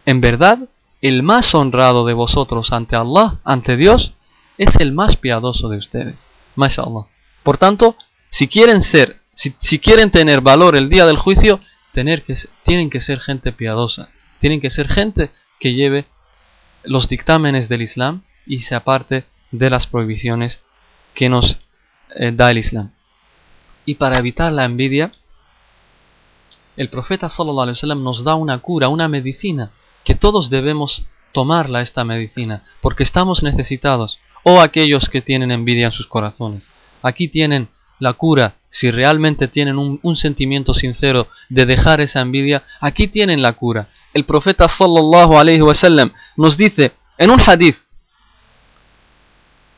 En 0.06 0.20
verdad, 0.20 0.58
el 1.02 1.22
más 1.22 1.54
honrado 1.54 2.04
de 2.04 2.14
vosotros 2.14 2.72
ante 2.72 2.96
Allah, 2.96 3.38
ante 3.44 3.76
Dios, 3.76 4.14
es 4.58 4.74
el 4.76 4.92
más 4.92 5.16
piadoso 5.16 5.68
de 5.68 5.78
ustedes. 5.78 6.16
MashaAllah. 6.56 7.06
Por 7.42 7.58
tanto, 7.58 7.96
si 8.36 8.48
quieren 8.48 8.82
ser, 8.82 9.22
si, 9.34 9.78
quieren 9.78 10.10
tener 10.10 10.42
valor 10.42 10.76
el 10.76 10.90
día 10.90 11.06
del 11.06 11.16
juicio, 11.16 11.58
tener 11.94 12.22
que, 12.22 12.34
tienen 12.64 12.90
que 12.90 13.00
ser 13.00 13.18
gente 13.20 13.50
piadosa. 13.50 14.10
Tienen 14.40 14.60
que 14.60 14.68
ser 14.68 14.88
gente 14.88 15.30
que 15.58 15.72
lleve 15.72 16.04
los 16.84 17.08
dictámenes 17.08 17.70
del 17.70 17.80
Islam 17.80 18.24
y 18.44 18.60
se 18.60 18.74
aparte 18.74 19.24
de 19.52 19.70
las 19.70 19.86
prohibiciones 19.86 20.60
que 21.14 21.30
nos 21.30 21.56
eh, 22.14 22.30
da 22.34 22.50
el 22.50 22.58
Islam. 22.58 22.92
Y 23.86 23.94
para 23.94 24.18
evitar 24.18 24.52
la 24.52 24.66
envidia, 24.66 25.12
el 26.76 26.90
profeta 26.90 27.30
sallallahu 27.30 27.62
alaihi 27.62 27.76
wasallam 27.78 28.04
nos 28.04 28.22
da 28.22 28.34
una 28.34 28.58
cura, 28.58 28.88
una 28.88 29.08
medicina, 29.08 29.70
que 30.04 30.14
todos 30.14 30.50
debemos 30.50 31.06
tomarla 31.32 31.80
esta 31.80 32.04
medicina, 32.04 32.64
porque 32.82 33.02
estamos 33.02 33.42
necesitados, 33.42 34.18
o 34.42 34.60
aquellos 34.60 35.08
que 35.08 35.22
tienen 35.22 35.52
envidia 35.52 35.86
en 35.86 35.92
sus 35.92 36.06
corazones. 36.06 36.70
Aquí 37.00 37.28
tienen 37.28 37.70
la 37.98 38.12
cura, 38.12 38.56
si 38.70 38.90
realmente 38.90 39.48
tienen 39.48 39.78
un, 39.78 40.16
sentimiento 40.16 40.74
sincero 40.74 41.28
de 41.48 41.66
dejar 41.66 42.00
esa 42.00 42.20
envidia, 42.20 42.62
aquí 42.80 43.08
tienen 43.08 43.42
la 43.42 43.52
cura. 43.52 43.88
El 44.12 44.24
profeta 44.24 44.68
sallallahu 44.68 45.38
alaihi 45.38 45.62
wasallam 45.62 46.12
nos 46.36 46.56
dice 46.56 46.92
en 47.18 47.30
un 47.30 47.40
hadith, 47.40 47.76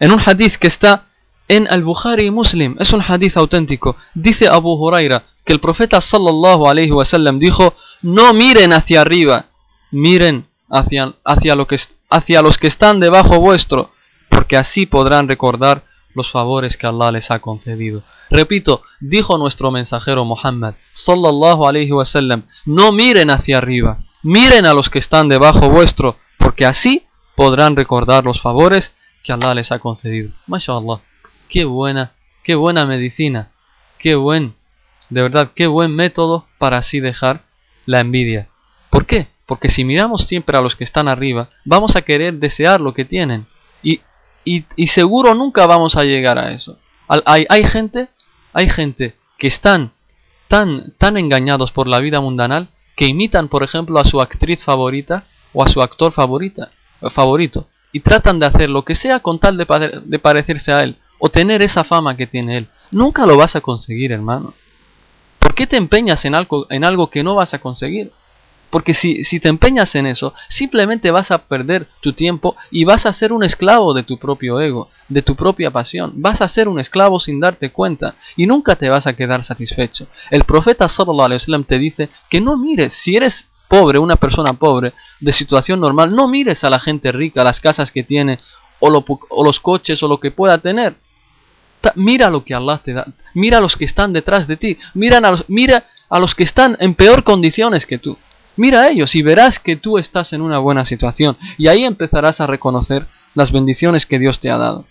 en 0.00 0.12
un 0.12 0.20
hadith 0.24 0.56
que 0.56 0.68
está 0.68 1.06
en 1.48 1.66
al-Bukhari 1.70 2.30
Muslim, 2.30 2.76
es 2.78 2.92
un 2.92 3.02
hadith 3.02 3.36
auténtico, 3.36 3.96
dice 4.14 4.48
Abu 4.48 4.72
Huraira 4.74 5.24
que 5.48 5.54
el 5.54 5.60
profeta 5.60 6.00
sallallahu 6.00 6.68
alaihi 6.68 6.90
wasallam 6.90 7.38
dijo, 7.38 7.74
no 8.02 8.34
miren 8.34 8.72
hacia 8.74 9.00
arriba, 9.00 9.46
miren 9.90 10.46
hacia, 10.68 11.14
hacia, 11.24 11.54
lo 11.54 11.66
que, 11.66 11.76
hacia 12.10 12.42
los 12.42 12.58
que 12.58 12.66
están 12.66 13.00
debajo 13.00 13.40
vuestro, 13.40 13.92
porque 14.28 14.58
así 14.58 14.84
podrán 14.84 15.26
recordar 15.26 15.84
los 16.18 16.30
favores 16.30 16.76
que 16.76 16.86
Allah 16.86 17.10
les 17.10 17.30
ha 17.30 17.38
concedido. 17.38 18.02
Repito, 18.28 18.82
dijo 19.00 19.38
nuestro 19.38 19.70
mensajero 19.70 20.26
Muhammad 20.26 20.74
sallallahu 20.92 21.66
alaihi 21.66 21.92
wasallam, 21.92 22.42
no 22.66 22.92
miren 22.92 23.30
hacia 23.30 23.56
arriba, 23.56 23.98
miren 24.22 24.66
a 24.66 24.74
los 24.74 24.90
que 24.90 24.98
están 24.98 25.30
debajo 25.30 25.70
vuestro, 25.70 26.16
porque 26.38 26.66
así 26.66 27.06
podrán 27.34 27.76
recordar 27.76 28.24
los 28.24 28.42
favores 28.42 28.92
que 29.22 29.32
Allah 29.32 29.54
les 29.54 29.72
ha 29.72 29.78
concedido. 29.78 30.30
MashaAllah, 30.46 31.00
qué 31.48 31.64
buena, 31.64 32.12
qué 32.42 32.54
buena 32.54 32.84
medicina, 32.84 33.50
qué 33.98 34.14
buen, 34.14 34.54
de 35.08 35.22
verdad, 35.22 35.52
qué 35.54 35.66
buen 35.66 35.94
método 35.94 36.46
para 36.58 36.78
así 36.78 37.00
dejar 37.00 37.44
la 37.86 38.00
envidia. 38.00 38.48
¿Por 38.90 39.06
qué? 39.06 39.28
Porque 39.46 39.70
si 39.70 39.84
miramos 39.84 40.24
siempre 40.24 40.58
a 40.58 40.60
los 40.60 40.76
que 40.76 40.84
están 40.84 41.08
arriba, 41.08 41.48
vamos 41.64 41.96
a 41.96 42.02
querer 42.02 42.34
desear 42.34 42.82
lo 42.82 42.92
que 42.92 43.06
tienen. 43.06 43.46
Y 43.82 44.00
y, 44.76 44.86
seguro 44.86 45.34
nunca 45.34 45.66
vamos 45.66 45.96
a 45.96 46.04
llegar 46.04 46.38
a 46.38 46.52
eso. 46.52 46.78
Hay, 47.08 47.46
hay, 47.48 47.64
gente, 47.64 48.08
hay 48.52 48.68
gente 48.68 49.14
que 49.38 49.46
están 49.46 49.92
tan, 50.48 50.92
tan 50.98 51.16
engañados 51.16 51.72
por 51.72 51.86
la 51.86 52.00
vida 52.00 52.20
mundanal 52.20 52.68
que 52.96 53.06
imitan, 53.06 53.48
por 53.48 53.62
ejemplo, 53.62 53.98
a 53.98 54.04
su 54.04 54.20
actriz 54.20 54.64
favorita 54.64 55.24
o 55.52 55.62
a 55.62 55.68
su 55.68 55.80
actor 55.80 56.12
favorita, 56.12 56.70
favorito 57.10 57.68
y 57.92 58.00
tratan 58.00 58.38
de 58.38 58.46
hacer 58.46 58.70
lo 58.70 58.84
que 58.84 58.94
sea 58.94 59.20
con 59.20 59.38
tal 59.38 59.56
de, 59.56 60.00
de 60.04 60.18
parecerse 60.18 60.72
a 60.72 60.80
él 60.80 60.96
o 61.18 61.28
tener 61.28 61.62
esa 61.62 61.84
fama 61.84 62.16
que 62.16 62.26
tiene 62.26 62.58
él. 62.58 62.68
Nunca 62.90 63.26
lo 63.26 63.36
vas 63.36 63.56
a 63.56 63.60
conseguir, 63.60 64.12
hermano. 64.12 64.54
¿Por 65.38 65.54
qué 65.54 65.66
te 65.66 65.76
empeñas 65.76 66.24
en 66.24 66.34
algo, 66.34 66.66
en 66.70 66.84
algo 66.84 67.10
que 67.10 67.22
no 67.22 67.34
vas 67.34 67.54
a 67.54 67.58
conseguir? 67.58 68.12
Porque 68.70 68.92
si, 68.92 69.24
si, 69.24 69.40
te 69.40 69.48
empeñas 69.48 69.94
en 69.94 70.06
eso, 70.06 70.34
simplemente 70.48 71.10
vas 71.10 71.30
a 71.30 71.38
perder 71.38 71.88
tu 72.00 72.12
tiempo 72.12 72.54
y 72.70 72.84
vas 72.84 73.06
a 73.06 73.12
ser 73.12 73.32
un 73.32 73.42
esclavo 73.42 73.94
de 73.94 74.02
tu 74.02 74.18
propio 74.18 74.60
ego, 74.60 74.90
de 75.08 75.22
tu 75.22 75.36
propia 75.36 75.70
pasión. 75.70 76.12
Vas 76.16 76.42
a 76.42 76.48
ser 76.48 76.68
un 76.68 76.78
esclavo 76.78 77.18
sin 77.18 77.40
darte 77.40 77.70
cuenta 77.70 78.16
y 78.36 78.46
nunca 78.46 78.76
te 78.76 78.90
vas 78.90 79.06
a 79.06 79.14
quedar 79.14 79.42
satisfecho. 79.42 80.08
El 80.30 80.44
profeta 80.44 80.88
sallallahu 80.88 81.26
alaihi 81.26 81.40
wasallam 81.40 81.64
te 81.64 81.78
dice 81.78 82.10
que 82.28 82.40
no 82.40 82.58
mires, 82.58 82.92
si 82.92 83.16
eres 83.16 83.48
pobre, 83.68 83.98
una 83.98 84.16
persona 84.16 84.52
pobre, 84.54 84.92
de 85.20 85.32
situación 85.32 85.80
normal, 85.80 86.14
no 86.14 86.26
mires 86.28 86.64
a 86.64 86.70
la 86.70 86.80
gente 86.80 87.12
rica, 87.12 87.44
las 87.44 87.60
casas 87.60 87.92
que 87.92 88.02
tiene 88.02 88.38
o, 88.80 88.90
los 89.44 89.60
coches 89.60 90.02
o 90.02 90.08
lo 90.08 90.18
que 90.18 90.30
pueda 90.30 90.58
tener. 90.58 90.96
mira 91.94 92.28
lo 92.28 92.44
que 92.44 92.54
Allah 92.54 92.80
te 92.82 92.92
da, 92.92 93.06
mira 93.34 93.58
a 93.58 93.60
los 93.60 93.76
que 93.76 93.84
están 93.84 94.12
detrás 94.12 94.46
de 94.46 94.56
ti, 94.56 94.78
mira 94.94 95.18
a 95.18 95.30
los, 95.30 95.44
mira 95.48 95.86
a 96.08 96.18
los 96.18 96.34
que 96.34 96.44
están 96.44 96.76
en 96.80 96.94
peor 96.94 97.22
condiciones 97.24 97.86
que 97.86 97.98
tú. 97.98 98.16
Mira 98.58 98.82
a 98.82 98.88
ellos 98.88 99.14
y 99.14 99.22
verás 99.22 99.58
que 99.58 99.76
tú 99.76 99.98
estás 99.98 100.32
en 100.32 100.42
una 100.42 100.58
buena 100.58 100.84
situación 100.84 101.38
y 101.56 101.68
ahí 101.68 101.84
empezarás 101.84 102.40
a 102.40 102.46
reconocer 102.46 103.06
las 103.34 103.52
bendiciones 103.52 104.04
que 104.04 104.18
Dios 104.18 104.40
te 104.40 104.50
ha 104.50 104.58
dado. 104.58 104.84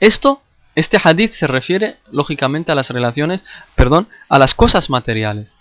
Esto, 0.00 0.42
este 0.74 0.98
hadith 1.02 1.32
se 1.34 1.46
refiere 1.46 1.98
lógicamente 2.10 2.72
a 2.72 2.74
las 2.74 2.90
relaciones, 2.90 3.44
perdón, 3.76 4.08
a 4.28 4.38
las 4.40 4.52
cosas 4.52 4.90
materiales. 4.90 5.54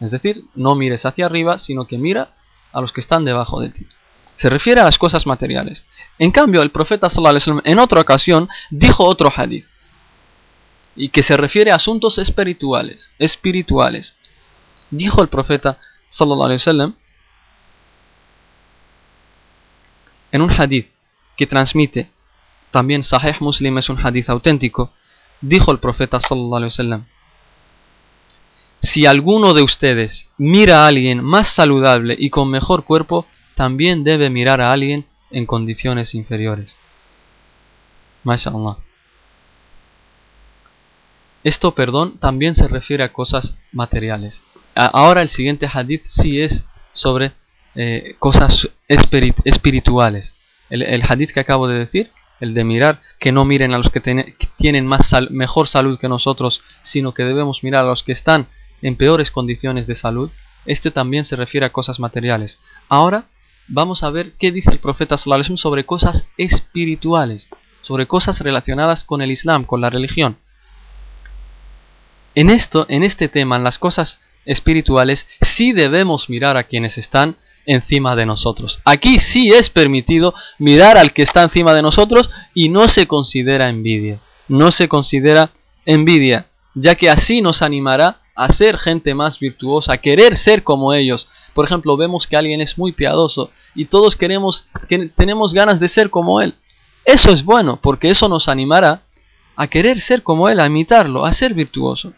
Es 0.00 0.10
decir, 0.10 0.44
no 0.56 0.74
mires 0.74 1.06
hacia 1.06 1.26
arriba, 1.26 1.58
sino 1.58 1.86
que 1.86 1.96
mira 1.96 2.30
a 2.72 2.80
los 2.80 2.92
que 2.92 3.00
están 3.00 3.24
debajo 3.24 3.60
de 3.60 3.70
ti. 3.70 3.86
Se 4.34 4.50
refiere 4.50 4.80
a 4.80 4.84
las 4.84 4.98
cosas 4.98 5.26
materiales. 5.26 5.84
En 6.18 6.32
cambio, 6.32 6.62
el 6.62 6.70
profeta 6.70 7.08
sallallahu 7.08 7.60
en 7.64 7.78
otra 7.78 8.00
ocasión 8.00 8.48
dijo 8.70 9.04
otro 9.04 9.30
hadith 9.34 9.66
y 10.96 11.10
que 11.10 11.22
se 11.22 11.36
refiere 11.36 11.70
a 11.70 11.76
asuntos 11.76 12.18
espirituales, 12.18 13.10
espirituales. 13.18 14.16
Dijo 14.90 15.22
el 15.22 15.28
profeta 15.28 15.78
sallallahu 16.08 16.44
alaihi 16.44 16.58
wasallam 16.58 16.94
en 20.32 20.42
un 20.42 20.50
hadith 20.50 20.88
que 21.36 21.46
transmite 21.46 22.10
también 22.70 23.02
Sahih 23.02 23.36
Muslim 23.40 23.78
es 23.78 23.88
un 23.88 24.04
hadith 24.04 24.28
auténtico, 24.28 24.92
dijo 25.40 25.72
el 25.72 25.78
profeta 25.78 26.20
sallallahu 26.20 26.56
alaihi 26.56 26.72
wasallam 26.72 27.04
si 28.82 29.06
alguno 29.06 29.52
de 29.52 29.62
ustedes 29.62 30.28
mira 30.38 30.84
a 30.84 30.88
alguien 30.88 31.22
más 31.22 31.48
saludable 31.48 32.16
y 32.18 32.30
con 32.30 32.50
mejor 32.50 32.84
cuerpo, 32.84 33.26
también 33.54 34.04
debe 34.04 34.30
mirar 34.30 34.60
a 34.60 34.72
alguien 34.72 35.04
en 35.30 35.44
condiciones 35.44 36.14
inferiores. 36.14 36.78
MashaAllah. 38.24 38.78
Esto, 41.44 41.74
perdón, 41.74 42.18
también 42.18 42.54
se 42.54 42.68
refiere 42.68 43.04
a 43.04 43.12
cosas 43.12 43.54
materiales. 43.72 44.42
Ahora 44.74 45.22
el 45.22 45.28
siguiente 45.28 45.68
hadith 45.72 46.02
sí 46.06 46.40
es 46.40 46.64
sobre 46.92 47.32
eh, 47.74 48.14
cosas 48.18 48.68
espirituales. 48.88 50.34
El, 50.70 51.02
hadith 51.02 51.32
que 51.32 51.40
acabo 51.40 51.66
de 51.66 51.78
decir, 51.78 52.10
el 52.38 52.54
de 52.54 52.64
mirar, 52.64 53.00
que 53.18 53.32
no 53.32 53.44
miren 53.44 53.74
a 53.74 53.78
los 53.78 53.90
que, 53.90 54.00
tienen 54.56 54.86
más 54.86 55.10
mejor 55.30 55.66
salud 55.66 55.98
que 55.98 56.08
nosotros, 56.08 56.62
sino 56.82 57.12
que 57.12 57.24
debemos 57.24 57.64
mirar 57.64 57.84
a 57.84 57.88
los 57.88 58.02
que 58.02 58.12
están 58.12 58.46
en 58.82 58.96
peores 58.96 59.30
condiciones 59.30 59.86
de 59.86 59.94
salud, 59.94 60.30
este 60.66 60.90
también 60.90 61.24
se 61.24 61.36
refiere 61.36 61.66
a 61.66 61.72
cosas 61.72 61.98
materiales. 61.98 62.60
Ahora 62.88 63.24
vamos 63.68 64.02
a 64.02 64.10
ver 64.10 64.32
qué 64.38 64.52
dice 64.52 64.70
el 64.70 64.78
profeta 64.78 65.16
sallallahu 65.16 65.56
sobre 65.56 65.84
cosas 65.84 66.26
espirituales, 66.36 67.48
sobre 67.82 68.06
cosas 68.06 68.40
relacionadas 68.40 69.04
con 69.04 69.22
el 69.22 69.30
Islam, 69.30 69.64
con 69.64 69.80
la 69.80 69.90
religión. 69.90 70.36
En 72.34 72.50
esto, 72.50 72.86
en 72.88 73.02
este 73.02 73.28
tema, 73.28 73.56
en 73.56 73.64
las 73.64 73.78
cosas 73.78 74.20
espirituales, 74.44 75.26
sí 75.40 75.72
debemos 75.72 76.28
mirar 76.28 76.56
a 76.56 76.64
quienes 76.64 76.98
están 76.98 77.36
encima 77.66 78.16
de 78.16 78.26
nosotros. 78.26 78.80
Aquí 78.84 79.20
sí 79.20 79.52
es 79.52 79.70
permitido 79.70 80.34
mirar 80.58 80.96
al 80.98 81.12
que 81.12 81.22
está 81.22 81.42
encima 81.42 81.74
de 81.74 81.82
nosotros 81.82 82.30
y 82.54 82.68
no 82.68 82.88
se 82.88 83.06
considera 83.06 83.68
envidia. 83.68 84.20
No 84.48 84.72
se 84.72 84.88
considera 84.88 85.52
envidia, 85.86 86.46
ya 86.74 86.94
que 86.94 87.10
así 87.10 87.40
nos 87.40 87.62
animará 87.62 88.20
a 88.34 88.52
ser 88.52 88.78
gente 88.78 89.14
más 89.14 89.38
virtuosa, 89.38 89.94
a 89.94 89.98
querer 89.98 90.36
ser 90.36 90.64
como 90.64 90.92
ellos. 90.94 91.28
Por 91.54 91.64
ejemplo, 91.64 91.96
vemos 91.96 92.26
que 92.26 92.36
alguien 92.36 92.60
es 92.60 92.78
muy 92.78 92.92
piadoso 92.92 93.50
y 93.74 93.84
todos 93.84 94.16
queremos 94.16 94.66
que 94.88 95.08
tenemos 95.08 95.52
ganas 95.52 95.78
de 95.78 95.88
ser 95.88 96.10
como 96.10 96.40
él. 96.40 96.54
Eso 97.04 97.30
es 97.30 97.44
bueno, 97.44 97.78
porque 97.80 98.08
eso 98.08 98.28
nos 98.28 98.48
animará 98.48 99.02
a 99.56 99.66
querer 99.68 100.00
ser 100.00 100.22
como 100.22 100.48
él, 100.48 100.60
a 100.60 100.66
imitarlo, 100.66 101.24
a 101.24 101.32
ser 101.32 101.54
virtuoso. 101.54 102.14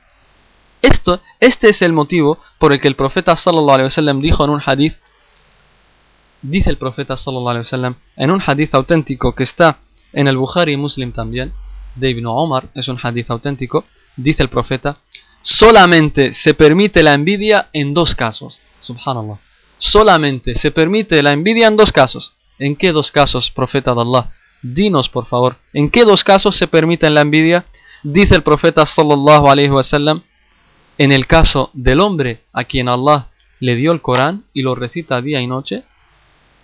Esto, 0.82 1.20
este 1.38 1.70
es 1.70 1.80
el 1.80 1.92
motivo 1.92 2.38
por 2.58 2.72
el 2.72 2.80
que 2.80 2.88
el 2.88 2.96
profeta 2.96 3.36
sallallahu 3.36 3.70
alaihi 3.70 3.84
wasallam 3.84 4.20
dijo 4.20 4.44
en 4.44 4.50
un 4.50 4.60
hadith, 4.64 4.94
dice 6.42 6.70
el 6.70 6.76
profeta 6.76 7.16
sallallahu 7.16 7.50
alaihi 7.50 7.64
wasallam 7.64 7.94
en 8.16 8.30
un 8.32 8.42
hadith 8.44 8.74
auténtico 8.74 9.34
que 9.34 9.44
está 9.44 9.78
en 10.12 10.26
el 10.26 10.36
Bukhari 10.36 10.76
Muslim 10.76 11.12
también, 11.12 11.52
de 11.94 12.10
Ibn 12.10 12.26
Omar, 12.26 12.68
es 12.74 12.88
un 12.88 12.98
hadith 13.00 13.30
auténtico, 13.30 13.84
dice 14.16 14.42
el 14.42 14.48
profeta, 14.48 14.98
solamente 15.42 16.34
se 16.34 16.54
permite 16.54 17.02
la 17.02 17.12
envidia 17.12 17.68
en 17.72 17.94
dos 17.94 18.14
casos. 18.14 18.60
Subhanallah. 18.80 19.38
Solamente 19.78 20.54
se 20.54 20.70
permite 20.70 21.22
la 21.22 21.32
envidia 21.32 21.68
en 21.68 21.76
dos 21.76 21.92
casos. 21.92 22.34
¿En 22.58 22.76
qué 22.76 22.92
dos 22.92 23.10
casos, 23.10 23.50
profeta 23.50 23.94
de 23.94 24.00
Allah? 24.00 24.30
Dinos, 24.62 25.08
por 25.08 25.26
favor, 25.26 25.56
¿en 25.72 25.90
qué 25.90 26.04
dos 26.04 26.22
casos 26.22 26.56
se 26.56 26.68
permite 26.68 27.10
la 27.10 27.22
envidia? 27.22 27.64
Dice 28.02 28.34
el 28.34 28.42
profeta 28.42 28.86
sallallahu 28.86 29.48
alaihi 29.48 29.70
wasallam, 29.70 30.22
en 31.02 31.10
el 31.10 31.26
caso 31.26 31.70
del 31.72 31.98
hombre 31.98 32.42
a 32.52 32.62
quien 32.62 32.88
Allah 32.88 33.26
le 33.58 33.74
dio 33.74 33.90
el 33.90 34.00
Corán 34.00 34.44
y 34.52 34.62
lo 34.62 34.76
recita 34.76 35.20
día 35.20 35.40
y 35.40 35.48
noche, 35.48 35.82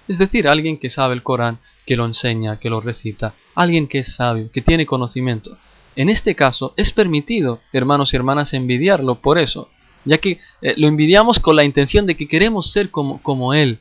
es 0.06 0.16
decir, 0.16 0.46
alguien 0.46 0.78
que 0.78 0.90
sabe 0.90 1.14
el 1.14 1.24
Corán, 1.24 1.58
que 1.84 1.96
lo 1.96 2.06
enseña, 2.06 2.60
que 2.60 2.70
lo 2.70 2.80
recita, 2.80 3.34
alguien 3.56 3.88
que 3.88 3.98
es 3.98 4.14
sabio, 4.14 4.48
que 4.52 4.62
tiene 4.62 4.86
conocimiento. 4.86 5.58
En 5.96 6.08
este 6.08 6.36
caso 6.36 6.72
es 6.76 6.92
permitido, 6.92 7.60
hermanos 7.72 8.12
y 8.12 8.16
hermanas, 8.16 8.54
envidiarlo 8.54 9.16
por 9.16 9.40
eso, 9.40 9.70
ya 10.04 10.18
que 10.18 10.38
eh, 10.62 10.74
lo 10.76 10.86
envidiamos 10.86 11.40
con 11.40 11.56
la 11.56 11.64
intención 11.64 12.06
de 12.06 12.16
que 12.16 12.28
queremos 12.28 12.70
ser 12.70 12.92
como, 12.92 13.20
como 13.20 13.54
él 13.54 13.80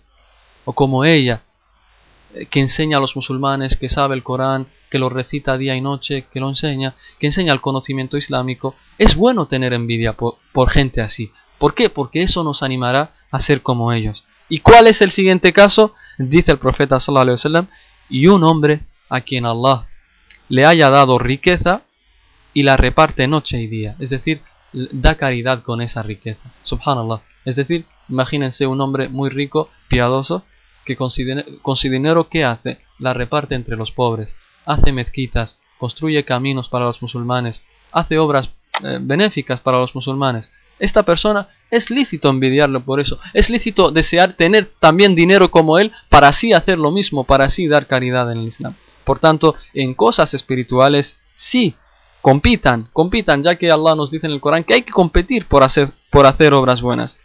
o 0.65 0.73
como 0.73 1.05
ella, 1.05 1.43
eh, 2.33 2.47
que 2.47 2.61
enseña 2.61 2.97
a 2.97 3.01
los 3.01 3.15
musulmanes, 3.15 3.77
que 3.77 3.89
sabe 3.89 4.15
el 4.15 4.23
Corán, 4.23 4.65
que 4.89 4.99
lo 4.99 5.09
recita 5.09 5.57
día 5.57 5.75
y 5.75 5.81
noche, 5.81 6.27
que 6.31 6.39
lo 6.39 6.49
enseña, 6.49 6.95
que 7.19 7.27
enseña 7.27 7.53
el 7.53 7.61
conocimiento 7.61 8.17
islámico. 8.17 8.75
Es 8.97 9.15
bueno 9.15 9.47
tener 9.47 9.73
envidia 9.73 10.13
por, 10.13 10.69
gente 10.69 11.01
así. 11.01 11.31
¿Por 11.57 11.73
qué? 11.73 11.89
Porque 11.89 12.23
eso 12.23 12.43
nos 12.43 12.63
animará 12.63 13.11
a 13.31 13.39
ser 13.39 13.61
como 13.61 13.91
ellos. 13.91 14.23
¿Y 14.49 14.59
cuál 14.59 14.87
es 14.87 15.01
el 15.01 15.11
siguiente 15.11 15.51
caso? 15.53 15.93
Dice 16.17 16.51
el 16.51 16.59
profeta 16.59 16.99
sallallahu 16.99 17.23
alaihi 17.23 17.35
wasallam, 17.35 17.67
y 18.09 18.27
un 18.27 18.43
hombre 18.43 18.81
a 19.09 19.21
quien 19.21 19.45
Allah 19.45 19.87
le 20.49 20.65
haya 20.65 20.89
dado 20.89 21.17
riqueza 21.19 21.81
y 22.53 22.63
la 22.63 22.77
reparte 22.77 23.27
noche 23.27 23.59
y 23.59 23.67
día, 23.67 23.95
es 23.99 24.09
decir, 24.09 24.41
da 24.73 25.15
caridad 25.15 25.63
con 25.63 25.81
esa 25.81 26.01
riqueza. 26.03 26.51
Subhanallah. 26.63 27.21
Es 27.45 27.55
decir, 27.55 27.85
imagínense 28.09 28.67
un 28.67 28.81
hombre 28.81 29.09
muy 29.09 29.29
rico, 29.29 29.69
piadoso, 29.89 30.43
que 30.85 30.95
con 30.95 31.11
su 31.11 31.89
dinero 31.89 32.29
¿qué 32.29 32.45
hace? 32.45 32.79
La 32.99 33.13
reparte 33.13 33.55
entre 33.55 33.75
los 33.75 33.91
pobres, 33.91 34.35
hace 34.67 34.91
mezquitas, 34.91 35.55
construye 35.79 36.23
caminos 36.23 36.69
para 36.69 36.85
los 36.85 37.01
musulmanes, 37.01 37.63
hace 37.91 38.19
obras 38.19 38.51
eh, 38.83 38.99
benéficas 39.01 39.59
para 39.61 39.79
los 39.79 39.95
musulmanes. 39.95 40.51
Esta 40.77 41.01
persona 41.03 41.47
es 41.71 41.89
lícito 41.89 42.29
envidiarlo 42.29 42.81
por 42.81 42.99
eso, 42.99 43.19
es 43.33 43.49
lícito 43.49 43.89
desear 43.89 44.33
tener 44.33 44.71
también 44.79 45.15
dinero 45.15 45.49
como 45.49 45.79
él 45.79 45.91
para 46.09 46.27
así 46.27 46.53
hacer 46.53 46.77
lo 46.77 46.91
mismo, 46.91 47.23
para 47.23 47.45
así 47.45 47.67
dar 47.67 47.87
caridad 47.87 48.31
en 48.31 48.39
el 48.39 48.47
Islam. 48.47 48.75
Por 49.03 49.19
tanto, 49.19 49.55
en 49.73 49.93
cosas 49.95 50.33
espirituales 50.33 51.17
sí, 51.33 51.75
compitan, 52.21 52.89
compitan, 52.93 53.41
ya 53.41 53.55
que 53.55 53.71
Allah 53.71 53.95
nos 53.95 54.11
dice 54.11 54.27
en 54.27 54.33
el 54.33 54.41
Corán 54.41 54.65
que 54.65 54.75
hay 54.75 54.81
que 54.81 54.91
competir 54.91 55.47
por 55.47 55.63
hacer, 55.63 55.93
por 56.11 56.25
hacer 56.25 56.53
obras 56.53 56.81
buenas. 56.81 57.17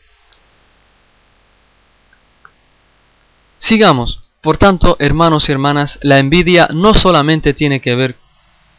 Sigamos. 3.58 4.31
Por 4.42 4.58
tanto, 4.58 4.96
hermanos 4.98 5.48
y 5.48 5.52
hermanas, 5.52 6.00
la 6.02 6.18
envidia 6.18 6.68
no 6.74 6.94
solamente 6.94 7.54
tiene 7.54 7.80
que 7.80 7.94
ver 7.94 8.16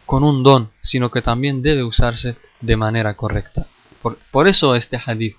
con 0.05 0.25
un 0.25 0.43
don, 0.43 0.71
sino 0.81 1.09
que 1.09 1.21
también 1.21 1.61
debe 1.61 1.85
usarse 1.85 2.35
de 2.59 2.75
manera 2.75 3.15
correcta. 3.15 3.67
Por, 4.01 4.47
eso 4.49 4.75
este 4.75 4.99
hadith. 5.03 5.37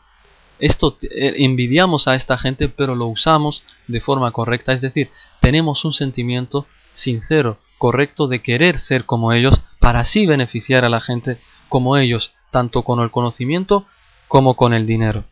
Esto 0.59 0.97
eh, 1.03 1.35
envidiamos 1.41 2.09
a 2.09 2.15
esta 2.15 2.39
gente, 2.39 2.71
pero 2.71 2.95
lo 2.95 3.07
usamos 3.07 3.65
de 3.87 4.01
forma 4.01 4.33
correcta, 4.33 4.73
es 4.73 4.81
decir, 4.81 5.11
tenemos 5.43 5.85
un 5.85 5.93
sentimiento 5.93 6.67
sincero, 6.95 7.59
correcto 7.77 8.27
de 8.27 8.41
querer 8.41 8.79
ser 8.79 9.05
como 9.05 9.35
ellos 9.35 9.61
para 9.79 10.01
así 10.01 10.25
beneficiar 10.25 10.87
a 10.87 10.89
la 10.89 11.03
gente 11.03 11.39
como 11.69 11.99
ellos, 11.99 12.33
tanto 12.51 12.83
con 12.83 13.01
el 13.01 13.11
conocimiento 13.11 13.85
como 14.29 14.55
con 14.57 14.73
el 14.73 14.87
dinero. 14.87 15.25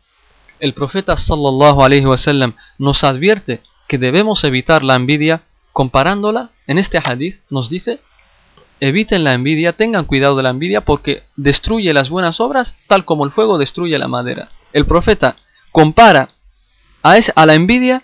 El 0.59 0.75
profeta 0.75 1.17
sallallahu 1.17 1.81
alaihi 1.81 2.05
wasallam 2.05 2.53
nos 2.77 3.03
advierte 3.03 3.63
que 3.87 3.97
debemos 3.97 4.43
evitar 4.43 4.83
la 4.83 4.95
envidia 4.95 5.43
comparándola, 5.71 6.51
en 6.67 6.77
este 6.77 6.99
hadith 7.03 7.41
nos 7.49 7.69
dice, 7.69 7.99
eviten 8.79 9.23
la 9.23 9.33
envidia, 9.33 9.73
tengan 9.73 10.05
cuidado 10.05 10.35
de 10.35 10.43
la 10.43 10.49
envidia 10.49 10.81
porque 10.81 11.23
destruye 11.35 11.93
las 11.93 12.09
buenas 12.09 12.39
obras 12.39 12.75
tal 12.87 13.05
como 13.05 13.25
el 13.25 13.31
fuego 13.31 13.57
destruye 13.57 13.97
la 13.97 14.07
madera. 14.07 14.49
El 14.71 14.85
profeta 14.85 15.35
compara 15.71 16.29
a, 17.01 17.17
a 17.35 17.45
la 17.45 17.53
envidia 17.53 18.03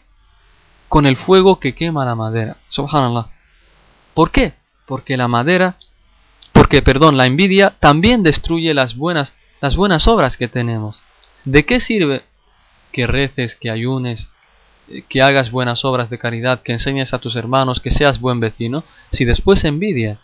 con 0.87 1.05
el 1.05 1.17
fuego 1.17 1.59
que 1.59 1.75
quema 1.75 2.05
la 2.05 2.15
madera. 2.15 2.57
Subhanallah. 2.69 3.27
¿Por 4.13 4.31
qué? 4.31 4.53
Porque 4.85 5.17
la 5.17 5.27
madera, 5.27 5.77
porque 6.51 6.81
perdón, 6.81 7.15
la 7.15 7.25
envidia 7.25 7.75
también 7.79 8.23
destruye 8.23 8.73
las 8.73 8.95
buenas, 8.95 9.35
las 9.61 9.75
buenas 9.75 10.07
obras 10.07 10.35
que 10.35 10.47
tenemos. 10.47 11.01
¿De 11.45 11.65
qué 11.65 11.79
sirve 11.79 12.23
que 12.91 13.05
reces, 13.05 13.55
que 13.55 13.69
ayunes, 13.69 14.29
que 15.07 15.21
hagas 15.21 15.51
buenas 15.51 15.85
obras 15.85 16.09
de 16.09 16.17
caridad, 16.17 16.61
que 16.61 16.71
enseñes 16.71 17.13
a 17.13 17.19
tus 17.19 17.35
hermanos, 17.35 17.79
que 17.79 17.91
seas 17.91 18.19
buen 18.19 18.39
vecino, 18.39 18.83
si 19.11 19.25
después 19.25 19.63
envidias, 19.63 20.23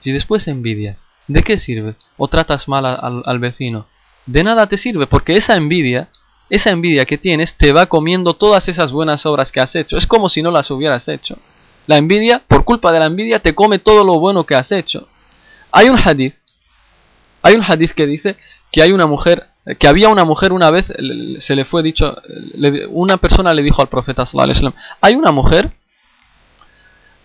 si 0.00 0.12
después 0.12 0.48
envidias, 0.48 1.06
¿de 1.28 1.42
qué 1.42 1.58
sirve? 1.58 1.94
¿O 2.16 2.28
tratas 2.28 2.68
mal 2.68 2.84
al, 2.86 3.38
vecino? 3.38 3.86
De 4.26 4.42
nada 4.44 4.66
te 4.66 4.76
sirve, 4.76 5.06
porque 5.06 5.34
esa 5.34 5.54
envidia, 5.54 6.08
esa 6.50 6.70
envidia 6.70 7.04
que 7.04 7.18
tienes, 7.18 7.56
te 7.56 7.72
va 7.72 7.86
comiendo 7.86 8.34
todas 8.34 8.68
esas 8.68 8.92
buenas 8.92 9.26
obras 9.26 9.52
que 9.52 9.60
has 9.60 9.74
hecho. 9.76 9.96
Es 9.96 10.06
como 10.06 10.28
si 10.28 10.42
no 10.42 10.50
las 10.50 10.70
hubieras 10.70 11.08
hecho. 11.08 11.38
La 11.86 11.96
envidia, 11.96 12.42
por 12.46 12.64
culpa 12.64 12.92
de 12.92 13.00
la 13.00 13.06
envidia, 13.06 13.40
te 13.40 13.54
come 13.54 13.78
todo 13.78 14.04
lo 14.04 14.18
bueno 14.20 14.44
que 14.44 14.54
has 14.54 14.72
hecho. 14.72 15.08
Hay 15.70 15.88
un 15.88 15.98
hadith, 15.98 16.34
hay 17.42 17.54
un 17.54 17.64
hadith 17.66 17.92
que 17.92 18.06
dice 18.06 18.36
que 18.70 18.82
hay 18.82 18.92
una 18.92 19.06
mujer 19.06 19.48
que 19.78 19.86
había 19.86 20.08
una 20.08 20.24
mujer 20.24 20.52
una 20.52 20.70
vez, 20.70 20.92
se 21.38 21.56
le 21.56 21.64
fue 21.64 21.82
dicho, 21.82 22.16
una 22.90 23.16
persona 23.18 23.54
le 23.54 23.62
dijo 23.62 23.80
al 23.80 23.88
profeta 23.88 24.26
sallallahu 24.26 24.74
hay 25.00 25.14
una 25.14 25.30
mujer, 25.30 25.72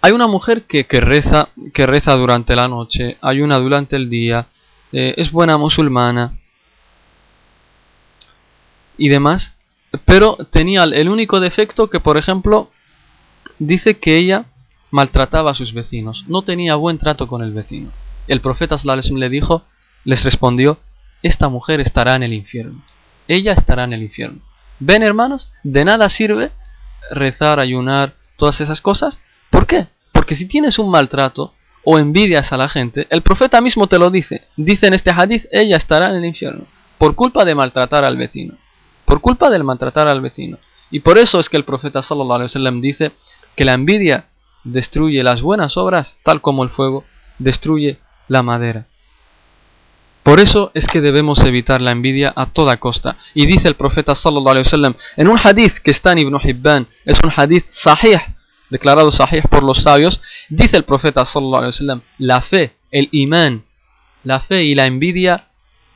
hay 0.02 0.12
una 0.12 0.28
mujer 0.28 0.64
que, 0.64 0.86
que, 0.86 1.00
reza, 1.00 1.50
que 1.74 1.88
reza 1.88 2.16
durante 2.16 2.56
la 2.56 2.68
noche, 2.68 3.18
hay 3.22 3.42
una 3.42 3.58
durante 3.58 3.96
el 3.96 4.10
día, 4.10 4.48
eh, 4.92 5.16
es 5.18 5.32
buena 5.32 5.58
musulmana 5.58 6.38
y 8.98 9.10
demás, 9.10 9.54
pero 10.06 10.38
tenía 10.52 10.84
el 10.84 11.10
único 11.10 11.40
defecto 11.40 11.90
que, 11.90 12.00
por 12.00 12.18
ejemplo, 12.18 12.70
dice 13.58 13.98
que 13.98 14.16
ella 14.18 14.46
maltrataba 14.92 15.52
a 15.52 15.56
sus 15.56 15.74
vecinos, 15.74 16.26
no 16.28 16.44
tenía 16.44 16.76
buen 16.76 17.00
trato 17.00 17.28
con 17.28 17.42
el 17.42 17.52
vecino. 17.52 17.92
El 18.28 18.42
profeta 18.42 18.78
sallallahu 18.78 19.18
le 19.18 19.30
dijo, 19.30 19.64
les 20.04 20.24
respondió, 20.24 20.80
esta 21.28 21.50
mujer 21.50 21.80
estará 21.80 22.16
en 22.16 22.24
el 22.24 22.34
infierno. 22.34 22.82
Ella 23.28 23.54
estará 23.54 23.84
en 23.84 23.94
el 23.94 24.04
infierno. 24.04 24.40
¿Ven, 24.80 25.04
hermanos? 25.04 25.52
De 25.64 25.86
nada 25.86 26.10
sirve 26.10 26.52
rezar, 27.12 27.60
ayunar, 27.60 28.14
todas 28.38 28.62
esas 28.62 28.82
cosas. 28.82 29.20
¿Por 29.50 29.68
qué? 29.68 29.88
Porque 30.12 30.36
si 30.36 30.48
tienes 30.48 30.80
un 30.80 30.90
maltrato 30.90 31.54
o 31.84 32.00
envidias 32.00 32.52
a 32.52 32.58
la 32.58 32.70
gente, 32.70 33.08
el 33.10 33.22
profeta 33.22 33.62
mismo 33.62 33.88
te 33.88 34.00
lo 34.00 34.10
dice. 34.10 34.44
Dice 34.56 34.88
en 34.88 34.94
este 34.94 35.12
hadith, 35.12 35.46
ella 35.52 35.78
estará 35.78 36.10
en 36.10 36.18
el 36.18 36.26
infierno. 36.26 36.66
Por 36.98 37.16
culpa 37.16 37.46
de 37.46 37.56
maltratar 37.56 38.04
al 38.04 38.18
vecino. 38.18 38.56
Por 39.06 39.22
culpa 39.22 39.50
del 39.50 39.64
maltratar 39.64 40.08
al 40.08 40.22
vecino. 40.22 40.58
Y 40.92 41.02
por 41.02 41.18
eso 41.18 41.40
es 41.40 41.50
que 41.50 41.58
el 41.58 41.66
profeta 41.66 42.02
sallallahu 42.02 42.34
alaihi 42.34 42.50
wasallam 42.50 42.82
dice 42.82 43.12
que 43.56 43.66
la 43.66 43.74
envidia 43.74 44.28
destruye 44.64 45.24
las 45.24 45.42
buenas 45.42 45.78
obras, 45.78 46.18
tal 46.24 46.42
como 46.42 46.64
el 46.64 46.70
fuego 46.70 47.04
destruye 47.40 48.00
la 48.28 48.44
madera. 48.44 48.86
Por 50.28 50.42
eso 50.42 50.72
es 50.74 50.88
que 50.88 51.00
debemos 51.00 51.40
evitar 51.46 51.80
la 51.80 51.92
envidia 51.92 52.34
a 52.36 52.48
toda 52.48 52.76
costa. 52.82 53.16
Y 53.34 53.46
dice 53.46 53.70
el 53.70 53.76
profeta 53.76 54.14
sallallahu 54.14 54.50
alaihi 54.50 54.66
wasallam 54.66 54.96
en 55.16 55.30
un 55.30 55.40
hadith 55.42 55.78
que 55.78 55.92
está 55.92 56.12
en 56.12 56.20
Ibn 56.20 56.36
Hibban, 56.44 56.86
es 57.06 57.18
un 57.24 57.32
hadith 57.34 57.64
sahih, 57.70 58.20
declarado 58.70 59.10
sahih 59.10 59.44
por 59.44 59.64
los 59.64 59.84
sabios, 59.84 60.20
dice 60.50 60.76
el 60.76 60.84
profeta 60.84 61.24
sallallahu 61.24 61.60
alaihi 61.60 61.72
wasallam, 61.72 62.02
la 62.18 62.42
fe, 62.42 62.76
el 62.92 63.08
imán, 63.14 63.64
la 64.26 64.42
fe 64.42 64.64
y 64.64 64.76
la 64.76 64.84
envidia 64.84 65.48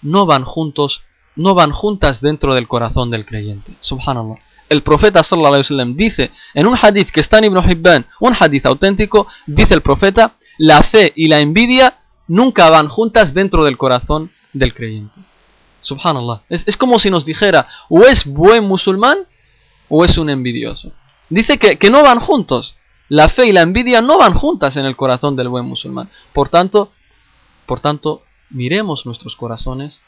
no 0.01 0.26
van 0.26 0.45
juntos, 0.45 1.01
no 1.36 1.53
van 1.53 1.74
juntas 1.74 2.22
dentro 2.22 2.56
del 2.56 2.70
corazón 2.70 3.12
del 3.12 3.26
creyente. 3.26 3.74
Subhanallah. 3.82 4.38
El 4.70 4.82
profeta 4.82 5.26
sallallahu 5.26 5.56
alaihi 5.56 5.66
wasallam 5.66 5.97
dice 5.97 6.32
en 6.53 6.68
un 6.68 6.78
hadith 6.82 7.10
que 7.10 7.20
está 7.20 7.39
en 7.39 7.51
Ibn 7.51 7.70
Hibban, 7.70 8.06
un 8.22 8.34
hadith 8.39 8.66
auténtico, 8.66 9.28
dice 9.45 9.74
el 9.74 9.82
profeta, 9.82 10.36
la 10.58 10.84
fe 10.84 11.12
y 11.18 11.28
la 11.28 11.39
envidia 11.39 11.97
nunca 12.32 12.70
van 12.70 12.88
juntas 12.88 13.34
dentro 13.34 13.66
del 13.66 13.78
corazón 13.78 14.32
del 14.54 14.74
creyente. 14.74 15.20
Subhanallah. 15.82 16.44
Es, 16.48 16.78
como 16.78 16.98
si 16.98 17.10
nos 17.10 17.26
dijera, 17.26 17.68
o 17.90 18.04
es 18.04 18.26
buen 18.26 18.64
musulmán 18.64 19.18
o 19.90 20.06
es 20.06 20.18
un 20.18 20.30
envidioso. 20.30 20.94
Dice 21.30 21.58
que, 21.58 21.78
que 21.78 21.90
no 21.90 22.04
van 22.04 22.20
juntos. 22.20 22.78
La 23.10 23.28
fe 23.28 23.48
y 23.48 23.52
la 23.52 23.62
envidia 23.62 24.02
no 24.02 24.18
van 24.18 24.34
juntas 24.34 24.78
en 24.78 24.86
el 24.86 24.96
corazón 24.96 25.36
del 25.36 25.50
buen 25.50 25.66
musulmán. 25.66 26.10
Por 26.32 26.48
tanto, 26.48 26.94
por 27.66 27.82
tanto, 27.82 28.24
miremos 28.50 29.06
nuestros 29.06 29.36
corazones 29.36 30.02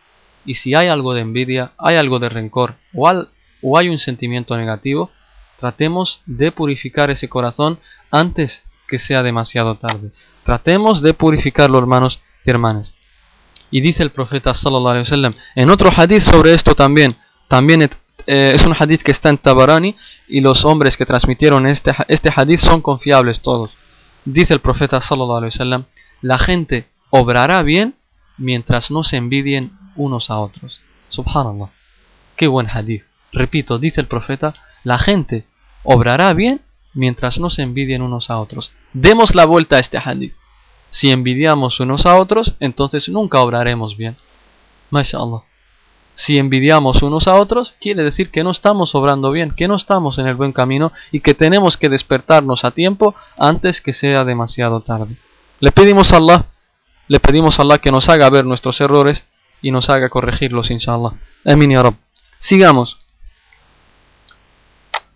Y 0.46 0.56
si 0.56 0.76
hay 0.76 0.88
algo 0.88 1.14
de 1.14 1.22
envidia, 1.22 1.74
hay 1.78 1.98
algo 1.98 2.20
de 2.20 2.30
rencor 2.30 2.76
o, 2.94 3.26
o 3.62 3.78
hay 3.78 3.90
un 3.90 4.00
sentimiento 4.00 4.56
negativo, 4.56 5.12
tratemos 5.60 6.22
de 6.26 6.52
purificar 6.54 7.12
ese 7.12 7.28
corazón 7.28 7.80
antes 8.12 8.64
que 8.94 9.00
sea 9.00 9.24
demasiado 9.24 9.74
tarde. 9.74 10.12
Tratemos 10.44 11.02
de 11.02 11.16
purificarlo, 11.16 11.80
hermanos 11.80 12.22
y 12.46 12.52
hermanas. 12.52 12.92
Y 13.72 13.82
dice 13.82 14.04
el 14.04 14.12
profeta 14.12 14.54
sallallahu 14.54 14.90
alaihi 14.90 15.06
wasallam 15.06 15.34
en 15.56 15.72
otro 15.72 15.90
hadith 15.90 16.22
sobre 16.22 16.54
esto 16.54 16.76
también, 16.76 17.18
también 17.48 17.82
eh, 17.82 17.90
es 18.54 18.64
un 18.64 18.76
hadith 18.78 19.02
que 19.02 19.10
está 19.10 19.30
en 19.30 19.40
Tabarani 19.40 19.96
y 20.28 20.42
los 20.42 20.64
hombres 20.64 20.96
que 20.96 21.08
transmitieron 21.08 21.66
este, 21.66 21.92
este 22.08 22.30
hadith 22.36 22.60
son 22.60 22.82
confiables 22.82 23.40
todos. 23.40 23.72
Dice 24.26 24.54
el 24.54 24.60
profeta 24.60 25.02
sallallahu 25.02 25.38
alaihi 25.38 25.54
wasallam, 25.56 25.86
la 26.22 26.38
gente 26.38 26.86
obrará 27.10 27.64
bien 27.64 27.96
mientras 28.38 28.92
no 28.92 29.04
se 29.04 29.18
envidien 29.18 29.72
unos 29.96 30.30
a 30.30 30.38
otros. 30.38 30.82
Subhanallah. 31.08 31.72
Qué 32.36 32.46
buen 32.46 32.68
hadith. 32.70 33.06
Repito, 33.32 33.80
dice 33.80 34.02
el 34.02 34.08
profeta, 34.08 34.54
la 34.84 35.00
gente 35.00 35.46
obrará 35.84 36.32
bien 36.34 36.62
mientras 36.94 37.40
no 37.40 37.50
se 37.50 37.62
envidien 37.62 38.02
unos 38.02 38.30
a 38.30 38.40
otros. 38.40 38.72
Demos 38.94 39.36
la 39.36 39.46
vuelta 39.46 39.78
a 39.78 39.80
este 39.80 39.98
hadith. 39.98 40.34
Si 40.90 41.10
envidiamos 41.10 41.80
unos 41.80 42.06
a 42.06 42.18
otros, 42.18 42.56
entonces 42.60 43.10
nunca 43.10 43.42
obraremos 43.42 43.98
bien. 43.98 44.16
MashaAllah. 44.92 45.42
Si 46.16 46.38
envidiamos 46.38 47.02
unos 47.02 47.28
a 47.28 47.36
otros, 47.36 47.76
quiere 47.82 48.04
decir 48.04 48.30
que 48.30 48.44
no 48.44 48.52
estamos 48.52 48.94
obrando 48.94 49.32
bien, 49.32 49.52
que 49.52 49.68
no 49.68 49.76
estamos 49.76 50.20
en 50.20 50.28
el 50.28 50.36
buen 50.36 50.52
camino 50.52 50.92
y 51.12 51.22
que 51.22 51.34
tenemos 51.34 51.78
que 51.78 51.90
despertarnos 51.90 52.64
a 52.64 52.72
tiempo 52.72 53.16
antes 53.38 53.82
que 53.82 53.94
sea 53.94 54.24
demasiado 54.24 54.82
tarde. 54.82 55.18
Le 55.60 55.72
pedimos 55.72 56.14
a 56.14 56.18
Allah, 56.18 56.46
le 57.08 57.20
pedimos 57.20 57.58
a 57.58 57.64
Allah 57.64 57.80
que 57.80 57.92
nos 57.92 58.10
haga 58.10 58.30
ver 58.30 58.46
nuestros 58.46 58.80
errores 58.80 59.26
y 59.64 59.72
nos 59.72 59.90
haga 59.90 60.10
corregirlos, 60.10 60.70
inshallah. 60.70 61.14
Amin 61.46 61.72
ya 61.72 61.82
Rab. 61.82 61.96
Sigamos. 62.38 63.03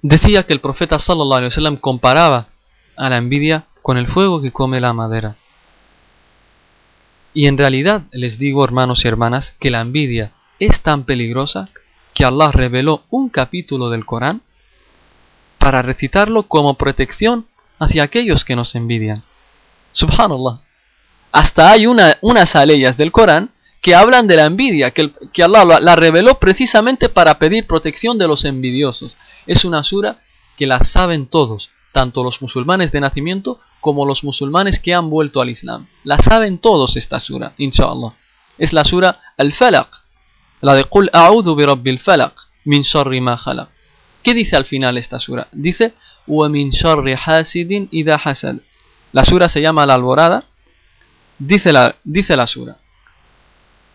Decía 0.08 0.44
que 0.44 0.54
el 0.54 0.62
profeta 0.62 1.00
sallallahu 1.00 1.34
alaihi 1.34 1.50
wasallam 1.50 1.76
comparaba 1.76 2.48
a 2.96 3.10
la 3.10 3.18
envidia 3.18 3.66
con 3.82 3.98
el 3.98 4.08
fuego 4.08 4.42
que 4.42 4.54
come 4.54 4.80
la 4.80 4.94
madera. 4.94 5.36
Y 7.34 7.48
en 7.48 7.58
realidad 7.58 8.04
les 8.12 8.40
digo, 8.40 8.64
hermanos 8.64 9.04
y 9.04 9.10
hermanas, 9.10 9.54
que 9.60 9.70
la 9.70 9.82
envidia 9.82 10.32
es 10.60 10.80
tan 10.80 11.04
peligrosa 11.04 11.68
que 12.14 12.24
Allah 12.24 12.54
reveló 12.54 13.04
un 13.10 13.28
capítulo 13.28 13.90
del 13.90 14.06
Corán 14.06 14.44
para 15.58 15.82
recitarlo 15.82 16.44
como 16.44 16.76
protección 16.76 17.46
hacia 17.78 18.04
aquellos 18.04 18.46
que 18.46 18.56
nos 18.56 18.76
envidian. 18.76 19.24
Subhanallah. 19.92 20.62
Hasta 21.34 21.70
hay 21.70 21.86
una, 21.86 22.18
unas 22.22 22.56
aleyas 22.56 22.96
del 22.96 23.12
Corán 23.12 23.52
que 23.82 23.94
hablan 23.94 24.28
de 24.28 24.36
la 24.38 24.46
envidia, 24.46 24.92
que, 24.92 25.12
que 25.34 25.44
Allah 25.44 25.80
la, 25.82 25.96
reveló 25.96 26.40
precisamente 26.40 27.10
para 27.10 27.38
pedir 27.40 27.68
protección 27.68 28.18
de 28.18 28.28
los 28.28 28.46
envidiosos. 28.46 29.18
Es 29.48 29.66
una 29.66 29.84
sura 29.84 30.22
que 30.58 30.68
la 30.68 30.80
saben 30.80 31.28
todos, 31.28 31.70
tanto 31.92 32.24
los 32.24 32.42
musulmanes 32.42 32.92
de 32.92 33.00
nacimiento 33.00 33.60
como 33.82 34.06
los 34.06 34.24
musulmanes 34.24 34.80
que 34.80 34.94
han 34.94 35.10
vuelto 35.10 35.42
al 35.42 35.50
Islam. 35.50 35.88
La 36.04 36.18
saben 36.18 36.60
todos 36.60 36.98
esta 36.98 37.20
sura, 37.20 37.54
inshallah. 37.58 38.14
Es 38.58 38.74
la 38.74 38.84
sura 38.84 39.22
Al-Falaq, 39.38 39.88
la 40.62 40.74
de 40.74 40.84
Qul 40.84 41.10
a'udhu 41.14 41.56
bi 41.56 41.66
rabbil 41.66 42.00
falaq 42.00 42.34
min 42.66 42.84
sharri 42.84 43.22
ma. 43.22 43.38
¿Qué 44.24 44.34
dice 44.34 44.56
al 44.56 44.66
final 44.66 44.98
esta 44.98 45.20
sura? 45.20 45.48
Dice 45.52 45.94
wa 46.26 46.50
min 46.50 46.72
sharri 46.72 47.16
hasidin 47.16 47.88
idha 47.92 48.20
hasad. 48.24 48.58
La 49.14 49.24
sura 49.24 49.48
se 49.48 49.62
llama 49.62 49.86
La 49.86 49.94
Alborada. 49.94 50.44
Dice 51.40 51.72
la, 51.72 51.96
dice 52.04 52.36
la 52.36 52.48
sura 52.48 52.78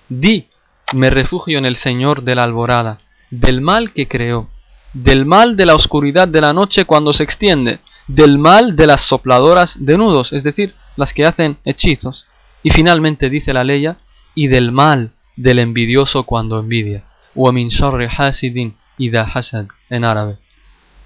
Di, 0.09 0.47
me 0.95 1.11
refugio 1.11 1.59
en 1.59 1.67
el 1.67 1.77
Señor 1.77 2.23
de 2.23 2.35
la 2.35 2.45
alborada, 2.45 3.01
del 3.31 3.61
mal 3.61 3.93
que 3.93 4.07
creó, 4.07 4.49
del 4.93 5.25
mal 5.25 5.57
de 5.57 5.67
la 5.67 5.75
oscuridad 5.75 6.29
de 6.29 6.41
la 6.41 6.53
noche 6.53 6.85
cuando 6.85 7.13
se 7.13 7.25
extiende, 7.25 7.81
del 8.07 8.39
mal 8.39 8.77
de 8.77 8.87
las 8.87 9.03
sopladoras 9.03 9.77
de 9.79 9.97
nudos, 9.97 10.33
es 10.33 10.45
decir, 10.45 10.75
las 10.97 11.15
que 11.15 11.25
hacen 11.25 11.59
hechizos. 11.65 12.27
Y 12.63 12.71
finalmente 12.71 13.31
dice 13.31 13.53
la 13.53 13.65
ley, 13.65 13.87
y 14.35 14.47
del 14.49 14.73
mal 14.73 15.13
del 15.37 15.59
envidioso 15.59 16.25
cuando 16.25 16.59
envidia. 16.59 17.05
En 19.89 20.05
árabe. 20.05 20.39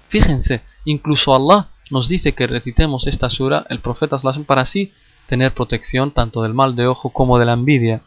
Fíjense, 0.09 0.61
incluso 0.85 1.33
Allah 1.33 1.69
nos 1.89 2.09
dice 2.09 2.33
que 2.33 2.47
recitemos 2.47 3.07
esta 3.07 3.29
sura, 3.29 3.65
el 3.69 3.79
profeta 3.79 4.17
para 4.45 4.61
así 4.61 4.91
tener 5.27 5.53
protección 5.53 6.11
tanto 6.11 6.43
del 6.43 6.53
mal 6.53 6.75
de 6.75 6.87
ojo 6.87 7.09
como 7.11 7.39
de 7.39 7.45
la 7.45 7.53
envidia. 7.53 8.01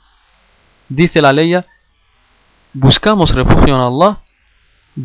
Dice 0.88 1.22
la 1.22 1.32
ley, 1.32 1.54
buscamos 2.72 3.34
refugio 3.34 3.74
en 3.74 3.80
Allah 3.80 4.19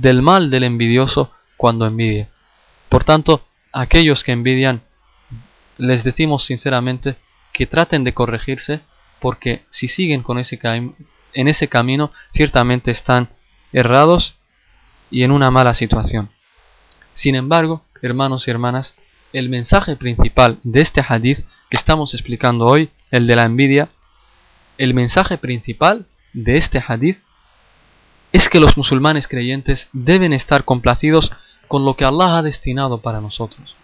del 0.01 0.21
mal 0.21 0.49
del 0.49 0.63
envidioso 0.63 1.31
cuando 1.57 1.85
envidia. 1.85 2.29
Por 2.89 3.03
tanto, 3.03 3.45
aquellos 3.71 4.23
que 4.23 4.31
envidian, 4.31 4.81
les 5.77 6.03
decimos 6.03 6.43
sinceramente 6.43 7.15
que 7.53 7.65
traten 7.65 8.03
de 8.03 8.13
corregirse 8.13 8.81
porque 9.19 9.63
si 9.69 9.87
siguen 9.87 10.21
con 10.21 10.37
ese 10.37 10.59
en 11.33 11.47
ese 11.47 11.67
camino, 11.67 12.11
ciertamente 12.31 12.91
están 12.91 13.29
errados 13.73 14.35
y 15.11 15.23
en 15.23 15.31
una 15.31 15.51
mala 15.51 15.73
situación. 15.73 16.29
Sin 17.13 17.35
embargo, 17.35 17.83
hermanos 18.01 18.47
y 18.47 18.51
hermanas, 18.51 18.95
el 19.33 19.49
mensaje 19.49 19.95
principal 19.95 20.59
de 20.63 20.81
este 20.81 21.01
hadith 21.07 21.39
que 21.69 21.77
estamos 21.77 22.13
explicando 22.13 22.65
hoy, 22.65 22.89
el 23.11 23.27
de 23.27 23.35
la 23.35 23.43
envidia, 23.43 23.89
el 24.77 24.93
mensaje 24.93 25.37
principal 25.37 26.05
de 26.33 26.57
este 26.57 26.81
hadith 26.85 27.19
es 28.35 28.49
que 28.49 28.59
los 28.59 28.75
musulmanes 28.75 29.29
creyentes 29.29 29.87
deben 29.93 30.33
estar 30.33 30.65
complacidos 30.65 31.31
con 31.69 31.85
lo 31.85 31.95
que 31.95 32.03
Allah 32.03 32.37
ha 32.37 32.41
destinado 32.41 32.97
para 32.97 33.21
nosotros. 33.21 33.75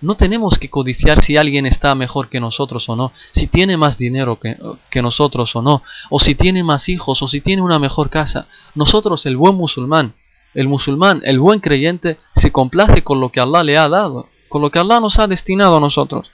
No 0.00 0.16
tenemos 0.16 0.58
que 0.58 0.70
codiciar 0.70 1.22
si 1.22 1.36
alguien 1.36 1.66
está 1.66 1.94
mejor 1.94 2.30
que 2.30 2.40
nosotros 2.40 2.88
o 2.88 2.96
no, 2.96 3.12
si 3.32 3.48
tiene 3.48 3.76
más 3.76 3.98
dinero 3.98 4.40
que, 4.40 5.02
nosotros 5.02 5.54
o 5.54 5.60
no, 5.60 5.82
o 6.08 6.18
si 6.18 6.34
tiene 6.34 6.64
más 6.64 6.88
hijos 6.88 7.20
o 7.22 7.28
si 7.28 7.42
tiene 7.42 7.60
una 7.60 7.78
mejor 7.78 8.08
casa. 8.08 8.46
Nosotros, 8.74 9.26
el 9.26 9.36
buen 9.36 9.56
musulmán, 9.56 10.14
el 10.54 10.68
musulmán, 10.68 11.20
el 11.24 11.38
buen 11.38 11.60
creyente, 11.60 12.18
se 12.34 12.50
complace 12.50 13.04
con 13.04 13.20
lo 13.20 13.28
que 13.28 13.40
Allah 13.40 13.62
le 13.62 13.76
ha 13.76 13.90
dado, 13.90 14.30
con 14.48 14.62
lo 14.62 14.70
que 14.70 14.78
Allah 14.78 15.00
nos 15.00 15.18
ha 15.18 15.26
destinado 15.26 15.76
a 15.76 15.80
nosotros. 15.80 16.30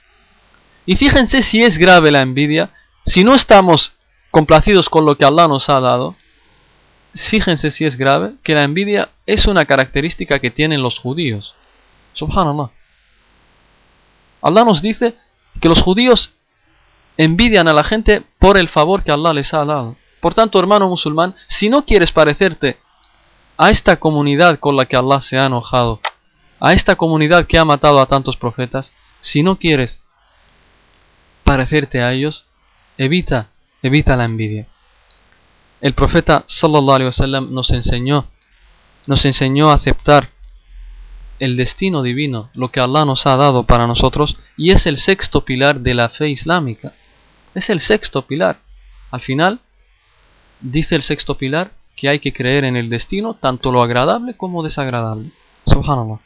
Y 0.85 0.95
fíjense 0.95 1.43
si 1.43 1.61
es 1.61 1.77
grave 1.77 2.09
la 2.09 2.21
envidia 2.21 2.71
si 3.05 3.25
no 3.25 3.35
estamos 3.35 3.91
complacidos 4.31 4.87
con 4.87 5.05
lo 5.05 5.17
que 5.17 5.25
Allah 5.25 5.49
nos 5.49 5.67
ha 5.69 5.81
dado, 5.81 6.15
fíjense 7.15 7.71
si 7.71 7.85
es 7.85 7.95
grave 7.95 8.33
que 8.43 8.53
la 8.53 8.63
envidia 8.63 9.09
es 9.25 9.47
una 9.47 9.65
característica 9.65 10.39
que 10.39 10.51
tienen 10.51 10.81
los 10.81 10.99
judíos. 10.99 11.55
Subhanallah. 12.13 12.71
Allah 14.41 14.63
nos 14.63 14.81
dice 14.81 15.15
que 15.59 15.69
los 15.69 15.81
judíos 15.81 16.33
envidian 17.17 17.67
a 17.67 17.73
la 17.73 17.83
gente 17.83 18.23
por 18.39 18.57
el 18.57 18.69
favor 18.69 19.03
que 19.03 19.11
Allah 19.11 19.33
les 19.33 19.53
ha 19.53 19.65
dado. 19.65 19.97
Por 20.21 20.33
tanto, 20.33 20.59
hermano 20.59 20.87
musulmán, 20.87 21.35
si 21.47 21.69
no 21.69 21.85
quieres 21.85 22.11
parecerte 22.11 22.77
a 23.57 23.69
esta 23.69 23.97
comunidad 23.97 24.59
con 24.59 24.75
la 24.75 24.85
que 24.85 24.95
Allah 24.95 25.21
se 25.21 25.37
ha 25.37 25.45
enojado, 25.45 25.99
a 26.59 26.73
esta 26.73 26.95
comunidad 26.95 27.45
que 27.45 27.57
ha 27.57 27.65
matado 27.65 27.99
a 27.99 28.05
tantos 28.05 28.37
profetas, 28.37 28.93
si 29.21 29.43
no 29.43 29.57
quieres 29.57 30.01
parecerte 31.43 32.01
a 32.01 32.13
ellos, 32.13 32.45
Evita, 32.99 33.47
evita 33.81 34.17
la 34.17 34.25
envidia. 34.25 34.67
El 35.81 35.93
profeta 35.93 36.43
sallallahu 36.47 36.95
alaihi 36.95 37.07
wasallam 37.07 37.53
nos 37.53 37.71
enseñó 37.71 38.27
nos 39.07 39.25
enseñó 39.25 39.71
a 39.71 39.73
aceptar 39.73 40.29
el 41.39 41.57
destino 41.57 42.03
divino, 42.03 42.49
lo 42.53 42.69
que 42.69 42.79
Allah 42.79 43.05
nos 43.05 43.25
ha 43.25 43.35
dado 43.37 43.63
para 43.63 43.87
nosotros 43.87 44.37
y 44.57 44.71
es 44.71 44.85
el 44.85 44.97
sexto 44.97 45.45
pilar 45.45 45.79
de 45.79 45.93
la 45.95 46.09
fe 46.09 46.29
islámica. 46.29 46.93
Es 47.55 47.69
el 47.69 47.81
sexto 47.81 48.27
pilar. 48.27 48.59
Al 49.09 49.21
final 49.21 49.61
dice 50.59 50.95
el 50.95 51.01
sexto 51.01 51.37
pilar 51.37 51.71
que 51.95 52.09
hay 52.09 52.19
que 52.19 52.33
creer 52.33 52.65
en 52.65 52.75
el 52.75 52.89
destino, 52.89 53.33
tanto 53.33 53.71
lo 53.71 53.81
agradable 53.81 54.35
como 54.35 54.63
desagradable. 54.63 55.31
Subhanallah. 55.65 56.19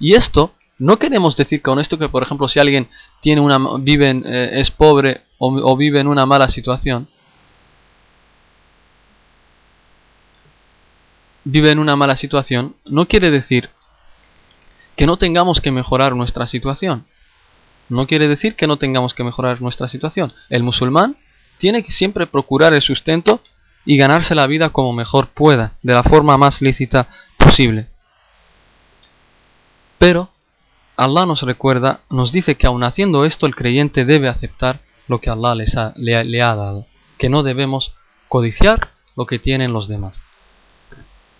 Y 0.00 0.14
esto 0.14 0.54
no 0.78 0.98
queremos 0.98 1.36
decir 1.36 1.60
con 1.60 1.78
esto 1.78 1.98
que, 1.98 2.08
por 2.08 2.22
ejemplo, 2.22 2.48
si 2.48 2.60
alguien 2.60 2.88
tiene 3.20 3.40
una, 3.40 3.58
vive 3.80 4.22
eh, 4.24 4.60
es 4.60 4.70
pobre 4.70 5.22
o, 5.38 5.76
vive 5.76 6.00
en 6.00 6.06
una 6.06 6.26
mala 6.26 6.48
situación, 6.48 7.08
vive 11.44 11.70
en 11.70 11.78
una 11.78 11.96
mala 11.96 12.16
situación, 12.16 12.76
no 12.84 13.06
quiere 13.06 13.30
decir 13.30 13.70
que 14.96 15.06
no 15.06 15.16
tengamos 15.16 15.60
que 15.60 15.70
mejorar 15.70 16.14
nuestra 16.14 16.46
situación. 16.46 17.06
No 17.88 18.06
quiere 18.06 18.26
decir 18.28 18.54
que 18.54 18.66
no 18.66 18.76
tengamos 18.76 19.14
que 19.14 19.24
mejorar 19.24 19.62
nuestra 19.62 19.88
situación. 19.88 20.32
El 20.50 20.62
musulmán 20.62 21.16
tiene 21.58 21.82
que 21.82 21.92
siempre 21.92 22.26
procurar 22.26 22.74
el 22.74 22.82
sustento 22.82 23.40
y 23.84 23.96
ganarse 23.96 24.34
la 24.34 24.46
vida 24.46 24.70
como 24.70 24.92
mejor 24.92 25.28
pueda, 25.28 25.72
de 25.82 25.94
la 25.94 26.02
forma 26.02 26.36
más 26.36 26.60
lícita 26.60 27.08
posible. 27.38 27.86
Pero 29.98 30.30
Allah 30.96 31.26
nos 31.26 31.42
recuerda, 31.42 32.00
nos 32.10 32.32
dice 32.32 32.56
que 32.56 32.66
aun 32.66 32.84
haciendo 32.84 33.24
esto 33.24 33.46
el 33.46 33.54
creyente 33.54 34.04
debe 34.04 34.28
aceptar 34.28 34.80
lo 35.06 35.20
que 35.20 35.30
Allah 35.30 35.54
les 35.54 35.74
le, 35.96 36.42
ha 36.42 36.54
dado, 36.54 36.86
que 37.18 37.28
no 37.28 37.42
debemos 37.42 37.94
codiciar 38.28 38.88
lo 39.16 39.26
que 39.26 39.38
tienen 39.38 39.72
los 39.72 39.88
demás. 39.88 40.20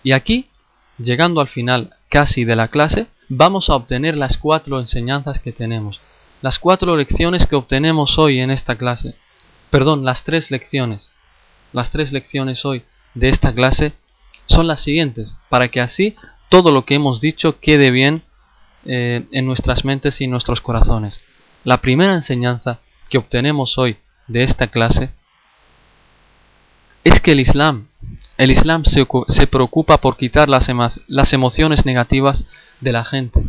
Y 0.03 0.13
aquí, 0.13 0.47
llegando 0.97 1.41
al 1.41 1.47
final 1.47 1.95
casi 2.09 2.45
de 2.45 2.55
la 2.55 2.67
clase, 2.67 3.07
vamos 3.27 3.69
a 3.69 3.75
obtener 3.75 4.17
las 4.17 4.37
cuatro 4.37 4.79
enseñanzas 4.79 5.39
que 5.39 5.51
tenemos, 5.51 6.01
las 6.41 6.57
cuatro 6.59 6.95
lecciones 6.95 7.45
que 7.45 7.55
obtenemos 7.55 8.17
hoy 8.17 8.39
en 8.39 8.51
esta 8.51 8.75
clase. 8.75 9.15
Perdón, 9.69 10.05
las 10.05 10.23
tres 10.23 10.51
lecciones. 10.51 11.09
Las 11.73 11.91
tres 11.91 12.11
lecciones 12.11 12.65
hoy 12.65 12.83
de 13.13 13.29
esta 13.29 13.53
clase 13.53 13.93
son 14.47 14.67
las 14.67 14.81
siguientes, 14.81 15.35
para 15.49 15.67
que 15.67 15.81
así 15.81 16.15
todo 16.49 16.71
lo 16.71 16.85
que 16.85 16.95
hemos 16.95 17.21
dicho 17.21 17.59
quede 17.59 17.91
bien 17.91 18.23
eh, 18.85 19.25
en 19.31 19.45
nuestras 19.45 19.85
mentes 19.85 20.21
y 20.21 20.27
nuestros 20.27 20.61
corazones. 20.61 21.21
La 21.63 21.81
primera 21.81 22.15
enseñanza 22.15 22.79
que 23.09 23.17
obtenemos 23.17 23.77
hoy 23.77 23.97
de 24.27 24.43
esta 24.43 24.67
clase 24.67 25.11
es 27.03 27.19
que 27.19 27.33
el 27.33 27.41
Islam, 27.41 27.88
el 28.39 28.51
Islam 28.51 28.85
se, 28.85 29.47
preocupa 29.47 29.97
por 29.97 30.15
quitar 30.15 30.47
las, 30.47 30.69
las 31.07 31.33
emociones 31.33 31.85
negativas 31.85 32.45
de 32.79 32.93
la 32.93 33.03
gente, 33.03 33.43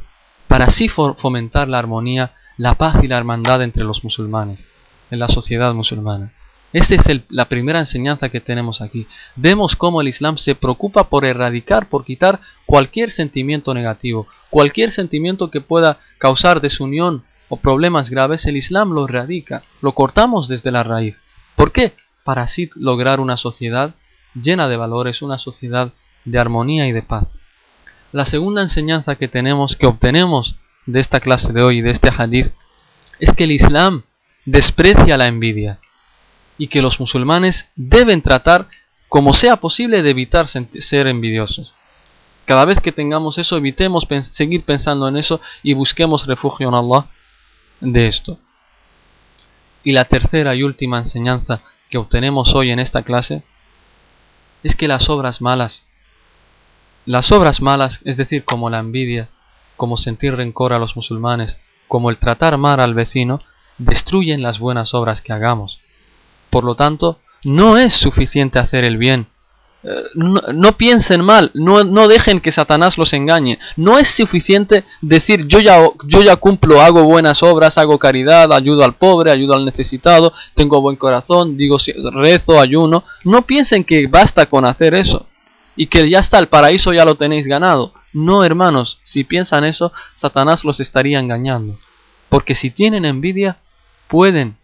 para 0.49 0.65
así 0.65 0.89
fomentar 0.89 1.69
la 1.69 1.79
armonía, 1.79 2.33
la 2.57 2.75
paz 2.75 2.97
y 3.05 3.07
la 3.07 3.17
hermandad 3.17 3.63
entre 3.63 3.85
los 3.85 4.03
musulmanes, 4.03 4.67
en 5.13 5.21
la 5.21 5.29
sociedad 5.29 5.73
musulmana. 5.75 6.33
Esta 6.73 6.97
es 6.97 7.23
la 7.29 7.45
primera 7.45 7.79
enseñanza 7.79 8.31
que 8.31 8.41
tenemos 8.41 8.81
aquí. 8.81 9.07
Vemos 9.37 9.77
cómo 9.77 10.01
el 10.01 10.09
Islam 10.09 10.39
se 10.39 10.57
preocupa 10.57 11.05
por 11.05 11.25
erradicar, 11.25 11.89
por 11.89 12.05
quitar 12.05 12.41
cualquier 12.67 13.13
sentimiento 13.13 13.73
negativo, 13.75 14.27
cualquier 14.51 14.91
sentimiento 14.91 15.53
que 15.53 15.61
pueda 15.61 16.01
causar 16.19 16.61
desunión 16.61 17.23
o 17.49 17.59
problemas 17.59 18.11
graves, 18.11 18.45
el 18.45 18.57
Islam 18.57 18.91
lo 18.91 19.05
erradica, 19.05 19.63
lo 19.83 19.93
cortamos 19.93 20.49
desde 20.49 20.73
la 20.73 20.83
raíz. 20.83 21.23
¿Por 21.55 21.71
qué? 21.71 21.93
Para 22.25 22.43
así 22.43 22.71
lograr 22.75 23.21
una 23.21 23.37
sociedad 23.37 23.95
llena 24.35 24.69
de 24.69 24.77
valores, 24.77 25.23
una 25.23 25.39
sociedad 25.39 25.93
de 26.25 26.39
armonía 26.39 26.87
y 26.87 26.93
de 26.93 27.03
paz. 27.03 27.29
La 28.13 28.25
segunda 28.25 28.63
enseñanza 28.63 29.17
que 29.17 29.29
tenemos, 29.29 29.77
que 29.77 29.87
obtenemos 29.87 30.57
de 30.87 31.01
esta 31.01 31.21
clase 31.21 31.53
de 31.53 31.63
hoy, 31.63 31.81
de 31.81 31.91
este 31.91 32.11
hadith, 32.17 32.53
es 33.19 33.33
que 33.33 33.45
el 33.45 33.53
Islam 33.53 34.03
desprecia 34.45 35.17
la 35.17 35.27
envidia 35.27 35.79
y 36.59 36.69
que 36.69 36.83
los 36.83 36.99
musulmanes 37.01 37.69
deben 37.77 38.23
tratar 38.23 38.69
como 39.09 39.35
sea 39.35 39.57
posible 39.57 40.03
de 40.03 40.11
evitar 40.11 40.49
ser 40.49 41.07
envidiosos. 41.07 41.73
Cada 42.45 42.65
vez 42.65 42.81
que 42.81 42.93
tengamos 42.93 43.39
eso, 43.39 43.57
evitemos 43.57 44.07
seguir 44.31 44.65
pensando 44.65 45.07
en 45.09 45.17
eso 45.17 45.41
y 45.63 45.75
busquemos 45.75 46.27
refugio 46.27 46.69
en 46.69 46.75
Allah 46.75 47.07
de 47.81 48.07
esto. 48.07 48.39
Y 49.85 49.93
la 49.93 50.05
tercera 50.05 50.55
y 50.55 50.63
última 50.63 50.99
enseñanza 50.99 51.61
que 51.89 51.99
obtenemos 51.99 52.55
hoy 52.55 52.71
en 52.71 52.81
esta 52.81 53.03
clase 53.03 53.43
es 54.63 54.75
que 54.75 54.89
las 54.89 55.09
obras 55.09 55.41
malas, 55.41 55.87
las 57.07 57.33
obras 57.33 57.63
malas, 57.63 58.01
es 58.05 58.17
decir, 58.17 58.45
como 58.45 58.71
la 58.71 58.79
envidia, 58.79 59.29
como 59.77 59.97
sentir 59.97 60.37
rencor 60.37 60.73
a 60.73 60.79
los 60.79 60.97
musulmanes, 60.97 61.59
como 61.89 62.11
el 62.11 62.19
tratar 62.19 62.59
mal 62.59 62.81
al 62.81 62.95
vecino, 62.95 63.41
destruyen 63.79 64.43
las 64.43 64.59
buenas 64.59 64.93
obras 64.93 65.23
que 65.23 65.33
hagamos. 65.33 65.81
Por 66.51 66.65
lo 66.65 66.75
tanto, 66.75 67.19
no 67.43 67.79
es 67.79 67.95
suficiente 67.95 68.59
hacer 68.59 68.85
el 68.85 68.99
bien. 68.99 69.29
Eh, 69.83 70.03
no, 70.15 70.77
piensen 70.77 71.25
mal, 71.25 71.51
no, 71.55 71.85
no, 71.85 72.07
dejen 72.07 72.41
que 72.41 72.53
Satanás 72.53 72.99
los 72.99 73.13
engañe. 73.15 73.59
No 73.77 73.99
es 73.99 74.09
suficiente 74.09 74.85
decir 75.01 75.47
yo 75.47 75.59
ya, 75.59 75.79
yo 76.07 76.23
ya 76.23 76.37
cumplo, 76.37 76.83
hago 76.83 77.05
buenas 77.05 77.43
obras, 77.43 77.79
hago 77.79 77.99
caridad, 77.99 78.53
ayudo 78.53 78.85
al 78.85 78.95
pobre, 78.95 79.31
ayudo 79.31 79.55
al 79.55 79.65
necesitado, 79.65 80.35
tengo 80.55 80.83
buen 80.83 80.97
corazón, 80.97 81.57
digo 81.57 81.79
rezo, 82.13 82.61
ayuno. 82.61 83.05
No 83.25 83.43
piensen 83.43 83.85
que 83.85 84.07
basta 84.07 84.47
con 84.47 84.67
hacer 84.67 84.95
eso 84.95 85.27
y 85.77 85.87
que 85.87 86.11
ya 86.11 86.19
está, 86.19 86.39
el 86.39 86.49
paraíso 86.49 86.93
ya 86.93 87.07
lo 87.07 87.15
tenéis 87.15 87.47
ganado. 87.47 87.95
No, 88.13 88.45
hermanos, 88.45 88.99
si 89.05 89.25
piensan 89.25 89.65
eso, 89.65 89.93
Satanás 90.15 90.65
los 90.65 90.81
estaría 90.81 91.21
engañando. 91.21 91.79
Porque 92.29 92.55
si 92.55 92.71
tienen 92.71 93.05
envidia, 93.07 93.57
pueden 94.09 94.57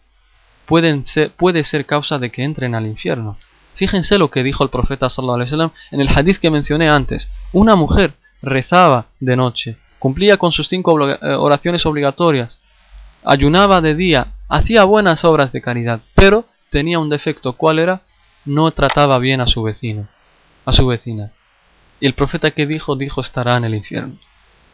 pueden 0.66 1.04
puede 1.36 1.64
ser 1.64 1.86
causa 1.86 2.18
de 2.18 2.30
que 2.30 2.42
entren 2.42 2.74
al 2.74 2.86
infierno. 2.86 3.38
Fíjense 3.76 4.18
lo 4.18 4.30
que 4.30 4.42
dijo 4.42 4.64
el 4.64 4.70
profeta 4.70 5.08
sallallahu 5.08 5.36
alaihi 5.36 5.50
wasallam 5.50 5.70
en 5.90 6.00
el 6.00 6.08
hadith 6.08 6.38
que 6.38 6.50
mencioné 6.50 6.88
antes. 6.88 7.30
Una 7.52 7.76
mujer 7.76 8.14
rezaba 8.42 9.06
de 9.20 9.36
noche, 9.36 9.76
cumplía 9.98 10.38
con 10.38 10.52
sus 10.52 10.68
cinco 10.68 11.08
eh, 11.08 11.18
oraciones 11.34 11.84
obligatorias, 11.86 12.58
ayunaba 13.24 13.80
de 13.80 13.94
día, 13.94 14.32
hacía 14.48 14.84
buenas 14.84 15.24
obras 15.24 15.52
de 15.52 15.60
caridad, 15.60 16.00
pero 16.14 16.46
tenía 16.70 16.98
un 16.98 17.10
defecto. 17.10 17.52
¿Cuál 17.52 17.78
era? 17.78 18.02
No 18.44 18.70
trataba 18.70 19.18
bien 19.18 19.40
a 19.40 19.46
su 19.46 19.62
vecino, 19.62 20.08
a 20.64 20.72
su 20.72 20.86
vecina. 20.86 21.32
Y 22.00 22.06
el 22.06 22.14
profeta 22.14 22.50
que 22.52 22.66
dijo, 22.66 22.96
dijo 22.96 23.20
estará 23.20 23.56
en 23.56 23.64
el 23.64 23.74
infierno. 23.74 24.18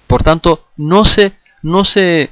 Por 0.07 0.23
tanto, 0.23 0.67
no 0.77 1.05
se, 1.05 1.39
no 1.63 1.85
se, 1.85 2.23
eh, 2.23 2.31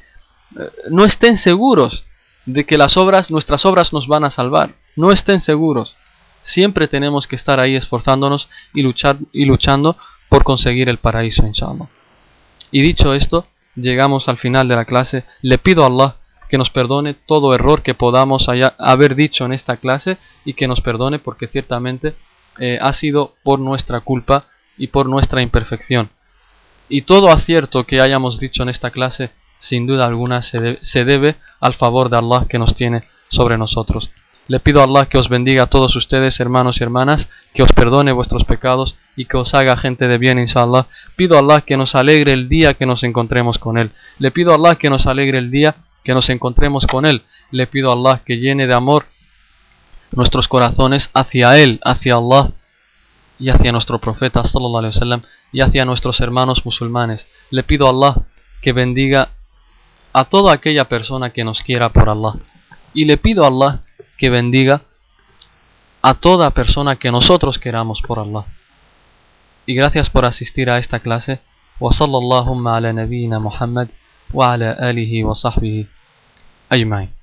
no 0.90 1.04
estén 1.04 1.36
seguros 1.36 2.04
de 2.46 2.64
que 2.64 2.78
las 2.78 2.96
obras, 2.96 3.30
nuestras 3.30 3.64
obras 3.64 3.92
nos 3.92 4.06
van 4.06 4.24
a 4.24 4.30
salvar. 4.30 4.74
No 4.96 5.12
estén 5.12 5.40
seguros. 5.40 5.96
Siempre 6.43 6.88
tenemos 6.88 7.26
que 7.26 7.36
estar 7.36 7.61
ahí 7.61 7.76
esforzándonos 7.76 8.49
y, 8.74 8.82
luchar, 8.82 9.18
y 9.32 9.45
luchando 9.45 9.97
por 10.28 10.45
conseguir 10.45 10.88
el 10.88 10.99
paraíso, 10.99 11.47
inshallah. 11.47 11.88
Y 12.70 12.82
dicho 12.82 13.14
esto, 13.14 13.47
llegamos 13.74 14.28
al 14.28 14.38
final 14.38 14.68
de 14.68 14.76
la 14.76 14.84
clase. 14.84 15.24
Le 15.43 15.59
pido 15.59 15.84
a 15.84 15.86
Allah 15.86 16.16
que 16.49 16.59
nos 16.59 16.70
perdone 16.70 17.14
todo 17.14 17.55
error 17.55 17.82
que 17.82 17.95
podamos 17.95 18.49
haber 18.49 19.14
dicho 19.14 19.45
en 19.45 19.53
esta 19.53 19.76
clase 19.76 20.18
y 20.45 20.55
que 20.55 20.66
nos 20.66 20.80
perdone 20.80 21.18
porque 21.18 21.47
ciertamente 21.47 22.14
eh, 22.59 22.78
ha 22.80 22.93
sido 22.93 23.34
por 23.45 23.61
nuestra 23.61 24.01
culpa 24.01 24.47
y 24.76 24.88
por 24.88 25.09
nuestra 25.09 25.43
imperfección. 25.43 26.11
Y 26.88 27.03
todo 27.03 27.30
acierto 27.30 27.84
que 27.84 28.01
hayamos 28.01 28.41
dicho 28.41 28.64
en 28.64 28.68
esta 28.68 28.91
clase 28.91 29.30
sin 29.61 29.86
duda 29.86 30.07
alguna 30.07 30.43
se, 30.43 31.05
debe 31.05 31.36
al 31.61 31.74
favor 31.74 32.09
de 32.09 32.16
Allah 32.16 32.47
que 32.49 32.59
nos 32.59 32.74
tiene 32.74 33.05
sobre 33.28 33.59
nosotros. 33.59 34.11
Le 34.51 34.59
pido 34.59 34.80
a 34.80 34.84
Allah 34.84 35.07
que 35.07 35.16
os 35.16 35.28
bendiga 35.28 35.62
a 35.62 35.66
todos 35.68 35.94
ustedes, 35.94 36.40
hermanos 36.40 36.80
y 36.80 36.82
hermanas, 36.82 37.28
que 37.55 37.62
os 37.62 37.70
perdone 37.70 38.11
vuestros 38.11 38.42
pecados 38.44 38.96
y 39.14 39.26
que 39.26 39.36
os 39.36 39.55
haga 39.55 39.76
gente 39.76 40.09
de 40.09 40.18
bien, 40.18 40.40
inshallah. 40.40 40.88
Pido 41.14 41.36
a 41.36 41.38
Allah 41.38 41.61
que 41.61 41.76
nos 41.76 41.94
alegre 41.94 42.32
el 42.32 42.48
día 42.48 42.74
que 42.74 42.84
nos 42.84 43.05
encontremos 43.05 43.59
con 43.59 43.78
Él. 43.78 43.92
Le 44.18 44.32
pido 44.32 44.51
a 44.51 44.57
Allah 44.57 44.74
que 44.74 44.90
nos 44.90 45.07
alegre 45.07 45.38
el 45.38 45.53
día 45.53 45.76
que 46.03 46.14
nos 46.14 46.28
encontremos 46.30 46.88
con 46.88 47.07
Él. 47.07 47.22
Le 47.53 47.68
pido 47.68 47.90
a 47.90 47.92
Allah 47.92 48.22
que 48.26 48.38
llene 48.38 48.66
de 48.66 48.74
amor 48.74 49.07
nuestros 50.11 50.48
corazones 50.48 51.11
hacia 51.14 51.57
Él, 51.57 51.78
hacia 51.84 52.16
Allah 52.16 52.51
y 53.38 53.51
hacia 53.51 53.70
nuestro 53.70 54.01
profeta 54.01 54.42
sallallahu 54.42 54.78
alaihi 54.78 54.96
wasallam 54.96 55.22
y 55.53 55.61
hacia 55.61 55.84
nuestros 55.84 56.20
hermanos 56.20 56.66
musulmanes. 56.66 57.28
Le 57.51 57.62
pido 57.62 57.86
a 57.86 57.90
Allah 57.90 58.16
que 58.61 58.72
bendiga 58.72 59.28
a 60.12 60.24
toda 60.24 60.53
aquella 60.53 60.88
persona 60.88 61.30
que 61.30 61.44
nos 61.44 61.62
quiera 61.62 61.92
por 61.92 62.09
Allah. 62.09 62.34
Y 62.92 63.05
le 63.05 63.16
pido 63.16 63.44
a 63.44 63.46
Allah 63.46 63.82
que 64.20 64.28
bendiga 64.28 64.82
a 66.02 66.12
toda 66.12 66.50
persona 66.50 66.96
que 66.96 67.10
nosotros 67.10 67.58
queramos 67.58 68.02
por 68.02 68.18
Allah. 68.18 68.44
Y 69.64 69.74
gracias 69.74 70.10
por 70.10 70.26
asistir 70.26 70.68
a 70.68 70.76
esta 70.76 71.00
clase. 71.00 71.40
Ala 71.80 72.92
nabiyina 72.92 73.38
Muhammad 73.38 73.88
wa 74.34 74.52
ala 74.52 74.72
alihi 74.72 75.22
wa 75.22 75.34
sahbihi 75.34 75.88
ajma'in. 76.68 77.19